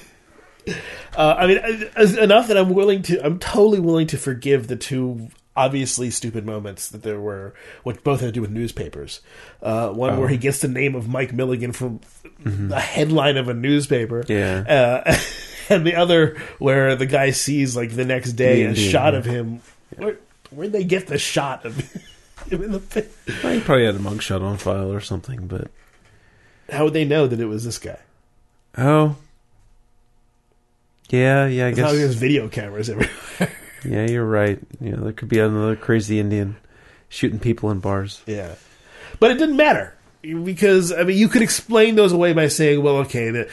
Uh, 1.16 1.36
I 1.38 1.48
mean, 1.48 1.60
uh, 1.60 2.22
enough 2.22 2.48
that 2.48 2.58
I'm 2.58 2.74
willing 2.74 3.02
to, 3.04 3.24
I'm 3.24 3.38
totally 3.38 3.80
willing 3.80 4.08
to 4.08 4.18
forgive 4.18 4.68
the 4.68 4.76
two 4.76 5.28
obviously 5.56 6.10
stupid 6.10 6.46
moments 6.46 6.90
that 6.90 7.04
there 7.04 7.20
were, 7.20 7.54
which 7.84 8.04
both 8.04 8.22
had 8.22 8.28
to 8.28 8.32
do 8.32 8.42
with 8.42 8.50
newspapers. 8.50 9.22
Uh, 9.62 9.90
one 9.90 10.18
where 10.18 10.30
he 10.30 10.38
gets 10.38 10.60
the 10.60 10.68
name 10.68 10.96
of 10.96 11.08
Mike 11.08 11.34
Milligan 11.34 11.72
from 11.72 12.00
the 12.44 12.80
headline 12.80 13.38
of 13.38 13.48
a 13.48 13.54
newspaper. 13.54 14.24
Yeah. 14.28 15.04
Uh, 15.06 15.18
and 15.70 15.86
the 15.86 15.96
other 15.96 16.38
where 16.58 16.96
the 16.96 17.06
guy 17.06 17.32
sees, 17.32 17.76
like, 17.76 17.92
the 17.92 18.06
next 18.06 18.34
day 18.34 18.56
The 18.56 18.64
a 18.64 18.70
Indian, 18.70 18.90
shot 18.90 19.14
yeah. 19.14 19.20
of 19.20 19.26
him. 19.26 19.62
Where, 19.98 20.18
where'd 20.50 20.72
they 20.72 20.84
get 20.84 21.08
the 21.08 21.20
shot 21.20 21.66
of 21.66 21.78
him 22.48 22.64
in 22.64 22.72
the 22.72 22.80
face? 22.80 23.08
Well, 23.44 23.54
he 23.54 23.60
probably 23.62 23.86
had 23.86 23.96
a 23.96 24.00
mugshot 24.00 24.42
on 24.42 24.58
file 24.58 24.92
or 24.92 25.02
something, 25.02 25.48
but 25.48 25.70
How 26.72 26.86
would 26.86 26.94
they 26.94 27.06
know 27.06 27.28
that 27.28 27.40
it 27.40 27.46
was 27.46 27.64
this 27.64 27.78
guy? 27.80 28.00
oh, 28.78 29.16
yeah, 31.10 31.46
yeah, 31.48 31.66
I 31.66 31.70
It's 31.70 31.78
not 31.78 31.86
like 31.86 31.94
guess 31.94 32.00
there's 32.02 32.16
video 32.16 32.48
cameras 32.48 32.90
everywhere. 32.90 33.52
yeah, 33.86 34.06
you're 34.10 34.26
right. 34.26 34.60
You 34.82 34.92
know, 34.92 35.04
there 35.04 35.14
could 35.14 35.30
be 35.30 35.40
another 35.40 35.76
crazy 35.76 36.20
Indian 36.20 36.56
shooting 37.10 37.40
people 37.40 37.70
in 37.72 37.80
bars. 37.80 38.22
Yeah, 38.26 38.56
but 39.20 39.30
it 39.32 39.38
didn't 39.38 39.58
matter 39.58 39.96
because 40.24 40.92
I 40.92 41.04
mean 41.04 41.18
you 41.18 41.28
could 41.28 41.42
explain 41.44 41.96
those 41.96 42.14
away 42.14 42.34
by 42.34 42.48
saying, 42.48 42.82
well, 42.82 42.98
okay, 43.00 43.30
that 43.30 43.50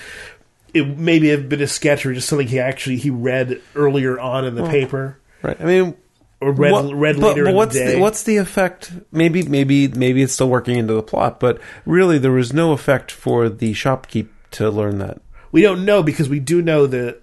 it 0.72 0.86
maybe 0.96 1.28
have 1.30 1.48
been 1.48 1.60
a 1.60 1.66
sketch 1.66 2.06
or 2.06 2.14
just 2.14 2.28
something 2.28 2.46
he 2.48 2.60
actually 2.60 2.96
he 2.96 3.10
read 3.10 3.60
earlier 3.74 4.18
on 4.18 4.44
in 4.46 4.54
the 4.54 4.64
paper 4.66 5.18
Right. 5.42 5.60
I 5.60 5.64
mean, 5.64 5.96
or 6.40 6.52
read 6.52 6.72
what- 6.72 6.82
but- 6.84 6.96
later 7.28 7.44
but 7.44 7.50
in 7.50 7.56
what's 7.56 7.74
the 7.74 7.80
day. 7.84 8.00
what's 8.00 8.22
the 8.22 8.36
effect? 8.38 8.92
Maybe, 9.12 9.42
maybe, 9.42 9.88
maybe 9.88 10.22
it's 10.22 10.32
still 10.32 10.48
working 10.48 10.76
into 10.78 10.94
the 10.94 11.02
plot, 11.02 11.38
but 11.40 11.60
really, 11.84 12.18
there 12.18 12.32
was 12.32 12.52
no 12.52 12.72
effect 12.72 13.10
for 13.10 13.48
the 13.48 13.72
shopkeep 13.74 14.28
to 14.52 14.70
learn 14.70 14.98
that. 14.98 15.20
we 15.52 15.62
don't 15.62 15.84
know 15.84 16.02
because 16.02 16.28
we 16.28 16.38
do 16.40 16.62
know 16.62 16.86
that 16.86 17.20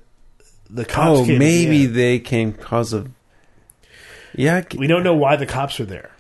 the 0.69 0.83
cops. 0.85 1.19
Oh, 1.19 1.25
came 1.25 1.33
the 1.33 1.39
maybe 1.39 1.85
they 1.85 2.19
came 2.19 2.51
cause 2.53 2.91
of. 2.93 3.09
Yeah, 4.35 4.63
we 4.77 4.85
don't 4.87 5.03
know 5.03 5.15
why 5.15 5.35
the 5.37 5.45
cops 5.45 5.79
were 5.79 5.85
there. 5.85 6.11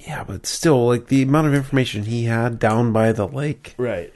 yeah, 0.00 0.22
but 0.24 0.46
still, 0.46 0.86
like 0.86 1.06
the 1.08 1.22
amount 1.22 1.46
of 1.48 1.54
information 1.54 2.04
he 2.04 2.24
had 2.24 2.58
down 2.58 2.92
by 2.92 3.12
the 3.12 3.26
lake, 3.26 3.74
Right. 3.78 4.12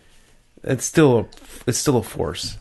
it's 0.63 0.85
still 0.85 1.19
a, 1.19 1.27
it's 1.67 1.79
still 1.79 1.97
a 1.97 2.03
force. 2.03 2.57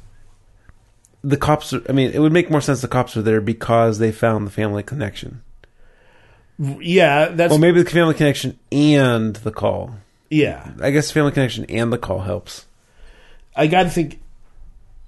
The 1.27 1.37
cops, 1.37 1.73
I 1.73 1.91
mean, 1.91 2.11
it 2.11 2.19
would 2.19 2.31
make 2.31 2.49
more 2.49 2.61
sense 2.61 2.79
the 2.81 2.87
cops 2.87 3.15
were 3.15 3.21
there 3.21 3.41
because 3.41 3.99
they 3.99 4.11
found 4.13 4.47
the 4.47 4.51
family 4.51 4.81
connection. 4.81 5.41
Yeah, 6.57 7.27
that's 7.29 7.51
Well, 7.51 7.59
maybe 7.59 7.83
the 7.83 7.89
family 7.89 8.13
connection 8.13 8.57
and 8.71 9.35
the 9.35 9.51
call. 9.51 9.95
yeah. 10.29 10.71
I 10.81 10.91
guess 10.91 11.11
family 11.11 11.31
connection 11.33 11.65
and 11.65 11.91
the 11.91 11.97
call 11.97 12.21
helps. 12.21 12.65
I 13.55 13.67
got 13.67 13.83
to 13.83 13.89
think. 13.89 14.21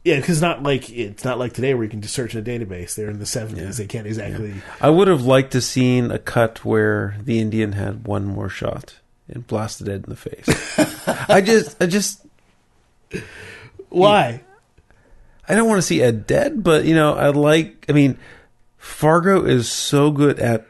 Yeah, 0.04 0.16
because 0.18 0.38
it's 0.38 0.42
not 0.42 0.62
like 0.64 0.90
it's 0.90 1.24
not 1.24 1.40
like 1.40 1.54
today 1.54 1.74
where 1.74 1.84
you 1.84 1.90
can 1.90 2.02
just 2.02 2.14
search 2.16 2.34
in 2.36 2.40
a 2.42 2.44
database. 2.44 2.96
They're 2.96 3.10
in 3.10 3.20
the 3.20 3.26
seventies; 3.26 3.78
they 3.78 3.86
can't 3.86 4.08
exactly. 4.08 4.56
I 4.82 4.90
would 4.90 5.08
have 5.08 5.24
liked 5.24 5.52
to 5.52 5.62
seen 5.62 6.10
a 6.12 6.18
cut 6.20 6.64
where 6.66 7.16
the 7.24 7.40
Indian 7.40 7.74
had 7.74 8.08
one 8.08 8.26
more 8.26 8.50
shot 8.50 8.96
and 9.28 9.46
blasted 9.46 9.88
Ed 9.90 10.04
in 10.06 10.10
the 10.10 10.16
face. 10.16 10.48
I 11.30 11.42
just, 11.42 11.82
I 11.82 11.86
just, 11.86 12.26
Why? 13.90 14.42
I 15.50 15.56
don't 15.56 15.68
want 15.68 15.80
to 15.80 15.82
see 15.88 16.02
Ed 16.02 16.28
dead, 16.28 16.64
but 16.64 16.86
you 16.86 16.96
know, 16.96 17.16
I 17.16 17.30
like. 17.30 17.86
I 17.90 17.94
mean, 17.94 18.18
Fargo 18.78 19.44
is 19.46 19.70
so 19.70 20.12
good 20.12 20.40
at 20.40 20.66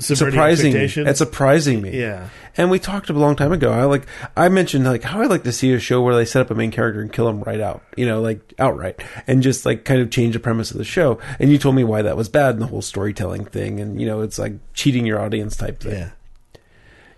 Subverting 0.00 0.32
surprising, 0.32 1.06
at 1.06 1.16
surprising 1.16 1.80
me. 1.80 2.00
Yeah. 2.00 2.30
And 2.56 2.68
we 2.68 2.80
talked 2.80 3.10
a 3.10 3.12
long 3.12 3.36
time 3.36 3.52
ago. 3.52 3.70
I 3.70 3.84
like 3.84 4.06
I 4.36 4.48
mentioned 4.48 4.84
like 4.84 5.04
how 5.04 5.20
I 5.20 5.26
like 5.26 5.44
to 5.44 5.52
see 5.52 5.72
a 5.72 5.78
show 5.78 6.02
where 6.02 6.16
they 6.16 6.24
set 6.24 6.42
up 6.42 6.50
a 6.50 6.54
main 6.56 6.72
character 6.72 7.00
and 7.00 7.12
kill 7.12 7.28
him 7.28 7.42
right 7.44 7.60
out, 7.60 7.84
you 7.96 8.04
know, 8.04 8.20
like 8.20 8.54
outright, 8.58 9.00
and 9.28 9.40
just 9.40 9.64
like 9.64 9.84
kind 9.84 10.00
of 10.00 10.10
change 10.10 10.34
the 10.34 10.40
premise 10.40 10.72
of 10.72 10.78
the 10.78 10.84
show. 10.84 11.20
And 11.38 11.52
you 11.52 11.58
told 11.58 11.76
me 11.76 11.84
why 11.84 12.02
that 12.02 12.16
was 12.16 12.28
bad 12.28 12.54
and 12.54 12.62
the 12.62 12.66
whole 12.66 12.82
storytelling 12.82 13.44
thing, 13.44 13.78
and 13.78 14.00
you 14.00 14.06
know, 14.08 14.22
it's 14.22 14.36
like 14.36 14.54
cheating 14.74 15.06
your 15.06 15.20
audience 15.20 15.54
type 15.56 15.78
thing. 15.78 15.92
Yeah. 15.92 16.10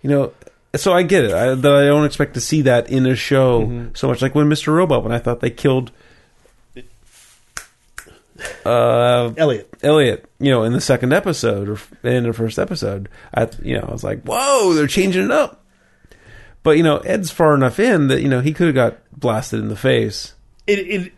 You 0.03 0.11
know, 0.11 0.33
so 0.75 0.93
I 0.93 1.01
get 1.01 1.23
it. 1.25 1.33
I, 1.33 1.55
that 1.55 1.73
I 1.73 1.85
don't 1.85 2.05
expect 2.05 2.35
to 2.35 2.41
see 2.41 2.61
that 2.61 2.91
in 2.91 3.07
a 3.07 3.15
show 3.15 3.61
Mm-hmm. 3.61 3.95
so 3.95 4.07
much. 4.07 4.21
Like 4.21 4.35
when 4.35 4.47
Mr. 4.47 4.67
Robot, 4.71 5.01
when 5.03 5.11
I 5.11 5.17
thought 5.17 5.39
they 5.39 5.49
killed 5.49 5.91
uh, 8.65 9.33
Elliot. 9.37 9.69
Elliot, 9.83 10.25
you 10.39 10.51
know, 10.51 10.63
in 10.63 10.73
the 10.73 10.81
second 10.81 11.13
episode 11.13 11.69
or 11.69 11.77
in 12.07 12.23
the 12.23 12.33
first 12.33 12.59
episode, 12.59 13.09
I, 13.33 13.49
you 13.61 13.77
know, 13.77 13.85
I 13.87 13.91
was 13.91 14.03
like, 14.03 14.23
whoa, 14.23 14.73
they're 14.73 14.87
changing 14.87 15.25
it 15.25 15.31
up. 15.31 15.61
But 16.63 16.77
you 16.77 16.83
know, 16.83 16.97
Ed's 16.97 17.31
far 17.31 17.55
enough 17.55 17.79
in 17.79 18.07
that 18.07 18.21
you 18.21 18.29
know 18.29 18.41
he 18.41 18.53
could 18.53 18.67
have 18.67 18.75
got 18.75 18.97
blasted 19.17 19.59
in 19.59 19.69
the 19.69 19.75
face. 19.75 20.33
It. 20.67 20.79
it 20.79 21.13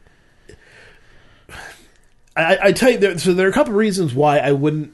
I, 2.36 2.58
I 2.64 2.72
tell 2.72 2.90
you, 2.90 2.98
there, 2.98 3.18
so 3.20 3.34
there 3.34 3.46
are 3.46 3.50
a 3.50 3.54
couple 3.54 3.74
of 3.74 3.78
reasons 3.78 4.16
why 4.16 4.40
I 4.40 4.54
wouldn't, 4.54 4.92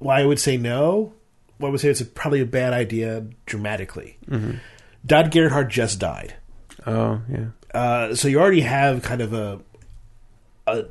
why 0.00 0.20
I 0.20 0.26
would 0.26 0.38
say 0.38 0.58
no. 0.58 1.14
Why 1.58 1.68
I 1.68 1.70
would 1.70 1.80
say 1.80 1.88
it's 1.88 2.02
a, 2.02 2.04
probably 2.04 2.42
a 2.42 2.46
bad 2.46 2.74
idea 2.74 3.24
dramatically. 3.46 4.18
Mm-hmm. 4.28 4.58
Dodd 5.06 5.30
Gerhardt 5.30 5.70
just 5.70 5.98
died, 5.98 6.34
Oh 6.86 7.22
yeah, 7.30 7.46
uh, 7.72 8.14
so 8.14 8.28
you 8.28 8.40
already 8.40 8.62
have 8.62 9.02
kind 9.02 9.22
of 9.22 9.32
a, 9.32 9.60
a, 10.66 10.84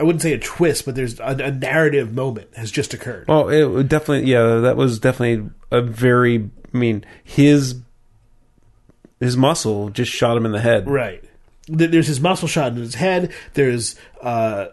I 0.00 0.02
wouldn't 0.02 0.22
say 0.22 0.32
a 0.32 0.38
twist, 0.38 0.84
but 0.84 0.94
there's 0.94 1.20
a, 1.20 1.24
a 1.24 1.50
narrative 1.52 2.12
moment 2.12 2.48
has 2.56 2.70
just 2.70 2.94
occurred. 2.94 3.28
well, 3.28 3.48
it 3.48 3.88
definitely, 3.88 4.30
yeah, 4.30 4.56
that 4.56 4.76
was 4.76 4.98
definitely 4.98 5.50
a 5.70 5.80
very. 5.82 6.50
I 6.72 6.76
mean, 6.76 7.04
his 7.22 7.76
his 9.20 9.36
muscle 9.36 9.90
just 9.90 10.10
shot 10.10 10.36
him 10.36 10.46
in 10.46 10.52
the 10.52 10.60
head. 10.60 10.88
Right. 10.88 11.22
There's 11.68 12.08
his 12.08 12.20
muscle 12.20 12.48
shot 12.48 12.72
in 12.72 12.78
his 12.78 12.96
head. 12.96 13.32
There's 13.54 13.96
uh, 14.20 14.66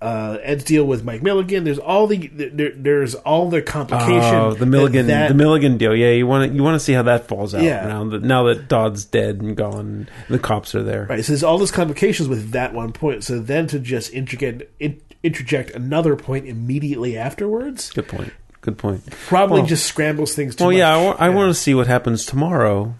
uh, 0.00 0.38
Ed's 0.42 0.62
deal 0.64 0.84
with 0.84 1.02
Mike 1.04 1.22
Milligan. 1.22 1.64
There's 1.64 1.78
all 1.78 2.06
the 2.06 2.28
there, 2.28 2.70
there's 2.74 3.14
all 3.16 3.50
the 3.50 3.60
complication. 3.62 4.34
Oh, 4.34 4.54
the 4.54 4.64
Milligan, 4.66 5.08
that- 5.08 5.28
the 5.28 5.34
Milligan 5.34 5.76
deal. 5.76 5.94
Yeah, 5.94 6.10
you 6.12 6.26
want 6.26 6.50
to 6.50 6.56
you 6.56 6.62
want 6.62 6.76
to 6.76 6.80
see 6.80 6.92
how 6.92 7.02
that 7.02 7.26
falls 7.26 7.54
out 7.54 7.62
Yeah. 7.62 7.86
now 7.86 8.04
that 8.04 8.22
now 8.22 8.44
that 8.44 8.68
Dodd's 8.68 9.04
dead 9.04 9.40
and 9.40 9.56
gone, 9.56 9.78
and 9.80 10.08
the 10.28 10.38
cops 10.38 10.74
are 10.74 10.82
there. 10.84 11.06
Right. 11.10 11.24
So 11.24 11.32
there's 11.32 11.42
all 11.42 11.58
those 11.58 11.72
complications 11.72 12.28
with 12.28 12.52
that 12.52 12.72
one 12.74 12.92
point. 12.92 13.24
So 13.24 13.40
then 13.40 13.66
to 13.68 13.80
just 13.80 14.10
interject 14.10 14.62
in, 14.78 15.00
interject 15.24 15.70
another 15.72 16.14
point 16.14 16.46
immediately 16.46 17.18
afterwards 17.18 17.90
Good 17.90 18.06
point. 18.06 18.32
Good 18.60 18.78
point. 18.78 19.02
probably 19.26 19.60
Well- 19.60 19.66
just 19.68 19.84
scrambles 19.86 20.34
things. 20.34 20.54
Too 20.54 20.64
Well, 20.64 20.72
yeah, 20.72 20.92
I 20.94 20.96
much. 20.98 21.06
want, 21.06 21.20
I 21.20 21.28
want 21.30 21.50
to 21.54 21.60
see 21.60 21.74
what 21.74 21.86
happens 21.88 22.24
tomorrow. 22.24 22.94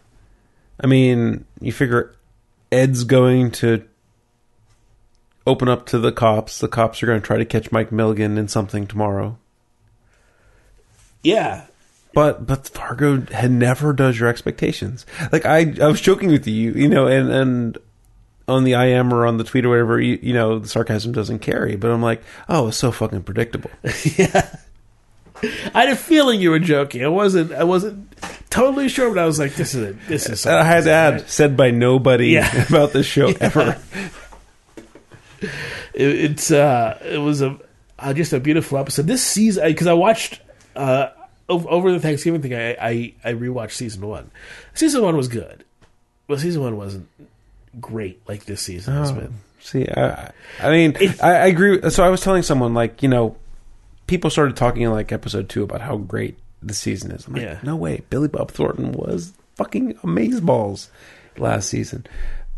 I 0.80 0.86
mean, 0.88 1.44
you 1.60 1.70
figure 1.72 2.12
Ed's 2.72 3.04
going 3.04 3.50
to 3.52 3.82
open 5.48 5.68
up 5.68 5.86
to 5.86 5.98
the 5.98 6.12
cops. 6.12 6.58
The 6.58 6.68
cops 6.68 7.02
are 7.02 7.06
going 7.06 7.20
to 7.20 7.26
try 7.26 7.38
to 7.38 7.44
catch 7.44 7.72
Mike 7.72 7.90
Milligan 7.90 8.38
in 8.38 8.46
something 8.48 8.86
tomorrow. 8.86 9.36
Yeah. 11.22 11.66
But 12.14 12.46
but 12.46 12.66
Fargo 12.68 13.20
had 13.32 13.50
never 13.50 13.92
does 13.92 14.18
your 14.18 14.28
expectations. 14.28 15.04
Like 15.32 15.44
I 15.46 15.74
I 15.80 15.86
was 15.88 16.00
joking 16.00 16.30
with 16.30 16.46
you, 16.46 16.72
you 16.72 16.88
know, 16.88 17.06
and 17.06 17.30
and 17.30 17.78
on 18.48 18.64
the 18.64 18.72
IM 18.72 19.12
or 19.12 19.26
on 19.26 19.36
the 19.36 19.44
tweet 19.44 19.66
or 19.66 19.68
whatever, 19.68 20.00
you, 20.00 20.18
you 20.22 20.32
know, 20.32 20.58
the 20.58 20.68
sarcasm 20.68 21.12
doesn't 21.12 21.40
carry. 21.40 21.76
But 21.76 21.90
I'm 21.90 22.02
like, 22.02 22.22
oh, 22.48 22.68
it's 22.68 22.78
so 22.78 22.90
fucking 22.90 23.22
predictable. 23.24 23.70
yeah. 24.16 24.56
I 25.74 25.82
had 25.82 25.90
a 25.90 25.96
feeling 25.96 26.40
you 26.40 26.50
were 26.50 26.58
joking. 26.58 27.04
I 27.04 27.08
wasn't. 27.08 27.52
I 27.52 27.62
wasn't 27.62 28.12
totally 28.50 28.88
sure, 28.88 29.08
but 29.14 29.20
I 29.22 29.26
was 29.26 29.38
like, 29.38 29.54
"This 29.54 29.72
is 29.72 29.90
a, 29.90 29.92
this 30.08 30.28
is." 30.28 30.44
I 30.46 30.64
had 30.64 30.84
to 30.84 30.90
add, 30.90 31.30
said 31.30 31.56
by 31.56 31.70
nobody 31.70 32.30
Yeah. 32.30 32.66
about 32.68 32.92
this 32.92 33.06
show 33.06 33.28
ever. 33.40 33.78
it, 35.94 36.08
it's 36.08 36.50
uh 36.50 36.98
it 37.04 37.18
was 37.18 37.42
a 37.42 37.58
uh, 37.98 38.12
just 38.12 38.32
a 38.32 38.40
beautiful 38.40 38.78
episode 38.78 39.06
this 39.06 39.22
season 39.22 39.64
because 39.66 39.86
i 39.86 39.92
watched 39.92 40.40
uh 40.76 41.08
over 41.48 41.90
the 41.92 41.98
thanksgiving 42.00 42.42
thing 42.42 42.54
I, 42.54 42.70
I 42.80 43.14
i 43.24 43.32
rewatched 43.32 43.72
season 43.72 44.06
one 44.06 44.30
season 44.74 45.02
one 45.02 45.16
was 45.16 45.28
good 45.28 45.64
but 46.26 46.40
season 46.40 46.62
one 46.62 46.76
wasn't 46.76 47.08
great 47.80 48.20
like 48.28 48.44
this 48.44 48.60
season 48.60 48.94
has 48.94 49.10
Oh, 49.10 49.14
been 49.14 49.34
see, 49.60 49.86
I, 49.88 50.30
I 50.60 50.70
mean, 50.70 50.96
It- 51.00 51.22
I, 51.22 51.30
I 51.34 51.46
agree. 51.46 51.90
So 51.90 52.04
I 52.04 52.08
was 52.08 52.20
telling 52.22 52.42
someone, 52.42 52.74
like, 52.74 53.02
you 53.02 53.08
know, 53.08 53.36
people 54.06 54.30
started 54.30 54.56
talking 54.56 54.82
in 54.82 54.90
like 54.92 55.10
episode 55.12 55.48
two 55.48 55.62
about 55.62 55.80
how 55.80 55.96
great 55.96 56.38
the 56.62 56.72
season 56.74 57.10
is. 57.10 57.26
I'm 57.26 57.34
like, 57.34 57.42
Yeah. 57.42 57.58
no 57.64 57.76
way. 57.76 58.02
Billy 58.08 58.28
Bob 58.28 58.50
Thornton 58.52 58.92
was 58.92 59.32
fucking 59.56 59.94
amazeballs 59.96 60.88
last 61.36 61.68
season. 61.68 62.06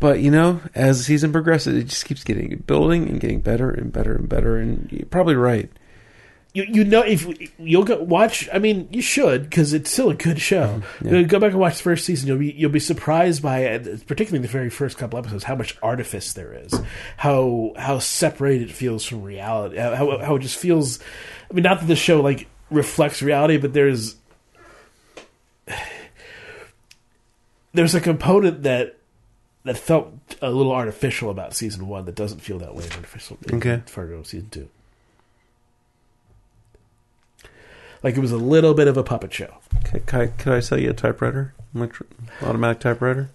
But 0.01 0.19
you 0.19 0.31
know, 0.31 0.59
as 0.75 0.97
the 0.97 1.03
season 1.05 1.31
progresses, 1.31 1.77
it 1.77 1.85
just 1.85 2.03
keeps 2.05 2.25
getting 2.25 2.57
building 2.67 3.07
and 3.07 3.21
getting 3.21 3.39
better 3.39 3.69
and 3.69 3.93
better 3.93 4.15
and 4.15 4.27
better. 4.27 4.57
And 4.57 4.91
you're 4.91 5.05
probably 5.05 5.35
right. 5.35 5.69
you 6.53 6.65
you 6.67 6.83
know 6.83 7.01
if 7.01 7.25
you'll 7.57 7.85
go 7.85 8.01
watch 8.03 8.49
i 8.51 8.59
mean 8.59 8.89
you 8.91 9.01
should 9.01 9.43
because 9.43 9.71
it's 9.73 9.89
still 9.89 10.09
a 10.09 10.13
good 10.13 10.41
show 10.41 10.81
Mm-hmm. 10.99 11.27
go 11.27 11.39
back 11.39 11.51
and 11.51 11.59
watch 11.61 11.77
the 11.77 11.83
first 11.83 12.03
season 12.03 12.27
you'll 12.27 12.39
be 12.39 12.51
you'll 12.51 12.69
be 12.71 12.79
surprised 12.81 13.41
by 13.41 13.59
it 13.59 14.05
particularly 14.07 14.41
the 14.45 14.51
very 14.51 14.69
first 14.69 14.97
couple 14.97 15.17
episodes 15.17 15.45
how 15.45 15.55
much 15.55 15.77
artifice 15.81 16.33
there 16.33 16.51
is 16.53 16.73
how 17.15 17.71
how 17.77 17.99
separated 17.99 18.69
it 18.69 18.73
feels 18.73 19.05
from 19.05 19.23
reality 19.23 19.77
how 19.77 19.95
how, 19.95 20.17
how 20.17 20.35
it 20.35 20.39
just 20.39 20.57
feels 20.57 20.99
i 21.49 21.53
mean 21.53 21.63
not 21.63 21.79
that 21.79 21.87
the 21.87 21.95
show 21.95 22.19
like 22.21 22.47
reflects 22.69 23.21
reality 23.21 23.55
but 23.57 23.71
there's 23.71 24.17
there's 27.73 27.95
a 27.95 28.01
component 28.01 28.63
that 28.63 28.97
that 29.63 29.77
felt 29.77 30.13
a 30.41 30.49
little 30.49 30.71
artificial 30.71 31.29
about 31.29 31.53
season 31.53 31.87
one 31.87 32.05
that 32.05 32.15
doesn't 32.15 32.39
feel 32.39 32.57
that 32.59 32.73
way 32.75 32.83
artificial 32.95 33.37
Okay. 33.53 33.81
Fargo 33.85 34.23
season 34.23 34.49
two. 34.49 34.69
Like 38.03 38.15
it 38.17 38.19
was 38.19 38.31
a 38.31 38.37
little 38.37 38.73
bit 38.73 38.87
of 38.87 38.97
a 38.97 39.03
puppet 39.03 39.31
show. 39.33 39.53
Okay, 39.85 39.99
could 39.99 40.19
I, 40.21 40.27
could 40.27 40.53
I 40.53 40.59
sell 40.59 40.79
you 40.79 40.89
a 40.89 40.93
typewriter? 40.93 41.53
Automatic 42.41 42.79
typewriter? 42.79 43.29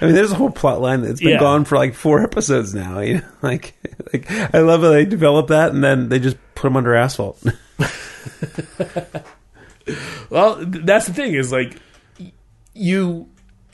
I 0.00 0.06
mean, 0.06 0.14
there's 0.14 0.32
a 0.32 0.36
whole 0.36 0.50
plot 0.50 0.80
line 0.80 1.02
that's 1.02 1.20
been 1.20 1.30
Yeah. 1.30 1.38
gone 1.38 1.64
for 1.64 1.76
like 1.76 1.94
four 1.94 2.22
episodes 2.22 2.74
now. 2.74 3.00
You 3.00 3.18
know, 3.18 3.22
like, 3.42 3.74
like 4.12 4.30
I 4.54 4.58
love 4.60 4.80
how 4.80 4.88
they 4.88 5.04
develop 5.04 5.48
that, 5.48 5.72
and 5.72 5.84
then 5.84 6.08
they 6.08 6.18
just 6.18 6.36
put 6.54 6.62
them 6.68 6.76
under 6.76 6.94
asphalt. 6.94 7.42
Well, 10.30 10.58
that's 10.64 11.06
the 11.08 11.12
thing 11.12 11.34
is 11.34 11.50
like 11.52 11.76
you 12.72 13.28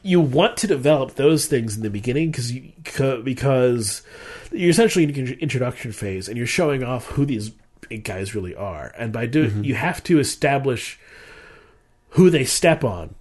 you 0.08 0.20
want 0.20 0.56
to 0.58 0.66
develop 0.66 1.14
those 1.14 1.46
things 1.46 1.76
in 1.76 1.82
the 1.82 1.90
beginning 1.90 2.30
because 2.30 2.52
you 2.52 2.72
because 3.22 4.02
you're 4.50 4.70
essentially 4.70 5.04
in 5.04 5.10
an 5.10 5.38
introduction 5.40 5.92
phase 5.92 6.28
and 6.28 6.36
you're 6.36 6.46
showing 6.46 6.82
off 6.82 7.06
who 7.06 7.26
these 7.26 7.52
guys 8.02 8.34
really 8.34 8.54
are, 8.54 8.92
and 8.96 9.12
by 9.12 9.26
doing 9.26 9.50
mm-hmm. 9.50 9.64
you 9.64 9.74
have 9.74 10.02
to 10.04 10.18
establish 10.18 10.98
who 12.10 12.30
they 12.30 12.44
step 12.44 12.84
on 12.84 13.14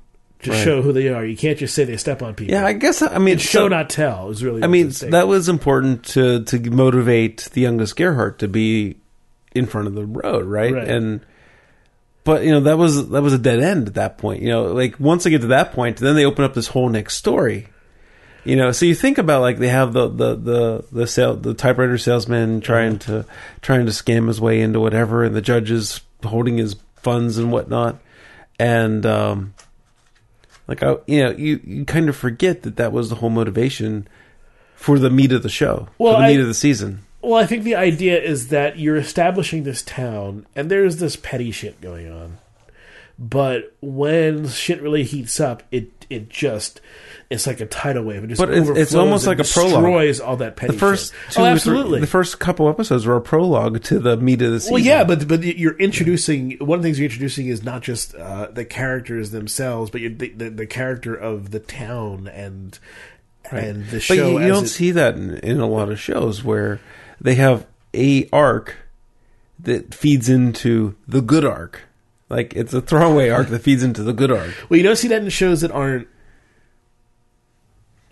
to 0.44 0.52
Right. 0.52 0.64
show 0.64 0.82
who 0.82 0.94
they 0.94 1.10
are. 1.10 1.26
You 1.26 1.36
can't 1.36 1.58
just 1.58 1.74
say 1.74 1.84
they 1.84 1.98
step 1.98 2.22
on 2.22 2.36
people. 2.36 2.54
yeah, 2.54 2.66
I 2.66 2.74
guess. 2.74 3.02
I 3.02 3.18
mean, 3.18 3.36
it's 3.36 3.44
show 3.44 3.66
so- 3.66 3.68
not 3.68 3.90
tell 3.90 4.30
is 4.30 4.44
really. 4.44 4.64
I 4.64 4.68
mean, 4.68 4.90
that 5.10 5.28
was 5.28 5.50
important 5.50 6.04
to 6.06 6.44
to 6.46 6.60
motivate 6.72 7.50
the 7.54 7.62
youngest 7.62 7.96
Gerhardt 7.96 8.40
to 8.40 8.48
be 8.48 8.98
in 9.54 9.66
front 9.66 9.88
of 9.88 9.96
the 9.96 10.06
road, 10.06 10.46
right? 10.46 10.74
Right. 10.74 10.88
And 10.88 11.22
but 12.28 12.44
you 12.44 12.52
know 12.52 12.60
that 12.60 12.78
was 12.78 13.10
that 13.10 13.24
was 13.24 13.34
a 13.34 13.40
dead 13.40 13.60
end 13.62 13.88
at 13.88 13.94
that 13.96 14.18
point. 14.18 14.42
You 14.44 14.50
know, 14.50 14.66
like 14.66 15.00
once 15.00 15.24
they 15.24 15.30
get 15.32 15.42
to 15.42 15.48
that 15.48 15.72
point, 15.72 15.98
then 15.98 16.16
they 16.16 16.26
open 16.26 16.44
up 16.46 16.54
this 16.54 16.68
whole 16.68 16.90
next 16.90 17.16
story. 17.16 17.68
You 18.44 18.56
know, 18.56 18.72
so 18.72 18.86
you 18.86 18.96
think 18.96 19.18
about 19.18 19.42
like 19.42 19.58
they 19.60 19.70
have 19.70 19.94
the 19.94 20.08
the 20.10 20.36
the 20.36 20.86
the 20.92 21.08
sale 21.08 21.36
the 21.36 21.54
typewriter 21.54 21.98
salesman 21.98 22.62
trying 22.62 23.00
to 23.00 23.26
trying 23.62 23.86
to 23.86 23.92
scam 23.92 24.28
his 24.28 24.40
way 24.42 24.62
into 24.62 24.80
whatever, 24.80 25.24
and 25.24 25.34
the 25.36 25.42
judges 25.42 26.02
holding 26.24 26.58
his 26.58 26.76
funds 26.98 27.38
and 27.38 27.52
whatnot, 27.52 27.98
and 28.60 29.06
um, 29.06 29.54
like 30.68 30.84
I, 30.84 30.98
you 31.08 31.24
know, 31.24 31.32
you 31.32 31.60
you 31.64 31.86
kind 31.86 32.10
of 32.10 32.16
forget 32.16 32.64
that 32.64 32.76
that 32.76 32.92
was 32.92 33.10
the 33.10 33.16
whole 33.16 33.30
motivation 33.30 34.08
for 34.76 35.00
the 35.00 35.10
meat 35.10 35.32
of 35.32 35.44
the 35.44 35.50
show, 35.50 35.88
Well, 35.98 36.14
for 36.16 36.20
the 36.22 36.26
I- 36.28 36.32
meat 36.32 36.40
of 36.42 36.48
the 36.48 36.54
season. 36.54 37.04
Well, 37.28 37.40
I 37.42 37.46
think 37.46 37.64
the 37.64 37.76
idea 37.76 38.22
is 38.22 38.48
that 38.50 38.80
you're 38.80 38.96
establishing 38.96 39.64
this 39.64 39.82
town, 39.82 40.46
and 40.56 40.72
there's 40.72 40.98
this 40.98 41.16
petty 41.16 41.52
shit 41.52 41.82
going 41.82 42.10
on. 42.12 42.38
But 43.20 43.76
when 43.82 44.48
shit 44.48 44.82
really 44.82 45.04
heats 45.04 45.40
up, 45.40 45.64
it 45.72 45.92
it 46.10 46.30
just 46.30 46.80
it's 47.30 47.46
like 47.46 47.60
a 47.60 47.66
tidal 47.66 48.04
wave. 48.06 48.24
It 48.24 48.28
just 48.28 48.40
But 48.40 48.52
it's- 48.52 48.70
it's 48.78 48.96
almost 48.96 49.28
like 49.28 49.40
a 49.40 49.44
prologue. 49.44 49.74
Destroys 49.84 50.20
all 50.22 50.38
that 50.38 50.56
petty. 50.56 50.72
The 50.74 50.80
first 50.80 51.14
shit. 51.26 51.34
two, 51.34 51.42
oh, 51.42 51.46
absolutely. 51.46 52.00
the 52.00 52.08
first 52.08 52.40
couple 52.40 52.70
episodes 52.70 53.06
were 53.06 53.16
a 53.18 53.22
prologue 53.22 53.82
to 53.86 54.00
the 54.00 54.16
meat 54.18 54.42
of 54.44 54.52
the 54.52 54.60
season. 54.62 54.74
well, 54.76 54.82
yeah, 54.84 55.04
but 55.04 55.28
but 55.28 55.44
you're 55.44 55.76
introducing 55.78 56.52
one 56.60 56.78
of 56.78 56.84
the 56.84 56.88
things 56.88 57.00
you're 57.00 57.06
introducing 57.08 57.48
is 57.48 57.64
not 57.64 57.82
just 57.82 58.16
uh, 58.16 58.48
the 58.54 58.64
characters 58.64 59.32
themselves, 59.32 59.90
but 59.92 60.00
you're, 60.00 60.12
the, 60.12 60.30
the 60.30 60.50
the 60.52 60.68
character 60.68 61.14
of 61.16 61.52
the 61.52 61.60
town 61.60 62.30
and 62.34 62.78
and 63.52 63.86
the 63.88 63.98
But 63.98 64.02
show. 64.04 64.14
you, 64.14 64.40
you 64.42 64.48
don't 64.48 64.66
it- 64.66 64.68
see 64.70 64.92
that 64.92 65.16
in, 65.16 65.38
in 65.40 65.60
a 65.60 65.68
lot 65.68 65.90
of 65.90 66.00
shows 66.00 66.44
where 66.44 66.80
they 67.20 67.36
have 67.36 67.65
a 67.93 68.30
arc 68.32 68.76
that 69.59 69.93
feeds 69.93 70.30
into 70.30 70.95
the 71.07 71.22
good 71.22 71.45
arc. 71.45 71.82
Like 72.30 72.53
it's 72.55 72.74
a 72.74 72.82
throwaway 72.82 73.30
arc 73.30 73.47
that 73.49 73.59
feeds 73.59 73.84
into 73.84 74.03
the 74.03 74.13
good 74.13 74.32
arc. 74.32 74.53
Well, 74.70 74.78
you 74.78 74.84
don't 74.84 74.97
see 74.97 75.07
that 75.07 75.22
in 75.22 75.30
shows 75.30 75.61
that 75.61 75.72
aren't 75.72 76.07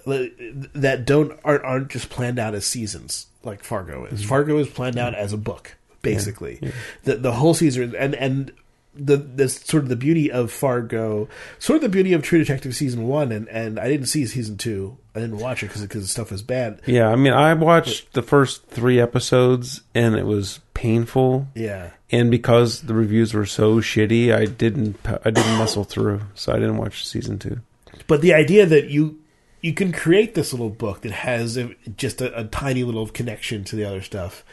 that 0.06 1.04
don't 1.06 1.38
aren't, 1.44 1.64
aren't 1.64 1.90
just 1.90 2.10
planned 2.10 2.40
out 2.40 2.56
as 2.56 2.66
seasons 2.66 3.28
like 3.44 3.64
Fargo 3.64 4.06
is. 4.06 4.20
Mm-hmm. 4.20 4.30
Fargo 4.30 4.58
is 4.60 4.70
planned 4.70 4.98
out 4.98 5.16
as 5.16 5.34
a 5.34 5.38
book, 5.38 5.76
basically. 6.02 6.60
The 7.04 7.16
the 7.16 7.34
whole 7.34 7.54
season 7.54 7.96
and 7.96 8.16
and 8.16 8.52
the 8.96 9.18
the 9.18 9.50
sort 9.50 9.84
of 9.84 9.90
the 9.90 9.96
beauty 9.96 10.32
of 10.32 10.52
Fargo, 10.52 11.28
sort 11.60 11.78
of 11.78 11.82
the 11.84 11.90
beauty 11.90 12.14
of 12.14 12.24
True 12.24 12.40
Detective 12.40 12.76
season 12.76 13.08
one, 13.08 13.32
and 13.32 13.48
and 13.50 13.80
I 13.80 13.88
didn't 13.88 14.08
see 14.08 14.26
season 14.26 14.58
two. 14.58 14.98
I 15.14 15.20
didn't 15.20 15.40
watch 15.40 15.64
it 15.64 15.68
because 15.68 15.82
because 15.82 16.02
the 16.04 16.08
stuff 16.08 16.32
was 16.32 16.42
bad. 16.42 16.82
Yeah, 16.86 17.10
I 17.10 17.16
mean, 17.16 17.34
I 17.34 17.54
watched 17.54 18.14
the 18.14 18.22
first 18.22 18.66
three 18.68 19.00
episodes 19.00 19.82
and 19.94 20.16
it 20.16 20.26
was 20.26 20.60
painful. 20.74 21.48
Yeah. 21.56 21.92
And 22.12 22.30
because 22.30 22.82
the 22.82 22.94
reviews 22.94 23.34
were 23.34 23.46
so 23.46 23.78
shitty, 23.78 24.34
I 24.34 24.46
didn't 24.46 24.98
I 25.06 25.32
didn't 25.32 25.58
muscle 25.58 25.84
through, 25.84 26.22
so 26.34 26.54
I 26.54 26.56
didn't 26.56 26.78
watch 26.78 27.08
season 27.08 27.40
two. 27.40 27.62
But 28.08 28.22
the 28.22 28.34
idea 28.34 28.66
that 28.66 28.90
you 28.90 29.20
you 29.62 29.74
can 29.74 29.92
create 29.92 30.36
this 30.36 30.54
little 30.54 30.70
book 30.70 31.02
that 31.02 31.12
has 31.12 31.58
a, 31.58 31.74
just 31.98 32.22
a, 32.22 32.40
a 32.40 32.44
tiny 32.44 32.84
little 32.84 33.08
connection 33.08 33.64
to 33.64 33.76
the 33.76 33.84
other 33.84 34.02
stuff, 34.02 34.44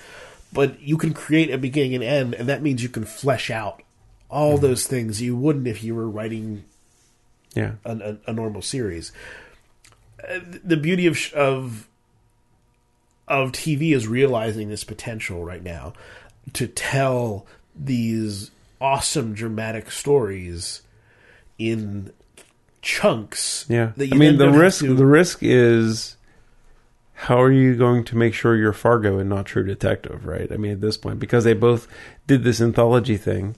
but 0.53 0.81
you 0.81 0.97
can 0.97 1.13
create 1.13 1.51
a 1.51 1.59
beginning 1.59 1.95
and 1.97 2.05
end, 2.05 2.35
and 2.35 2.49
that 2.49 2.63
means 2.63 2.83
you 2.83 2.89
can 2.89 3.05
flesh 3.05 3.51
out 3.51 3.83
all 4.33 4.57
those 4.59 4.87
things 4.87 5.21
you 5.23 5.37
wouldn't 5.37 5.67
if 5.69 5.85
you 5.85 5.95
were 5.95 6.09
writing 6.09 6.65
Yeah, 7.55 7.73
a, 7.85 7.93
a, 8.27 8.31
a 8.31 8.33
normal 8.33 8.63
series. 8.63 9.13
Uh, 10.27 10.41
The 10.65 10.77
beauty 10.77 11.07
of 11.07 11.19
of 11.35 11.87
of 13.29 13.53
TV 13.53 13.95
is 13.95 14.07
realizing 14.09 14.69
this 14.69 14.85
potential 14.85 15.45
right 15.45 15.63
now 15.63 15.93
to 16.55 16.67
tell 16.67 17.47
these 17.77 18.51
awesome 18.81 19.33
dramatic 19.35 19.91
stories 19.91 20.83
in 21.59 22.13
chunks. 22.83 23.65
yeah. 23.69 23.93
I 23.97 24.15
mean, 24.17 24.39
the 24.39 24.51
risk 24.51 24.81
to- 24.85 24.95
the 24.95 25.07
risk 25.07 25.39
is 25.43 26.17
how 27.15 27.41
are 27.41 27.53
you 27.53 27.77
going 27.77 28.03
to 28.05 28.17
make 28.17 28.35
sure 28.35 28.57
you're 28.57 28.73
Fargo 28.73 29.19
and 29.19 29.29
not 29.31 29.47
True 29.47 29.65
Detective, 29.65 30.27
right? 30.27 30.51
I 30.51 30.57
mean, 30.57 30.73
at 30.73 30.81
this 30.81 30.97
point, 30.97 31.21
because 31.21 31.45
they 31.45 31.55
both 31.55 31.87
did 32.27 32.43
this 32.43 32.61
anthology 32.61 33.17
thing, 33.17 33.55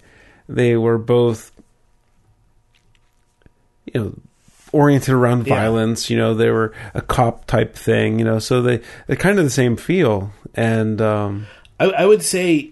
they 0.48 0.76
were 0.76 0.98
both, 0.98 1.52
you 3.92 4.00
know, 4.00 4.14
oriented 4.72 5.14
around 5.14 5.46
Yeah. 5.46 5.54
violence. 5.56 6.10
You 6.10 6.16
know, 6.16 6.34
they 6.34 6.50
were 6.50 6.72
a 6.94 7.00
cop 7.00 7.46
type 7.46 7.74
thing. 7.74 8.18
You 8.18 8.24
know, 8.24 8.38
so 8.38 8.62
they 8.62 8.80
they're 9.06 9.16
kind 9.16 9.38
of 9.38 9.44
the 9.44 9.50
same 9.50 9.76
feel. 9.76 10.32
And 10.54 11.00
um, 11.00 11.46
I, 11.80 11.86
I 11.86 12.06
would 12.06 12.22
say 12.22 12.70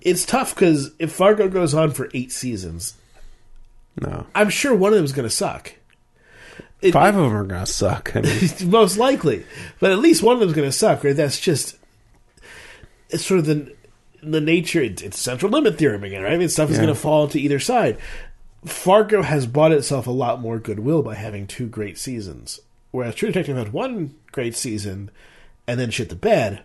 it's 0.00 0.24
tough 0.24 0.54
because 0.54 0.90
if 0.98 1.12
Fargo 1.12 1.48
goes 1.48 1.74
on 1.74 1.90
for 1.92 2.08
eight 2.14 2.32
seasons, 2.32 2.94
no, 4.00 4.26
I'm 4.34 4.50
sure 4.50 4.74
one 4.74 4.92
of 4.92 4.96
them 4.96 5.04
is 5.04 5.12
going 5.12 5.28
to 5.28 5.34
suck. 5.34 5.74
It- 6.80 6.92
five 6.92 7.14
of 7.14 7.22
them 7.22 7.36
are 7.36 7.44
gonna 7.44 7.64
suck. 7.66 8.16
I 8.16 8.22
mean, 8.22 8.40
most 8.70 8.96
likely, 8.98 9.44
but 9.78 9.92
at 9.92 10.00
least 10.00 10.22
one 10.22 10.34
of 10.34 10.40
them 10.40 10.48
is 10.48 10.54
going 10.56 10.68
to 10.68 10.72
suck. 10.76 11.04
Right? 11.04 11.14
That's 11.14 11.38
just 11.38 11.76
it's 13.10 13.24
sort 13.24 13.38
of 13.38 13.46
the 13.46 13.72
the 14.22 14.40
nature. 14.40 14.80
It's, 14.82 15.02
it's 15.02 15.18
central 15.18 15.50
limit 15.52 15.76
theorem 15.78 16.04
again, 16.04 16.22
right? 16.22 16.32
I 16.32 16.36
mean, 16.38 16.48
stuff 16.48 16.70
is 16.70 16.76
Yeah. 16.76 16.84
going 16.84 16.94
to 16.94 17.00
fall 17.00 17.28
to 17.28 17.40
either 17.40 17.58
side. 17.58 17.98
Fargo 18.64 19.22
has 19.22 19.46
bought 19.46 19.72
itself 19.72 20.06
a 20.06 20.10
lot 20.12 20.40
more 20.40 20.58
goodwill 20.58 21.02
by 21.02 21.14
having 21.16 21.46
two 21.46 21.66
great 21.66 21.98
seasons, 21.98 22.60
whereas 22.92 23.14
True 23.16 23.28
Detective 23.28 23.56
had 23.56 23.72
one 23.72 24.14
great 24.30 24.54
season 24.54 25.10
and 25.66 25.80
then 25.80 25.90
shit 25.90 26.08
the 26.08 26.14
bed. 26.14 26.62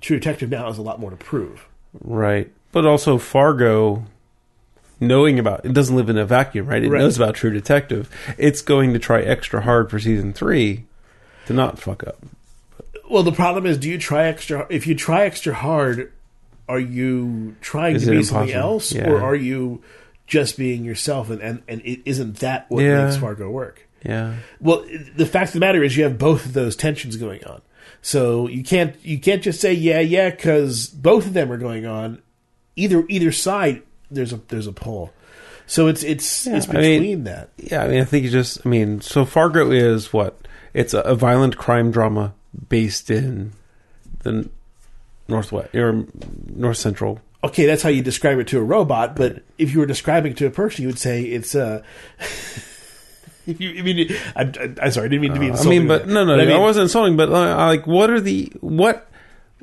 True 0.00 0.18
Detective 0.18 0.50
now 0.50 0.66
has 0.66 0.76
a 0.78 0.82
lot 0.82 1.00
more 1.00 1.10
to 1.10 1.16
prove. 1.16 1.66
Right. 2.02 2.52
But 2.72 2.84
also 2.84 3.16
Fargo 3.16 4.04
knowing 5.00 5.38
about 5.38 5.64
it 5.64 5.72
doesn't 5.72 5.96
live 5.96 6.10
in 6.10 6.18
a 6.18 6.26
vacuum, 6.26 6.66
right? 6.66 6.82
It 6.82 6.90
Right. 6.90 6.98
knows 6.98 7.16
about 7.16 7.34
True 7.34 7.50
Detective. 7.50 8.10
It's 8.36 8.60
going 8.60 8.92
to 8.92 8.98
try 8.98 9.22
extra 9.22 9.62
hard 9.62 9.90
for 9.90 9.98
season 9.98 10.34
3 10.34 10.84
to 11.46 11.52
not 11.54 11.78
fuck 11.78 12.06
up. 12.06 12.18
Well, 13.08 13.22
the 13.22 13.32
problem 13.32 13.64
is, 13.66 13.78
do 13.78 13.88
you 13.88 13.98
try 13.98 14.24
extra? 14.26 14.66
If 14.68 14.86
you 14.86 14.94
try 14.94 15.24
extra 15.24 15.54
hard, 15.54 16.12
are 16.68 16.78
you 16.80 17.54
trying 17.60 17.96
Is 17.96 18.04
to 18.04 18.10
be 18.12 18.22
something 18.22 18.48
impossible? 18.54 18.72
else, 18.74 18.92
Yeah. 18.92 19.10
or 19.10 19.20
are 19.22 19.34
you 19.36 19.82
just 20.26 20.56
being 20.58 20.84
yourself? 20.84 21.30
And 21.30 21.40
and, 21.40 21.62
and 21.68 21.80
it, 21.82 22.00
isn't 22.04 22.36
that 22.40 22.66
what 22.70 22.82
Yeah. 22.84 23.04
makes 23.04 23.16
Fargo 23.16 23.50
work? 23.50 23.86
Yeah. 24.04 24.34
Well, 24.60 24.84
the 25.16 25.26
fact 25.26 25.48
of 25.48 25.54
the 25.54 25.60
matter 25.60 25.82
is, 25.82 25.96
you 25.96 26.04
have 26.04 26.18
both 26.18 26.44
of 26.46 26.52
those 26.52 26.76
tensions 26.76 27.16
going 27.16 27.44
on. 27.44 27.62
So 28.02 28.46
you 28.48 28.62
can't 28.62 28.94
you 29.04 29.18
can't 29.18 29.42
just 29.42 29.60
say 29.60 29.72
yeah 29.72 30.00
yeah 30.00 30.30
because 30.30 30.86
both 30.88 31.26
of 31.26 31.32
them 31.32 31.50
are 31.50 31.58
going 31.58 31.86
on. 31.86 32.20
Either 32.76 33.04
either 33.08 33.32
side 33.32 33.82
there's 34.10 34.32
a 34.32 34.36
there's 34.48 34.66
a 34.66 34.72
pull. 34.72 35.12
So 35.66 35.88
it's 35.88 36.04
it's 36.04 36.46
Yeah, 36.46 36.56
it's 36.58 36.68
I 36.68 36.72
mean- 36.74 37.00
between 37.00 37.24
that. 37.24 37.50
Yeah, 37.56 37.82
I 37.84 37.88
mean, 37.88 38.00
I 38.00 38.04
think 38.04 38.24
you 38.24 38.30
just. 38.30 38.64
I 38.64 38.68
mean, 38.68 39.00
so 39.00 39.24
Fargo 39.24 39.70
is 39.72 40.12
what? 40.12 40.46
It's 40.74 40.94
a, 40.94 41.00
a 41.00 41.14
violent 41.16 41.56
crime 41.56 41.90
drama 41.90 42.34
based 42.68 43.10
in 43.10 43.52
the 44.22 44.48
northwest 45.28 45.74
or 45.74 46.04
north 46.54 46.76
central. 46.76 47.20
Okay, 47.44 47.66
that's 47.66 47.82
how 47.82 47.88
you 47.90 48.02
describe 48.02 48.38
it 48.38 48.48
to 48.48 48.58
a 48.58 48.62
robot. 48.62 49.14
But 49.14 49.42
if 49.58 49.72
you 49.72 49.80
were 49.80 49.86
describing 49.86 50.32
it 50.32 50.38
to 50.38 50.46
a 50.46 50.50
person, 50.50 50.82
you 50.82 50.88
would 50.88 50.98
say 50.98 51.22
it's 51.22 51.54
uh 51.54 51.82
If 53.46 53.60
you, 53.60 53.78
I 53.78 53.82
mean, 53.82 54.08
I'm, 54.34 54.52
I'm 54.82 54.90
sorry, 54.90 55.06
I 55.06 55.08
didn't 55.08 55.20
mean 55.20 55.34
to 55.34 55.40
be 55.40 55.50
Uh, 55.50 55.56
I 55.56 55.64
mean, 55.66 55.86
but 55.86 56.08
no, 56.08 56.24
no, 56.24 56.34
I, 56.34 56.42
I, 56.42 56.46
mean, 56.46 56.60
wasn't 56.60 56.84
insulting. 56.84 57.16
But 57.16 57.28
uh, 57.30 57.66
like, 57.66 57.86
what 57.86 58.10
are 58.10 58.20
the 58.20 58.52
what 58.60 59.08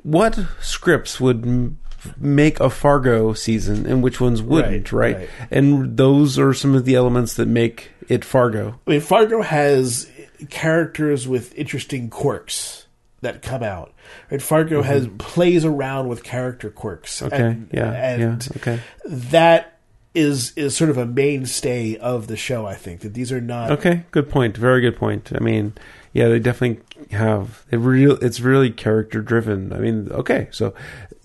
what 0.04 0.40
scripts 0.62 1.20
would 1.20 1.46
m- 1.46 1.78
make 2.18 2.60
a 2.62 2.70
Fargo 2.70 3.34
season, 3.34 3.86
and 3.86 4.02
which 4.02 4.22
ones 4.22 4.42
wouldn't? 4.42 4.92
Right, 4.94 5.18
Right, 5.18 5.30
right. 5.40 5.48
and 5.52 5.98
those 5.98 6.40
are 6.40 6.54
some 6.54 6.76
of 6.76 6.86
the 6.86 6.96
elements 6.96 7.34
that 7.34 7.48
make 7.48 7.92
it 8.08 8.24
Fargo. 8.24 8.80
I 8.88 8.92
mean, 8.92 9.02
Fargo 9.02 9.42
has 9.42 10.10
characters 10.50 11.28
with 11.28 11.54
interesting 11.56 12.10
quirks 12.10 12.83
that 13.24 13.42
come 13.42 13.64
out. 13.64 13.94
Right? 14.30 14.42
Fargo 14.42 14.82
has 14.82 15.08
plays 15.18 15.66
around 15.66 16.08
with 16.08 16.24
character 16.24 16.70
quirks. 16.70 17.22
Mm-hmm. 17.22 17.34
Okay, 17.34 17.44
and, 17.44 17.70
yeah, 17.74 17.92
and 17.92 18.22
yeah, 18.22 18.58
okay, 18.58 18.80
that 19.06 19.80
is 20.14 20.54
is 20.56 20.76
sort 20.78 20.90
of 20.90 20.98
a 20.98 21.06
mainstay 21.06 21.98
of 21.98 22.28
the 22.28 22.38
show. 22.38 22.66
I 22.66 22.76
think 22.76 23.02
that 23.02 23.14
these 23.14 23.32
are 23.32 23.42
not. 23.42 23.72
okay. 23.72 24.04
Good 24.12 24.30
point. 24.30 24.56
Very 24.56 24.82
good 24.82 24.96
point. 24.96 25.32
I 25.36 25.40
mean, 25.40 25.74
yeah, 26.14 26.28
they 26.28 26.40
definitely 26.40 26.84
have. 27.16 27.66
It 27.72 27.78
real. 27.78 28.18
It's 28.22 28.40
really 28.40 28.70
character 28.70 29.22
driven. 29.22 29.74
I 29.74 29.80
mean, 29.80 30.10
okay, 30.12 30.48
so 30.52 30.74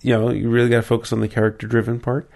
you 0.01 0.13
know, 0.13 0.31
you 0.31 0.49
really 0.49 0.69
got 0.69 0.77
to 0.77 0.81
focus 0.81 1.13
on 1.13 1.19
the 1.19 1.27
character 1.27 1.67
driven 1.67 1.99
part. 1.99 2.29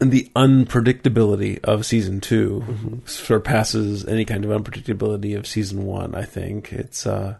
And 0.00 0.10
the 0.10 0.30
unpredictability 0.34 1.60
of 1.62 1.86
season 1.86 2.20
2 2.20 3.02
surpasses 3.04 4.04
any 4.04 4.24
kind 4.24 4.44
of 4.44 4.50
unpredictability 4.50 5.36
of 5.36 5.46
season 5.46 5.84
one. 5.86 6.14
I 6.14 6.24
think 6.24 6.72
it's. 6.72 7.06
uh 7.06 7.36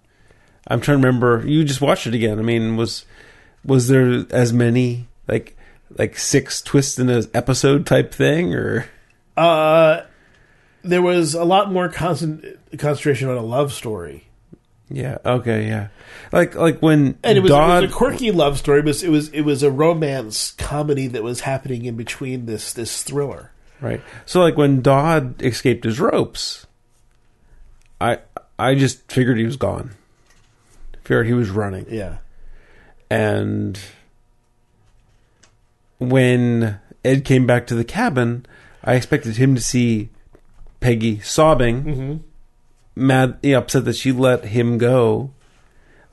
I'm 0.68 0.80
trying 0.80 1.00
to 1.00 1.06
remember. 1.06 1.42
You 1.46 1.64
just 1.64 1.80
watched 1.80 2.06
it 2.06 2.14
again. 2.14 2.38
I 2.38 2.42
mean, 2.42 2.76
was 2.76 3.04
was 3.64 3.88
there 3.88 4.24
as 4.30 4.52
many 4.52 5.06
like 5.28 5.56
like 5.98 6.16
six 6.18 6.62
twists 6.62 6.98
in 6.98 7.08
an 7.08 7.24
episode 7.34 7.86
type 7.86 8.12
thing, 8.14 8.54
or 8.54 8.86
Uh, 9.36 10.02
there 10.82 11.02
was 11.02 11.34
a 11.34 11.44
lot 11.44 11.70
more 11.72 11.88
concent- 11.88 12.44
concentration 12.78 13.28
on 13.28 13.36
a 13.36 13.42
love 13.42 13.72
story, 13.72 14.26
yeah, 14.88 15.18
okay, 15.24 15.66
yeah, 15.66 15.88
like 16.32 16.54
like 16.54 16.80
when 16.80 17.18
and 17.24 17.38
it 17.38 17.40
was, 17.40 17.50
Dodd, 17.50 17.84
it 17.84 17.86
was 17.86 17.94
a 17.94 17.96
quirky 17.96 18.30
love 18.30 18.58
story. 18.58 18.80
It 18.80 18.84
was 18.84 19.02
it 19.02 19.08
was 19.10 19.28
it 19.30 19.40
was 19.42 19.62
a 19.62 19.70
romance 19.70 20.52
comedy 20.52 21.06
that 21.08 21.22
was 21.22 21.40
happening 21.40 21.84
in 21.86 21.96
between 21.96 22.46
this 22.46 22.72
this 22.72 23.02
thriller. 23.02 23.52
Right. 23.80 24.00
So 24.26 24.40
like 24.40 24.56
when 24.56 24.82
Dodd 24.82 25.42
escaped 25.42 25.84
his 25.84 25.98
ropes, 25.98 26.66
I 28.00 28.18
I 28.58 28.74
just 28.74 29.10
figured 29.10 29.38
he 29.38 29.44
was 29.44 29.56
gone. 29.56 29.92
Figured 31.04 31.26
he 31.26 31.32
was 31.32 31.50
running. 31.50 31.86
Yeah, 31.90 32.18
And 33.10 33.78
when 35.98 36.78
Ed 37.04 37.24
came 37.24 37.46
back 37.46 37.66
to 37.68 37.74
the 37.74 37.84
cabin, 37.84 38.46
I 38.84 38.94
expected 38.94 39.36
him 39.36 39.54
to 39.54 39.60
see 39.60 40.10
Peggy 40.80 41.20
sobbing, 41.20 41.84
mm-hmm. 41.84 42.16
mad, 42.94 43.44
upset 43.44 43.84
that 43.84 43.96
she 43.96 44.12
let 44.12 44.44
him 44.46 44.78
go. 44.78 45.32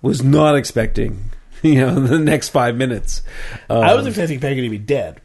Was 0.02 0.24
not 0.24 0.56
expecting, 0.56 1.32
you 1.62 1.76
know, 1.76 2.00
the 2.00 2.20
next 2.20 2.50
five 2.50 2.76
minutes. 2.76 3.22
I 3.70 3.94
was 3.94 4.04
Um, 4.04 4.08
expecting 4.08 4.40
Peggy 4.40 4.62
to 4.62 4.70
be 4.70 4.78
dead, 4.78 5.22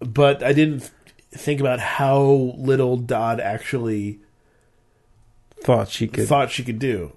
but 0.00 0.42
I 0.42 0.52
didn't 0.52 0.90
think 1.32 1.60
about 1.60 1.80
how 1.80 2.54
little 2.56 2.96
Dodd 2.96 3.40
actually 3.40 4.20
thought 5.62 5.88
she 5.90 6.06
could, 6.06 6.26
thought 6.28 6.50
she 6.50 6.62
could 6.64 6.78
do. 6.78 7.12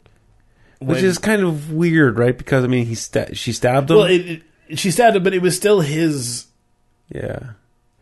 Which 0.80 1.04
is 1.04 1.18
kind 1.18 1.44
of 1.44 1.72
weird, 1.72 2.18
right? 2.18 2.38
Because 2.38 2.64
I 2.64 2.68
mean, 2.68 2.86
he 2.86 2.96
sta- 2.96 3.34
she 3.34 3.52
stabbed 3.52 3.92
him. 3.92 3.98
well, 3.98 4.06
it, 4.06 4.44
it, 4.70 4.80
she 4.80 4.92
stabbed 4.92 5.16
him, 5.16 5.24
but 5.24 5.34
it 5.34 5.42
was 5.42 5.56
still 5.56 5.82
his 5.82 6.48
yeah. 7.10 7.52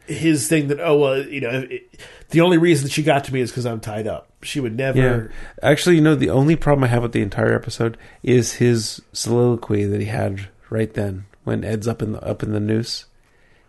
his 0.05 0.47
thing 0.47 0.67
that 0.67 0.79
oh 0.79 0.97
well 0.97 1.21
you 1.21 1.41
know 1.41 1.65
it, 1.69 1.99
the 2.29 2.41
only 2.41 2.57
reason 2.57 2.89
she 2.89 3.03
got 3.03 3.23
to 3.25 3.33
me 3.33 3.41
is 3.41 3.51
because 3.51 3.65
I'm 3.65 3.79
tied 3.79 4.07
up. 4.07 4.29
She 4.43 4.59
would 4.59 4.75
never. 4.75 4.97
Yeah. 4.99 5.27
Actually, 5.67 5.95
you 5.95 6.01
know, 6.01 6.15
the 6.15 6.29
only 6.29 6.55
problem 6.55 6.83
I 6.83 6.87
have 6.87 7.03
with 7.03 7.13
the 7.13 7.21
entire 7.21 7.55
episode 7.55 7.97
is 8.21 8.53
his 8.53 9.01
soliloquy 9.13 9.85
that 9.85 10.01
he 10.01 10.07
had 10.07 10.49
right 10.69 10.93
then 10.93 11.25
when 11.43 11.63
Ed's 11.63 11.87
up 11.87 12.01
in 12.01 12.11
the 12.11 12.23
up 12.23 12.43
in 12.43 12.51
the 12.51 12.59
noose. 12.59 13.05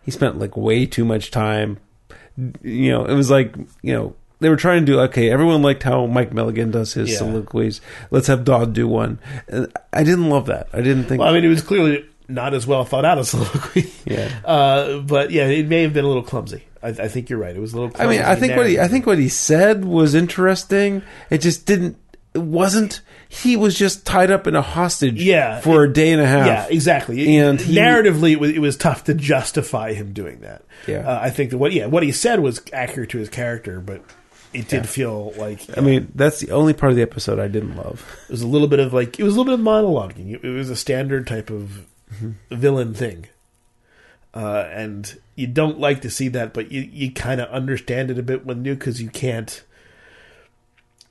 He 0.03 0.11
spent 0.11 0.39
like 0.39 0.57
way 0.57 0.85
too 0.85 1.05
much 1.05 1.31
time. 1.31 1.79
You 2.61 2.91
know, 2.91 3.05
it 3.05 3.13
was 3.15 3.31
like 3.31 3.55
you 3.81 3.93
know 3.93 4.15
they 4.39 4.49
were 4.49 4.55
trying 4.55 4.85
to 4.85 4.91
do 4.91 4.99
okay. 5.01 5.29
Everyone 5.29 5.61
liked 5.61 5.83
how 5.83 6.05
Mike 6.05 6.33
Milligan 6.33 6.71
does 6.71 6.93
his 6.93 7.11
Yeah. 7.11 7.17
soliloquies. 7.17 7.81
Let's 8.11 8.27
have 8.27 8.43
Dodd 8.43 8.73
do 8.73 8.87
one. 8.87 9.19
And 9.47 9.71
I 9.93 10.03
didn't 10.03 10.29
love 10.29 10.45
that. 10.47 10.67
I 10.73 10.81
didn't 10.81 11.05
think. 11.05 11.19
Well, 11.19 11.29
I 11.29 11.33
mean, 11.33 11.43
it 11.43 11.49
was 11.49 11.61
clearly 11.61 12.05
not 12.27 12.53
as 12.53 12.65
well 12.67 12.85
thought 12.85 13.05
out 13.05 13.17
as 13.17 13.29
soliloquy. 13.31 13.91
yeah. 14.05 14.29
Uh, 14.45 14.99
but 14.99 15.31
yeah, 15.31 15.47
it 15.47 15.67
may 15.67 15.81
have 15.83 15.93
been 15.93 16.05
a 16.05 16.07
little 16.07 16.23
clumsy. 16.23 16.63
I, 16.81 16.89
I 16.89 17.07
think 17.09 17.29
you're 17.29 17.39
right. 17.39 17.55
It 17.55 17.59
was 17.59 17.73
a 17.73 17.79
little. 17.81 17.91
I 18.01 18.07
mean, 18.07 18.21
I 18.21 18.35
think 18.35 18.55
what 18.55 18.67
he 18.69 18.79
I 18.79 18.87
think 18.87 19.05
what 19.05 19.17
he 19.17 19.27
said 19.29 19.83
was 19.83 20.15
interesting. 20.15 21.01
It 21.29 21.39
just 21.39 21.65
didn't. 21.65 21.97
It 22.33 22.43
wasn't. 22.43 23.01
He 23.27 23.57
was 23.57 23.77
just 23.77 24.05
tied 24.05 24.31
up 24.31 24.47
in 24.47 24.55
a 24.55 24.61
hostage. 24.61 25.21
Yeah, 25.21 25.59
for 25.61 25.83
it- 25.83 25.89
a 25.89 25.93
day 25.93 26.11
and 26.11 26.21
a 26.21 26.25
half. 26.27 26.45
Yeah, 26.47 26.67
exactly. 26.69 27.37
And 27.37 27.59
he- 27.59 27.75
narratively, 27.75 28.31
it 28.33 28.39
was, 28.39 28.51
it 28.51 28.59
was 28.59 28.77
tough 28.77 29.03
to 29.05 29.13
justify 29.15 29.93
him 29.93 30.13
doing 30.13 30.39
that. 30.41 30.63
Yeah. 30.87 30.99
uh, 30.99 31.19
I 31.21 31.31
think 31.31 31.49
that 31.49 31.57
what 31.57 31.73
yeah 31.73 31.87
what 31.87 32.03
he 32.03 32.11
said 32.13 32.39
was 32.39 32.61
accurate 32.71 33.09
to 33.09 33.17
his 33.17 33.27
character, 33.29 33.79
but 33.81 34.01
it 34.53 34.67
did 34.67 34.89
feel 34.89 35.33
like 35.37 35.61
I 35.77 35.81
mean, 35.81 36.11
that's 36.15 36.39
the 36.39 36.51
only 36.51 36.73
part 36.73 36.91
of 36.91 36.95
the 36.95 37.01
episode 37.01 37.39
I 37.39 37.47
didn't 37.47 37.75
love. 37.75 38.05
it 38.23 38.31
was 38.31 38.41
a 38.41 38.47
little 38.47 38.67
bit 38.67 38.79
of 38.79 38.93
like 38.93 39.19
it 39.19 39.23
was 39.23 39.35
a 39.35 39.39
little 39.39 39.55
bit 39.55 39.59
of 39.59 39.65
monologuing. 39.65 40.33
It, 40.33 40.43
it 40.43 40.49
was 40.49 40.69
a 40.69 40.75
standard 40.75 41.27
type 41.27 41.49
of 41.49 41.85
villain 42.49 42.93
thing, 42.93 43.27
uh, 44.33 44.67
and 44.71 45.19
you 45.35 45.47
don't 45.47 45.79
like 45.79 46.01
to 46.01 46.09
see 46.09 46.27
that, 46.29 46.53
but 46.53 46.71
you 46.71 46.81
you 46.81 47.11
kind 47.11 47.39
of 47.41 47.49
understand 47.49 48.09
it 48.11 48.17
a 48.17 48.23
bit 48.23 48.45
when 48.45 48.63
new 48.63 48.75
because 48.75 49.01
you 49.01 49.09
can't 49.09 49.63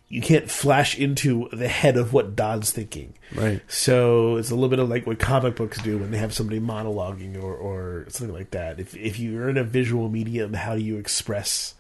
you 0.09 0.22
can't 0.22 0.51
flash 0.51 0.99
into 0.99 1.49
the 1.53 1.68
head 1.68 1.97
of 1.97 2.12
what 2.12 2.34
Dodd's 2.34 2.70
thinking. 2.70 3.14
Right. 3.34 3.61
So 3.68 4.36
it's 4.36 4.51
a 4.51 4.55
little 4.55 4.70
bit 4.70 4.78
of 4.78 4.89
like 4.89 5.07
what 5.07 5.18
comic 5.18 5.57
books 5.57 5.80
do 5.82 5.99
when 5.99 6.11
they 6.11 6.18
have 6.18 6.32
somebody 6.32 6.61
monologuing 6.61 7.41
or, 7.41 7.55
or 7.55 8.07
something 8.09 8.34
like 8.34 8.51
that. 8.53 8.80
If 8.80 8.97
if 8.97 9.18
you're 9.18 9.49
in 9.49 9.59
a 9.59 9.64
visual 9.64 10.09
medium, 10.09 10.55
how 10.55 10.74
do 10.74 10.82
you 10.82 10.97
express 10.97 11.74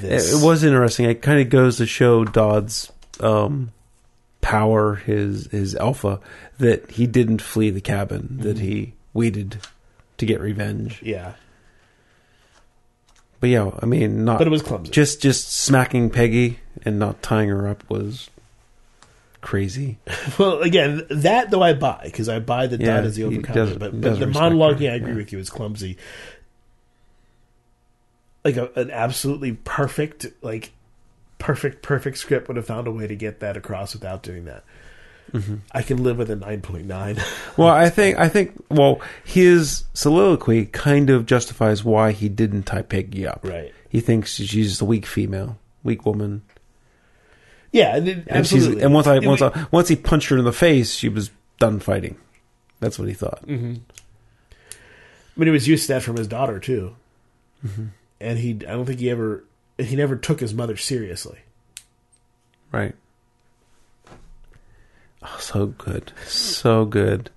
this? 0.00 0.32
it 0.32 0.44
was 0.44 0.64
interesting. 0.64 1.08
It 1.08 1.22
kind 1.22 1.40
of 1.40 1.48
goes 1.50 1.76
to 1.78 1.86
show 1.86 2.24
Dodd's 2.24 2.90
um, 3.20 3.72
power, 4.40 4.96
his 4.96 5.46
his 5.50 5.74
alpha, 5.76 6.20
that 6.58 6.90
he 6.92 7.06
didn't 7.06 7.42
flee 7.42 7.70
the 7.70 7.80
cabin, 7.80 8.38
that 8.40 8.58
he 8.58 8.94
waited 9.12 9.58
to 10.18 10.26
get 10.26 10.40
revenge. 10.40 11.00
yeah, 11.02 11.32
But 13.40 13.50
yeah, 13.50 13.70
I 13.82 13.86
mean, 13.86 14.24
not 14.24 14.38
but 14.38 14.46
it 14.46 14.50
was 14.50 14.62
clumsy. 14.62 14.90
just 14.92 15.22
just 15.22 15.52
smacking 15.52 16.10
Peggy 16.10 16.58
and 16.84 16.98
not 16.98 17.22
tying 17.22 17.48
her 17.48 17.66
up 17.66 17.88
was 17.88 18.28
crazy. 19.40 19.98
Well, 20.38 20.60
again, 20.60 21.06
that 21.10 21.50
though 21.50 21.62
I 21.62 21.72
buy 21.74 22.02
because 22.04 22.28
I 22.28 22.38
buy 22.38 22.66
that 22.66 22.80
Yeah, 22.80 22.96
Dodd 22.96 23.06
is 23.06 23.16
the 23.16 23.22
he 23.30 23.38
overcomer. 23.38 23.78
but, 23.78 24.00
but 24.00 24.18
the 24.20 24.26
monologuing, 24.26 24.86
her, 24.86 24.92
I 24.92 24.96
agree 24.96 25.10
yeah. 25.12 25.16
with 25.16 25.32
you, 25.32 25.38
is 25.38 25.48
clumsy. 25.50 25.96
Like 28.44 28.56
a, 28.56 28.70
an 28.74 28.90
absolutely 28.90 29.52
perfect, 29.52 30.26
like 30.42 30.72
perfect, 31.38 31.82
perfect 31.82 32.16
script 32.18 32.48
would 32.48 32.56
have 32.56 32.66
found 32.66 32.86
a 32.86 32.90
way 32.90 33.06
to 33.06 33.14
get 33.16 33.40
that 33.40 33.56
across 33.56 33.92
without 33.94 34.22
doing 34.22 34.46
that. 34.46 34.64
Mm-hmm. 35.32 35.56
I 35.72 35.82
can 35.82 36.02
live 36.02 36.18
with 36.18 36.30
a 36.30 36.36
nine 36.36 36.60
point 36.60 36.86
nine. 36.86 37.16
Well, 37.56 37.68
I 37.68 37.88
think 37.90 38.18
I 38.18 38.28
think 38.28 38.52
well, 38.68 39.00
his 39.24 39.84
soliloquy 39.94 40.66
kind 40.66 41.10
of 41.10 41.26
justifies 41.26 41.84
why 41.84 42.12
he 42.12 42.28
didn't 42.28 42.64
tie 42.64 42.82
Peggy 42.82 43.26
up. 43.26 43.40
Right. 43.44 43.72
He 43.88 44.00
thinks 44.00 44.34
she's 44.34 44.50
just 44.70 44.80
a 44.80 44.84
weak 44.84 45.06
female, 45.06 45.58
weak 45.84 46.04
woman. 46.06 46.42
Yeah, 47.72 47.94
and 47.96 48.08
it- 48.08 48.24
And 48.26 48.46
she's 48.46 48.62
absolutely. 48.62 48.82
and 48.82 48.94
once 48.94 49.06
I 49.06 49.18
once 49.20 49.42
I, 49.42 49.66
once 49.70 49.88
he 49.88 49.96
punched 49.96 50.30
her 50.30 50.38
in 50.38 50.44
the 50.44 50.52
face, 50.52 50.94
she 50.94 51.08
was 51.08 51.30
done 51.60 51.78
fighting. 51.78 52.16
That's 52.80 52.98
what 52.98 53.06
he 53.06 53.14
thought. 53.14 53.46
Mm-hmm. 53.46 53.74
I 54.62 55.36
mean, 55.36 55.46
he 55.46 55.50
was 55.50 55.68
used 55.68 55.86
to 55.86 55.92
that 55.94 56.02
from 56.02 56.16
his 56.16 56.26
daughter 56.26 56.58
too, 56.58 56.96
Mm-hmm. 57.64 57.84
And 58.20 58.38
he. 58.38 58.50
I 58.50 58.72
don't 58.72 58.86
think 58.86 59.00
he 59.00 59.10
ever. 59.10 59.44
He 59.78 59.96
never 59.96 60.16
took 60.16 60.40
his 60.40 60.52
mother 60.52 60.76
seriously. 60.76 61.38
Right. 62.72 62.94
Oh, 65.22 65.36
so 65.38 65.66
good, 65.66 66.12
so 66.26 66.84
good. 66.84 67.30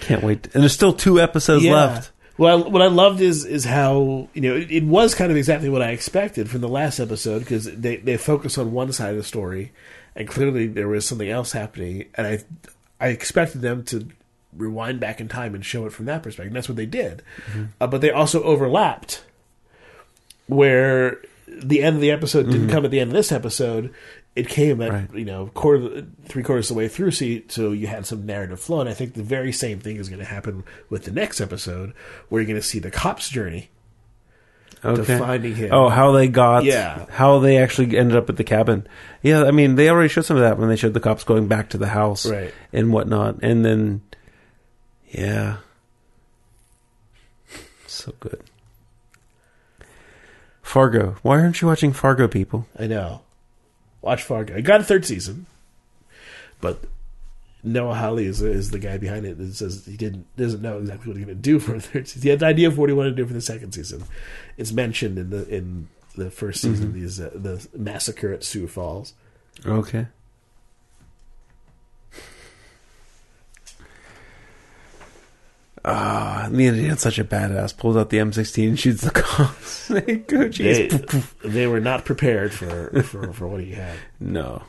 Can't 0.00 0.22
wait. 0.22 0.46
And 0.52 0.62
there's 0.62 0.72
still 0.72 0.92
two 0.92 1.20
episodes 1.20 1.64
left. 1.64 2.10
Well, 2.38 2.70
what 2.70 2.82
I 2.82 2.88
loved 2.88 3.20
is 3.20 3.44
is 3.44 3.64
how 3.64 4.28
you 4.34 4.40
know 4.40 4.56
it, 4.56 4.70
it 4.70 4.84
was 4.84 5.14
kind 5.14 5.30
of 5.30 5.36
exactly 5.36 5.68
what 5.68 5.82
I 5.82 5.90
expected 5.90 6.50
from 6.50 6.60
the 6.60 6.68
last 6.68 6.98
episode 6.98 7.40
because 7.40 7.64
they 7.64 7.96
they 7.96 8.16
focus 8.16 8.58
on 8.58 8.72
one 8.72 8.92
side 8.92 9.10
of 9.10 9.16
the 9.16 9.22
story, 9.22 9.72
and 10.16 10.26
clearly 10.26 10.66
there 10.66 10.88
was 10.88 11.06
something 11.06 11.28
else 11.30 11.52
happening, 11.52 12.06
and 12.14 12.26
I 12.26 12.38
I 13.00 13.08
expected 13.08 13.60
them 13.60 13.84
to 13.84 14.08
rewind 14.56 15.00
back 15.00 15.20
in 15.20 15.28
time 15.28 15.54
and 15.54 15.64
show 15.64 15.86
it 15.86 15.92
from 15.92 16.06
that 16.06 16.22
perspective. 16.22 16.48
And 16.48 16.56
that's 16.56 16.68
what 16.68 16.76
they 16.76 16.86
did. 16.86 17.22
Uh, 17.80 17.86
but 17.86 18.00
they 18.00 18.10
also 18.10 18.42
overlapped 18.42 19.24
where 20.52 21.18
the 21.48 21.82
end 21.82 21.96
of 21.96 22.02
the 22.02 22.10
episode 22.10 22.44
didn't 22.46 22.62
mm-hmm. 22.62 22.70
come 22.70 22.84
at 22.84 22.90
the 22.90 23.00
end 23.00 23.10
of 23.10 23.14
this 23.14 23.32
episode. 23.32 23.92
It 24.34 24.48
came 24.48 24.80
at 24.80 24.90
Right. 24.90 25.14
you 25.14 25.26
know 25.26 25.48
quarter 25.52 26.06
three 26.24 26.42
quarters 26.42 26.70
of 26.70 26.74
the 26.74 26.78
way 26.78 26.88
through, 26.88 27.10
so 27.10 27.24
you, 27.26 27.42
so 27.48 27.72
you 27.72 27.86
had 27.86 28.06
some 28.06 28.24
narrative 28.24 28.60
flow. 28.60 28.80
And 28.80 28.88
I 28.88 28.94
think 28.94 29.12
the 29.12 29.22
very 29.22 29.52
same 29.52 29.78
thing 29.80 29.96
is 29.96 30.08
going 30.08 30.20
to 30.20 30.24
happen 30.24 30.64
with 30.88 31.04
the 31.04 31.10
next 31.10 31.40
episode, 31.40 31.92
where 32.30 32.40
you're 32.40 32.48
going 32.48 32.60
to 32.60 32.66
see 32.66 32.78
the 32.78 32.90
cop's 32.90 33.28
journey 33.28 33.68
Okay. 34.84 35.04
to 35.04 35.18
finding 35.18 35.54
him. 35.54 35.68
Oh, 35.72 35.88
how 35.90 36.12
they 36.12 36.28
got, 36.28 36.64
Yeah. 36.64 37.04
how 37.10 37.38
they 37.40 37.58
actually 37.58 37.96
ended 37.96 38.16
up 38.16 38.28
at 38.30 38.36
the 38.36 38.42
cabin. 38.42 38.86
Yeah, 39.22 39.44
I 39.44 39.50
mean, 39.50 39.74
they 39.76 39.88
already 39.90 40.08
showed 40.08 40.24
some 40.24 40.36
of 40.38 40.42
that 40.42 40.58
when 40.58 40.68
they 40.70 40.76
showed 40.76 40.94
the 40.94 40.98
cops 41.00 41.24
going 41.24 41.46
back 41.46 41.68
to 41.70 41.78
the 41.78 41.88
house 41.88 42.24
Right. 42.26 42.52
and 42.72 42.90
whatnot, 42.92 43.40
and 43.42 43.64
then, 43.64 44.00
yeah, 45.10 45.58
so 47.86 48.14
good. 48.18 48.42
Fargo. 50.72 51.16
Why 51.20 51.38
aren't 51.38 51.60
you 51.60 51.68
watching 51.68 51.92
Fargo, 51.92 52.26
people? 52.26 52.66
I 52.78 52.86
know. 52.86 53.20
Watch 54.00 54.22
Fargo. 54.22 54.56
I 54.56 54.62
got 54.62 54.80
a 54.80 54.84
third 54.84 55.04
season, 55.04 55.44
but 56.62 56.84
Noah 57.62 57.94
Hawley 57.94 58.24
is, 58.24 58.40
is 58.40 58.70
the 58.70 58.78
guy 58.78 58.96
behind 58.96 59.26
it 59.26 59.36
that 59.36 59.54
says 59.54 59.84
he 59.84 59.98
didn't 59.98 60.34
doesn't 60.34 60.62
know 60.62 60.78
exactly 60.78 61.08
what 61.08 61.18
he's 61.18 61.26
going 61.26 61.36
to 61.36 61.42
do 61.42 61.58
for 61.58 61.74
a 61.74 61.80
third 61.80 62.08
season. 62.08 62.22
He 62.22 62.28
had 62.30 62.40
an 62.40 62.48
idea 62.48 62.68
of 62.68 62.78
what 62.78 62.88
he 62.88 62.94
wanted 62.94 63.10
to 63.10 63.16
do 63.16 63.26
for 63.26 63.34
the 63.34 63.42
second 63.42 63.72
season. 63.72 64.04
It's 64.56 64.72
mentioned 64.72 65.18
in 65.18 65.28
the 65.28 65.46
in 65.46 65.88
the 66.16 66.30
first 66.30 66.62
season. 66.62 66.94
These 66.94 67.20
uh, 67.20 67.32
the 67.34 67.68
massacre 67.76 68.32
at 68.32 68.42
Sioux 68.42 68.66
Falls. 68.66 69.12
Okay. 69.66 70.06
Ah, 75.84 76.48
the 76.50 76.66
Indiana's 76.66 77.00
such 77.00 77.18
a 77.18 77.24
badass. 77.24 77.76
Pulls 77.76 77.96
out 77.96 78.10
the 78.10 78.18
M16 78.18 78.68
and 78.68 78.78
shoots 78.78 79.02
the 79.02 79.10
cops. 79.10 79.88
They, 79.92 80.88
they 81.44 81.66
were 81.66 81.80
not 81.80 82.04
prepared 82.04 82.52
for, 82.52 83.02
for 83.02 83.32
for 83.32 83.48
what 83.48 83.60
he 83.60 83.72
had. 83.72 83.96
no. 84.20 84.62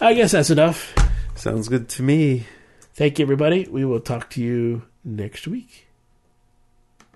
I 0.00 0.14
guess 0.14 0.32
that's 0.32 0.50
enough. 0.50 0.94
Sounds 1.36 1.68
good 1.68 1.88
to 1.90 2.02
me. 2.02 2.46
Thank 2.94 3.18
you, 3.18 3.24
everybody. 3.24 3.68
We 3.70 3.84
will 3.84 4.00
talk 4.00 4.30
to 4.30 4.40
you 4.42 4.82
next 5.04 5.46
week. 5.46 5.86